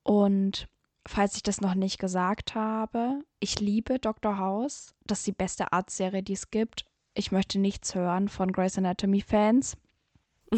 Und 0.03 0.67
falls 1.07 1.35
ich 1.35 1.43
das 1.43 1.61
noch 1.61 1.75
nicht 1.75 1.99
gesagt 1.99 2.55
habe, 2.55 3.21
ich 3.39 3.59
liebe 3.59 3.99
Dr. 3.99 4.37
House. 4.37 4.93
Das 5.05 5.19
ist 5.19 5.27
die 5.27 5.31
beste 5.31 5.71
Arztserie, 5.71 6.23
die 6.23 6.33
es 6.33 6.51
gibt. 6.51 6.85
Ich 7.13 7.31
möchte 7.31 7.59
nichts 7.59 7.95
hören 7.95 8.29
von 8.29 8.51
Grey's 8.51 8.77
Anatomy 8.77 9.21
Fans. 9.21 9.77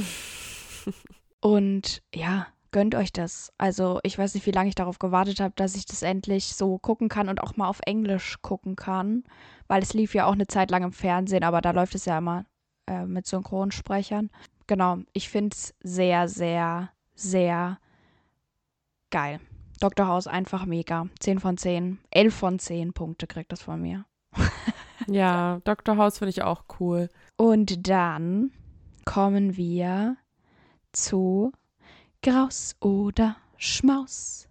Und 1.40 2.02
ja, 2.14 2.48
gönnt 2.74 2.96
euch 2.96 3.14
das. 3.14 3.54
Also 3.58 4.02
ich 4.04 4.18
weiß 4.18 4.34
nicht, 4.34 4.46
wie 4.46 4.52
lange 4.52 4.68
ich 4.68 4.76
darauf 4.76 5.00
gewartet 5.00 5.40
habe, 5.40 5.54
dass 5.56 5.76
ich 5.76 5.86
das 5.86 6.02
endlich 6.02 6.56
so 6.56 6.78
gucken 6.78 7.08
kann 7.08 7.30
und 7.30 7.42
auch 7.42 7.56
mal 7.56 7.70
auf 7.70 7.80
Englisch 7.86 8.42
gucken 8.42 8.76
kann. 8.76 9.24
Weil 9.68 9.82
es 9.82 9.94
lief 9.94 10.14
ja 10.14 10.26
auch 10.26 10.34
eine 10.34 10.48
Zeit 10.48 10.70
lang 10.72 10.84
im 10.84 10.92
Fernsehen, 10.92 11.46
aber 11.46 11.62
da 11.62 11.72
läuft 11.72 11.96
es 11.96 12.04
ja 12.04 12.18
immer 12.18 12.46
äh, 12.88 13.06
mit 13.06 13.26
Synchronsprechern 13.26 14.30
genau, 14.68 14.98
ich 15.14 15.30
finde 15.30 15.54
es 15.54 15.74
sehr, 15.82 16.28
sehr, 16.28 16.90
sehr 17.16 17.80
geil. 19.10 19.40
Dr. 19.80 20.08
House 20.08 20.28
einfach 20.28 20.66
mega. 20.66 21.08
10 21.20 21.40
von 21.40 21.58
10. 21.58 22.00
11 22.12 22.34
von 22.34 22.60
10 22.60 22.94
Punkte 22.94 23.28
kriegt 23.28 23.52
das 23.52 23.62
von 23.62 23.82
mir. 23.82 24.06
ja, 25.08 25.60
Dr. 25.64 25.98
House 25.98 26.20
finde 26.20 26.30
ich 26.30 26.44
auch 26.44 26.64
cool. 26.80 27.10
Und 27.36 27.88
dann 27.88 28.52
kommen 29.06 29.58
wir 29.58 30.16
zu 30.92 31.52
Graus 32.24 32.78
oder 32.80 33.36
Schmaus. 33.58 34.48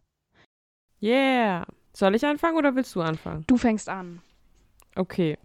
Yeah. 1.03 1.65
Soll 1.95 2.15
ich 2.15 2.27
anfangen 2.27 2.59
oder 2.59 2.75
willst 2.75 2.95
du 2.95 3.01
anfangen? 3.01 3.45
Du 3.47 3.57
fängst 3.57 3.89
an. 3.89 4.21
Okay. 4.95 5.39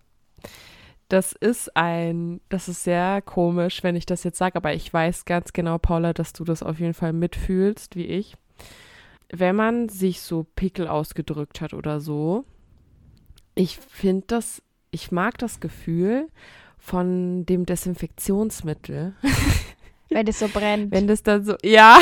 Das 1.08 1.32
ist 1.32 1.78
ein, 1.78 2.42
das 2.50 2.68
ist 2.68 2.84
sehr 2.84 3.22
komisch, 3.22 3.82
wenn 3.82 3.96
ich 3.96 4.06
das 4.06 4.26
jetzt 4.26 4.40
sage, 4.40 4.58
aber 4.58 4.74
ich 4.74 4.94
weiß 4.94 5.24
ganz 5.24 5.54
genau, 5.54 5.78
Paula, 5.78 6.12
dass 6.12 6.34
du 6.34 6.44
das 6.44 6.64
auf 6.64 6.82
jeden 6.82 6.94
Fall 6.94 7.14
mitfühlst, 7.14 7.96
wie 7.96 8.08
ich. 8.08 8.36
Wenn 9.32 9.56
man 9.56 9.88
sich 9.88 10.20
so 10.20 10.44
Pickel 10.44 10.90
ausgedrückt 10.90 11.62
hat 11.62 11.74
oder 11.74 12.02
so, 12.02 12.44
ich 13.56 13.78
finde 13.78 14.26
das, 14.28 14.62
ich 14.92 15.14
mag 15.14 15.38
das 15.38 15.62
Gefühl 15.62 16.28
von 16.78 17.46
dem 17.46 17.66
Desinfektionsmittel. 17.66 19.16
Wenn 20.10 20.28
es 20.28 20.40
so 20.40 20.48
brennt. 20.48 20.92
Wenn 20.92 21.08
das 21.08 21.24
dann 21.24 21.44
so, 21.44 21.56
ja. 21.64 22.00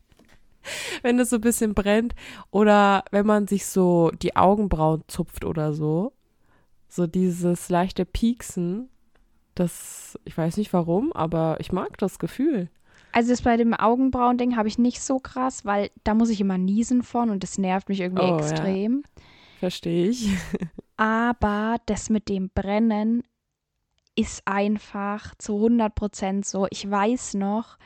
wenn 1.02 1.18
das 1.18 1.30
so 1.30 1.36
ein 1.36 1.42
bisschen 1.42 1.74
brennt. 1.74 2.14
Oder 2.50 3.04
wenn 3.10 3.26
man 3.26 3.46
sich 3.46 3.66
so 3.66 4.10
die 4.22 4.36
Augenbrauen 4.36 5.04
zupft 5.08 5.44
oder 5.44 5.72
so 5.72 6.12
so 6.90 7.06
dieses 7.06 7.68
leichte 7.68 8.04
Pieksen, 8.04 8.90
das, 9.54 10.18
ich 10.24 10.36
weiß 10.36 10.56
nicht 10.56 10.72
warum, 10.72 11.12
aber 11.12 11.56
ich 11.60 11.72
mag 11.72 11.96
das 11.98 12.18
Gefühl. 12.18 12.68
Also 13.12 13.30
das 13.30 13.42
bei 13.42 13.56
dem 13.56 13.74
Augenbrauen-Ding 13.74 14.56
habe 14.56 14.68
ich 14.68 14.78
nicht 14.78 15.00
so 15.00 15.18
krass, 15.18 15.64
weil 15.64 15.90
da 16.04 16.14
muss 16.14 16.30
ich 16.30 16.40
immer 16.40 16.58
niesen 16.58 17.02
von 17.02 17.30
und 17.30 17.42
das 17.42 17.58
nervt 17.58 17.88
mich 17.88 18.00
irgendwie 18.00 18.24
oh, 18.24 18.38
extrem. 18.38 19.02
Ja. 19.04 19.22
Verstehe 19.60 20.08
ich. 20.08 20.30
aber 20.96 21.76
das 21.86 22.10
mit 22.10 22.28
dem 22.28 22.50
Brennen 22.50 23.22
ist 24.16 24.42
einfach 24.44 25.34
zu 25.36 25.56
100 25.56 25.94
Prozent 25.94 26.46
so. 26.46 26.66
Ich 26.70 26.88
weiß 26.90 27.34
noch, 27.34 27.78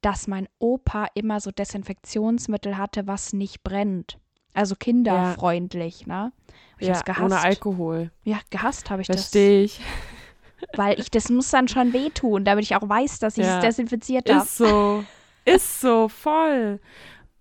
dass 0.00 0.26
mein 0.26 0.48
Opa 0.58 1.06
immer 1.14 1.40
so 1.40 1.50
Desinfektionsmittel 1.50 2.76
hatte, 2.76 3.06
was 3.06 3.32
nicht 3.32 3.62
brennt. 3.62 4.18
Also 4.54 4.74
kinderfreundlich, 4.76 6.04
ja. 6.06 6.24
ne? 6.24 6.32
Ich 6.78 6.88
ja, 6.88 7.00
gehasst. 7.00 7.22
ohne 7.22 7.40
Alkohol. 7.40 8.10
Ja, 8.24 8.40
gehasst 8.50 8.90
habe 8.90 9.02
ich 9.02 9.06
Versteh 9.06 9.62
das. 9.62 9.74
Verstehe 9.74 9.88
ich. 10.66 10.76
Weil 10.76 11.00
ich, 11.00 11.10
das 11.10 11.28
muss 11.28 11.50
dann 11.50 11.68
schon 11.68 11.92
wehtun, 11.92 12.44
damit 12.44 12.64
ich 12.64 12.76
auch 12.76 12.88
weiß, 12.88 13.18
dass 13.18 13.38
ich 13.38 13.44
ja. 13.44 13.58
es 13.58 13.64
desinfiziert 13.64 14.30
habe. 14.30 14.44
Ist 14.44 14.56
so. 14.56 15.04
Ist 15.44 15.80
so, 15.80 16.08
voll. 16.08 16.80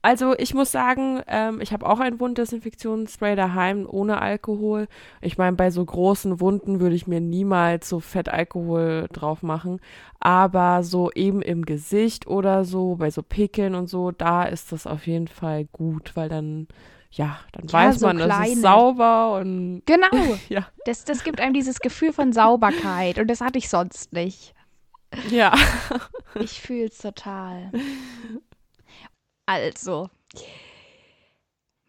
Also 0.04 0.36
ich 0.38 0.54
muss 0.54 0.72
sagen, 0.72 1.22
ähm, 1.28 1.62
ich 1.62 1.74
habe 1.74 1.88
auch 1.88 2.00
ein 2.00 2.20
Wunddesinfektionsspray 2.20 3.36
daheim 3.36 3.88
ohne 3.88 4.20
Alkohol. 4.20 4.88
Ich 5.22 5.38
meine, 5.38 5.56
bei 5.56 5.70
so 5.70 5.86
großen 5.86 6.40
Wunden 6.40 6.80
würde 6.80 6.96
ich 6.96 7.06
mir 7.06 7.22
niemals 7.22 7.88
so 7.88 8.00
Fett 8.00 8.28
Alkohol 8.30 9.08
drauf 9.14 9.44
machen. 9.44 9.80
Aber 10.20 10.84
so 10.84 11.12
eben 11.12 11.42
im 11.42 11.66
Gesicht 11.66 12.26
oder 12.26 12.66
so, 12.66 12.96
bei 12.96 13.12
so 13.12 13.22
Pickeln 13.22 13.76
und 13.76 13.88
so, 13.88 14.12
da 14.12 14.44
ist 14.44 14.72
das 14.72 14.88
auf 14.88 15.06
jeden 15.06 15.28
Fall 15.28 15.66
gut, 15.72 16.16
weil 16.16 16.30
dann 16.30 16.68
ja, 17.12 17.40
dann 17.52 17.68
ja, 17.68 17.74
weiß 17.74 18.00
so 18.00 18.08
man, 18.08 18.18
kleine. 18.18 18.46
es 18.46 18.56
ist 18.56 18.62
sauber 18.62 19.36
und. 19.40 19.84
Genau. 19.86 20.38
ja. 20.50 20.68
Das, 20.86 21.04
das 21.04 21.24
gibt 21.24 21.40
einem 21.40 21.54
dieses 21.54 21.80
Gefühl 21.80 22.14
von 22.14 22.34
Sauberkeit 22.34 23.20
und 23.20 23.28
das 23.28 23.42
hatte 23.42 23.58
ich 23.58 23.70
sonst 23.70 24.14
nicht. 24.14 24.56
Ja. 25.30 25.54
ich 26.40 26.62
fühle 26.62 26.86
es 26.86 26.98
total. 27.00 27.72
Also, 29.46 30.10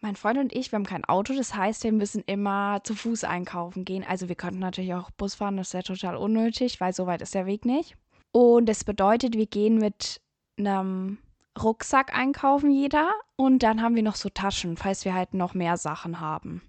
mein 0.03 0.15
Freund 0.17 0.37
und 0.37 0.53
ich, 0.53 0.71
wir 0.71 0.77
haben 0.77 0.85
kein 0.85 1.05
Auto, 1.05 1.33
das 1.33 1.55
heißt, 1.55 1.85
wir 1.85 1.93
müssen 1.93 2.23
immer 2.25 2.81
zu 2.83 2.93
Fuß 2.93 3.23
einkaufen 3.23 3.85
gehen. 3.85 4.03
Also 4.07 4.27
wir 4.27 4.35
könnten 4.35 4.59
natürlich 4.59 4.93
auch 4.93 5.09
Bus 5.11 5.35
fahren, 5.35 5.57
das 5.57 5.73
wäre 5.73 5.83
total 5.83 6.17
unnötig, 6.17 6.81
weil 6.81 6.93
so 6.93 7.07
weit 7.07 7.21
ist 7.21 7.33
der 7.33 7.45
Weg 7.45 7.65
nicht. 7.65 7.95
Und 8.33 8.67
das 8.67 8.83
bedeutet, 8.83 9.35
wir 9.35 9.45
gehen 9.45 9.77
mit 9.77 10.19
einem 10.59 11.19
Rucksack 11.61 12.17
einkaufen 12.17 12.71
jeder 12.71 13.11
und 13.37 13.63
dann 13.63 13.81
haben 13.81 13.95
wir 13.95 14.03
noch 14.03 14.15
so 14.15 14.29
Taschen, 14.29 14.75
falls 14.75 15.05
wir 15.05 15.13
halt 15.13 15.33
noch 15.33 15.53
mehr 15.53 15.77
Sachen 15.77 16.19
haben. 16.19 16.61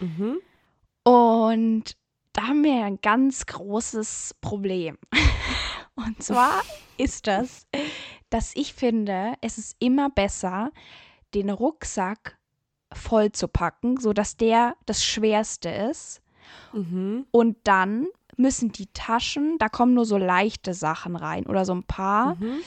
Mhm. 0.00 0.38
Und 1.04 1.96
da 2.32 2.48
haben 2.48 2.62
wir 2.64 2.84
ein 2.84 3.00
ganz 3.00 3.46
großes 3.46 4.36
Problem. 4.42 4.98
und 5.96 6.22
zwar 6.22 6.62
ist 6.96 7.26
das, 7.26 7.66
dass 8.30 8.54
ich 8.54 8.74
finde, 8.74 9.34
es 9.40 9.58
ist 9.58 9.76
immer 9.78 10.10
besser, 10.10 10.70
den 11.34 11.50
Rucksack 11.50 12.38
voll 12.92 13.32
zu 13.32 13.48
packen, 13.48 13.98
sodass 13.98 14.36
der 14.36 14.76
das 14.86 15.04
schwerste 15.04 15.68
ist. 15.68 16.22
Mhm. 16.72 17.26
Und 17.30 17.56
dann 17.64 18.06
müssen 18.36 18.72
die 18.72 18.92
Taschen, 18.92 19.56
da 19.58 19.68
kommen 19.68 19.94
nur 19.94 20.04
so 20.04 20.16
leichte 20.16 20.74
Sachen 20.74 21.16
rein 21.16 21.46
oder 21.46 21.64
so 21.64 21.74
ein 21.74 21.84
paar. 21.84 22.36
Mhm. 22.36 22.58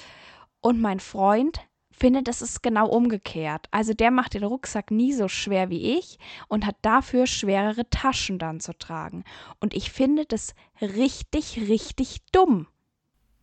Und 0.62 0.82
mein 0.82 1.00
Freund 1.00 1.62
findet, 1.92 2.28
es 2.28 2.42
ist 2.42 2.64
genau 2.64 2.88
umgekehrt. 2.88 3.68
Also 3.72 3.94
der 3.94 4.12
macht 4.12 4.34
den 4.34 4.44
Rucksack 4.44 4.90
nie 4.92 5.14
so 5.14 5.28
schwer 5.28 5.70
wie 5.70 5.98
ich 5.98 6.18
und 6.48 6.66
hat 6.66 6.78
dafür 6.82 7.28
schwerere 7.28 7.90
Taschen 7.90 8.40
dann 8.40 8.60
zu 8.60 8.74
tragen. 8.78 9.24
Und 9.60 9.74
ich 9.74 9.92
finde 9.92 10.26
das 10.26 10.56
richtig, 10.82 11.58
richtig 11.70 12.24
dumm. 12.32 12.68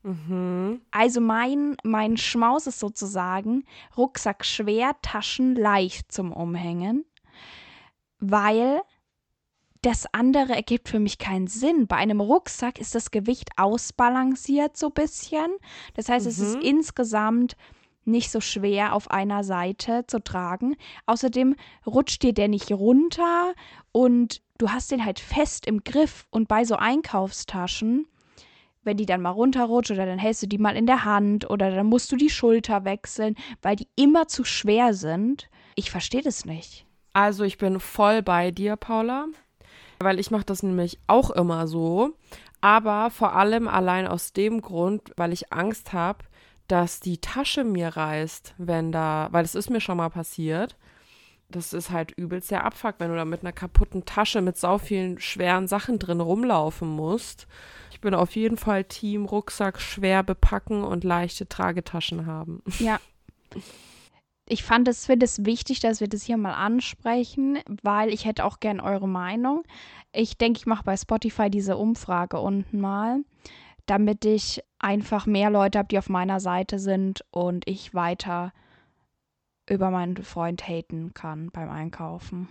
Mhm. 0.06 0.82
Also 0.92 1.20
mein, 1.20 1.76
mein 1.82 2.16
Schmaus 2.16 2.68
ist 2.68 2.78
sozusagen 2.78 3.64
Rucksack 3.96 4.44
schwer, 4.44 4.92
Taschen 5.02 5.56
leicht 5.56 6.12
zum 6.12 6.32
Umhängen, 6.32 7.04
weil 8.20 8.80
das 9.82 10.06
andere 10.12 10.54
ergibt 10.54 10.88
für 10.88 11.00
mich 11.00 11.18
keinen 11.18 11.48
Sinn. 11.48 11.88
Bei 11.88 11.96
einem 11.96 12.20
Rucksack 12.20 12.78
ist 12.78 12.94
das 12.94 13.10
Gewicht 13.10 13.50
ausbalanciert 13.56 14.76
so 14.76 14.86
ein 14.88 14.94
bisschen. 14.94 15.52
Das 15.94 16.08
heißt, 16.08 16.26
es 16.26 16.38
ist 16.38 16.56
Mhm. 16.56 16.62
insgesamt 16.62 17.56
nicht 18.04 18.30
so 18.30 18.40
schwer 18.40 18.94
auf 18.94 19.10
einer 19.10 19.42
Seite 19.42 20.04
zu 20.06 20.22
tragen. 20.22 20.76
Außerdem 21.06 21.56
rutscht 21.84 22.22
dir 22.22 22.32
der 22.32 22.46
nicht 22.46 22.70
runter 22.70 23.54
und 23.90 24.40
du 24.58 24.70
hast 24.70 24.92
den 24.92 25.04
halt 25.04 25.18
fest 25.18 25.66
im 25.66 25.82
Griff. 25.82 26.26
Und 26.30 26.46
bei 26.46 26.64
so 26.64 26.76
Einkaufstaschen, 26.76 28.06
wenn 28.86 28.96
die 28.96 29.06
dann 29.06 29.20
mal 29.20 29.30
runterrutscht 29.30 29.90
oder 29.90 30.06
dann 30.06 30.18
hältst 30.18 30.42
du 30.42 30.46
die 30.46 30.58
mal 30.58 30.76
in 30.76 30.86
der 30.86 31.04
Hand 31.04 31.50
oder 31.50 31.70
dann 31.70 31.86
musst 31.86 32.10
du 32.12 32.16
die 32.16 32.30
Schulter 32.30 32.84
wechseln, 32.84 33.34
weil 33.62 33.76
die 33.76 33.88
immer 33.96 34.28
zu 34.28 34.44
schwer 34.44 34.94
sind. 34.94 35.48
Ich 35.74 35.90
verstehe 35.90 36.22
das 36.22 36.44
nicht. 36.44 36.86
Also 37.12 37.44
ich 37.44 37.58
bin 37.58 37.80
voll 37.80 38.22
bei 38.22 38.50
dir, 38.50 38.76
Paula, 38.76 39.26
weil 39.98 40.20
ich 40.20 40.30
mache 40.30 40.44
das 40.44 40.62
nämlich 40.62 40.98
auch 41.06 41.30
immer 41.30 41.66
so, 41.66 42.12
aber 42.60 43.10
vor 43.10 43.34
allem 43.34 43.68
allein 43.68 44.06
aus 44.06 44.32
dem 44.32 44.60
Grund, 44.60 45.12
weil 45.16 45.32
ich 45.32 45.52
Angst 45.52 45.92
habe, 45.92 46.24
dass 46.68 47.00
die 47.00 47.18
Tasche 47.18 47.64
mir 47.64 47.88
reißt, 47.88 48.54
wenn 48.58 48.92
da, 48.92 49.28
weil 49.30 49.44
das 49.44 49.54
ist 49.54 49.70
mir 49.70 49.80
schon 49.80 49.96
mal 49.98 50.10
passiert. 50.10 50.76
Das 51.48 51.72
ist 51.72 51.90
halt 51.90 52.12
übelst 52.12 52.50
der 52.50 52.64
Abfuck, 52.64 52.96
wenn 52.98 53.10
du 53.10 53.16
da 53.16 53.24
mit 53.24 53.42
einer 53.42 53.52
kaputten 53.52 54.04
Tasche 54.04 54.40
mit 54.40 54.56
so 54.58 54.78
vielen 54.78 55.20
schweren 55.20 55.68
Sachen 55.68 55.98
drin 55.98 56.20
rumlaufen 56.20 56.88
musst. 56.88 57.46
Ich 57.92 58.00
bin 58.00 58.14
auf 58.14 58.34
jeden 58.34 58.56
Fall 58.56 58.84
Team 58.84 59.26
Rucksack 59.26 59.80
schwer 59.80 60.22
bepacken 60.22 60.82
und 60.82 61.04
leichte 61.04 61.48
Tragetaschen 61.48 62.26
haben. 62.26 62.62
Ja. 62.78 62.98
Ich 64.48 64.62
fand 64.62 64.86
es, 64.86 65.06
finde 65.06 65.24
es 65.24 65.44
wichtig, 65.44 65.80
dass 65.80 66.00
wir 66.00 66.08
das 66.08 66.22
hier 66.22 66.36
mal 66.36 66.54
ansprechen, 66.54 67.58
weil 67.82 68.12
ich 68.12 68.24
hätte 68.24 68.44
auch 68.44 68.60
gern 68.60 68.80
eure 68.80 69.08
Meinung. 69.08 69.64
Ich 70.12 70.38
denke, 70.38 70.58
ich 70.58 70.66
mache 70.66 70.84
bei 70.84 70.96
Spotify 70.96 71.50
diese 71.50 71.76
Umfrage 71.76 72.38
unten 72.38 72.80
mal, 72.80 73.24
damit 73.86 74.24
ich 74.24 74.62
einfach 74.78 75.26
mehr 75.26 75.50
Leute 75.50 75.78
habe, 75.78 75.88
die 75.88 75.98
auf 75.98 76.08
meiner 76.08 76.38
Seite 76.38 76.78
sind 76.78 77.24
und 77.30 77.68
ich 77.68 77.92
weiter 77.92 78.52
über 79.68 79.90
meinen 79.90 80.16
Freund 80.18 80.66
haten 80.66 81.12
kann 81.14 81.50
beim 81.50 81.70
Einkaufen. 81.70 82.48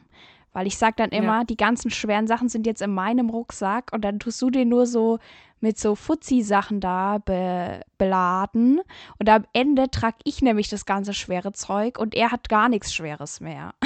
Weil 0.54 0.68
ich 0.68 0.78
sage 0.78 0.96
dann 0.98 1.12
Ja. 1.12 1.18
immer, 1.20 1.46
die 1.46 1.58
ganzen 1.58 1.92
schweren 1.92 2.28
Sachen 2.28 2.48
sind 2.48 2.66
jetzt 2.66 2.82
in 2.82 2.94
meinem 2.94 3.30
Rucksack 3.30 3.92
und 3.94 4.04
dann 4.06 4.20
tust 4.20 4.42
du 4.42 4.50
den 4.50 4.70
nur 4.70 4.86
so 4.88 5.20
mit 5.60 5.78
so 5.78 5.96
Fuzzi-Sachen 5.96 6.80
da 6.80 7.18
be 7.18 7.82
beladen. 7.98 8.80
Und 9.20 9.30
am 9.30 9.46
Ende 9.54 9.90
trage 9.90 10.18
ich 10.24 10.42
nämlich 10.42 10.70
das 10.70 10.86
ganze 10.86 11.14
schwere 11.14 11.52
Zeug 11.54 11.98
und 12.00 12.16
er 12.16 12.32
hat 12.32 12.50
gar 12.50 12.70
nichts 12.70 12.94
Schweres 12.94 13.40
mehr. 13.42 13.74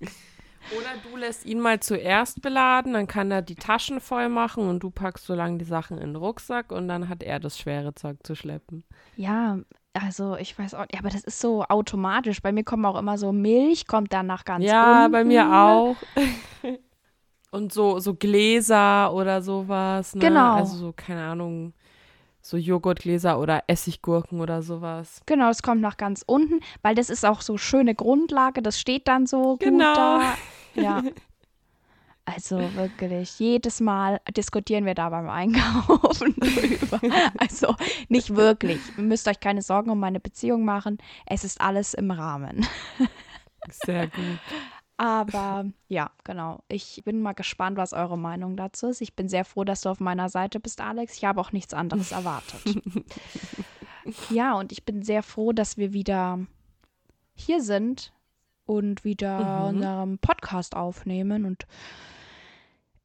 Oder 0.00 0.90
du 1.10 1.16
lässt 1.16 1.46
ihn 1.46 1.60
mal 1.60 1.80
zuerst 1.80 2.42
beladen, 2.42 2.92
dann 2.92 3.06
kann 3.06 3.30
er 3.30 3.40
die 3.40 3.54
Taschen 3.54 4.00
voll 4.00 4.28
machen 4.28 4.68
und 4.68 4.80
du 4.82 4.90
packst 4.90 5.24
so 5.24 5.34
lange 5.34 5.56
die 5.58 5.64
Sachen 5.64 5.96
in 5.96 6.12
den 6.12 6.16
Rucksack 6.16 6.70
und 6.72 6.88
dann 6.88 7.08
hat 7.08 7.22
er 7.22 7.40
das 7.40 7.58
schwere 7.58 7.94
Zeug 7.94 8.18
zu 8.22 8.34
schleppen. 8.34 8.84
Ja, 9.16 9.58
also 9.94 10.36
ich 10.36 10.58
weiß 10.58 10.74
auch 10.74 10.82
nicht, 10.82 10.98
aber 10.98 11.10
das 11.10 11.22
ist 11.24 11.40
so 11.40 11.64
automatisch. 11.64 12.40
Bei 12.42 12.52
mir 12.52 12.64
kommt 12.64 12.84
auch 12.86 12.98
immer 12.98 13.18
so 13.18 13.32
Milch, 13.32 13.86
kommt 13.86 14.12
dann 14.12 14.26
nach 14.26 14.44
ganz 14.44 14.64
ja, 14.64 15.00
unten. 15.04 15.12
bei 15.12 15.24
mir 15.24 15.46
auch. 15.52 15.96
und 17.50 17.72
so, 17.72 17.98
so 17.98 18.14
Gläser 18.14 19.12
oder 19.12 19.42
sowas. 19.42 20.14
Ne? 20.14 20.20
Genau. 20.20 20.54
Also 20.54 20.76
so, 20.76 20.92
keine 20.92 21.24
Ahnung, 21.24 21.72
so 22.40 22.56
Joghurtgläser 22.56 23.38
oder 23.38 23.64
Essiggurken 23.66 24.40
oder 24.40 24.62
sowas. 24.62 25.20
Genau, 25.26 25.50
es 25.50 25.62
kommt 25.62 25.80
nach 25.80 25.96
ganz 25.96 26.22
unten, 26.26 26.60
weil 26.82 26.94
das 26.94 27.10
ist 27.10 27.24
auch 27.24 27.40
so 27.40 27.58
schöne 27.58 27.94
Grundlage, 27.94 28.62
das 28.62 28.78
steht 28.80 29.08
dann 29.08 29.26
so 29.26 29.56
Genau. 29.58 29.86
gut 29.86 29.96
da. 29.96 30.34
Ja. 30.74 31.02
Also 32.34 32.58
wirklich, 32.74 33.38
jedes 33.38 33.80
Mal 33.80 34.20
diskutieren 34.36 34.84
wir 34.84 34.94
da 34.94 35.08
beim 35.08 35.28
Einkaufen 35.30 36.34
drüber. 36.40 37.00
Also 37.38 37.74
nicht 38.08 38.34
wirklich. 38.36 38.80
Ihr 38.96 39.04
müsst 39.04 39.26
euch 39.28 39.40
keine 39.40 39.62
Sorgen 39.62 39.90
um 39.90 39.98
meine 39.98 40.20
Beziehung 40.20 40.64
machen. 40.64 40.98
Es 41.26 41.42
ist 41.44 41.60
alles 41.60 41.94
im 41.94 42.10
Rahmen. 42.10 42.66
Sehr 43.70 44.08
gut. 44.08 44.38
Aber 44.98 45.64
ja, 45.88 46.10
genau. 46.24 46.62
Ich 46.68 47.02
bin 47.04 47.22
mal 47.22 47.32
gespannt, 47.32 47.76
was 47.78 47.92
eure 47.92 48.18
Meinung 48.18 48.56
dazu 48.56 48.88
ist. 48.88 49.00
Ich 49.00 49.14
bin 49.14 49.28
sehr 49.28 49.44
froh, 49.44 49.64
dass 49.64 49.82
du 49.82 49.88
auf 49.88 50.00
meiner 50.00 50.28
Seite 50.28 50.58
bist, 50.60 50.80
Alex. 50.80 51.16
Ich 51.16 51.24
habe 51.24 51.40
auch 51.40 51.52
nichts 51.52 51.72
anderes 51.72 52.12
erwartet. 52.12 52.60
ja, 54.30 54.54
und 54.54 54.72
ich 54.72 54.84
bin 54.84 55.02
sehr 55.02 55.22
froh, 55.22 55.52
dass 55.52 55.76
wir 55.76 55.92
wieder 55.92 56.40
hier 57.34 57.62
sind 57.62 58.12
und 58.66 59.04
wieder 59.04 59.38
Mhm. 59.62 59.76
unseren 59.76 60.18
Podcast 60.18 60.74
aufnehmen. 60.76 61.44
Und 61.44 61.66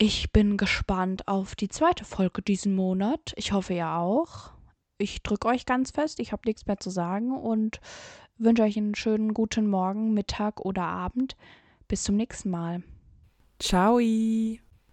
ich 0.04 0.34
bin 0.34 0.58
gespannt 0.58 1.30
auf 1.30 1.56
die 1.56 1.70
zweite 1.70 2.04
Folge 2.04 2.42
diesen 2.42 2.76
Monat. 2.76 3.32
Ich 3.38 3.54
hoffe, 3.54 3.74
ihr 3.74 3.88
auch. 3.88 4.52
Ich 4.98 5.24
drücke 5.24 5.48
euch 5.48 5.66
ganz 5.66 5.92
fest. 5.92 6.20
Ich 6.20 6.34
habe 6.34 6.42
nichts 6.46 6.66
mehr 6.66 6.78
zu 6.78 6.90
sagen 6.90 7.32
und 7.32 7.80
wünsche 8.38 8.64
euch 8.64 8.76
einen 8.76 8.96
schönen 8.96 9.34
guten 9.34 9.66
Morgen, 9.66 10.14
Mittag 10.14 10.60
oder 10.60 10.84
Abend. 10.84 11.38
Bis 11.88 12.04
zum 12.04 12.18
nächsten 12.18 12.50
Mal. 12.50 12.84
Ciao. 13.60 13.98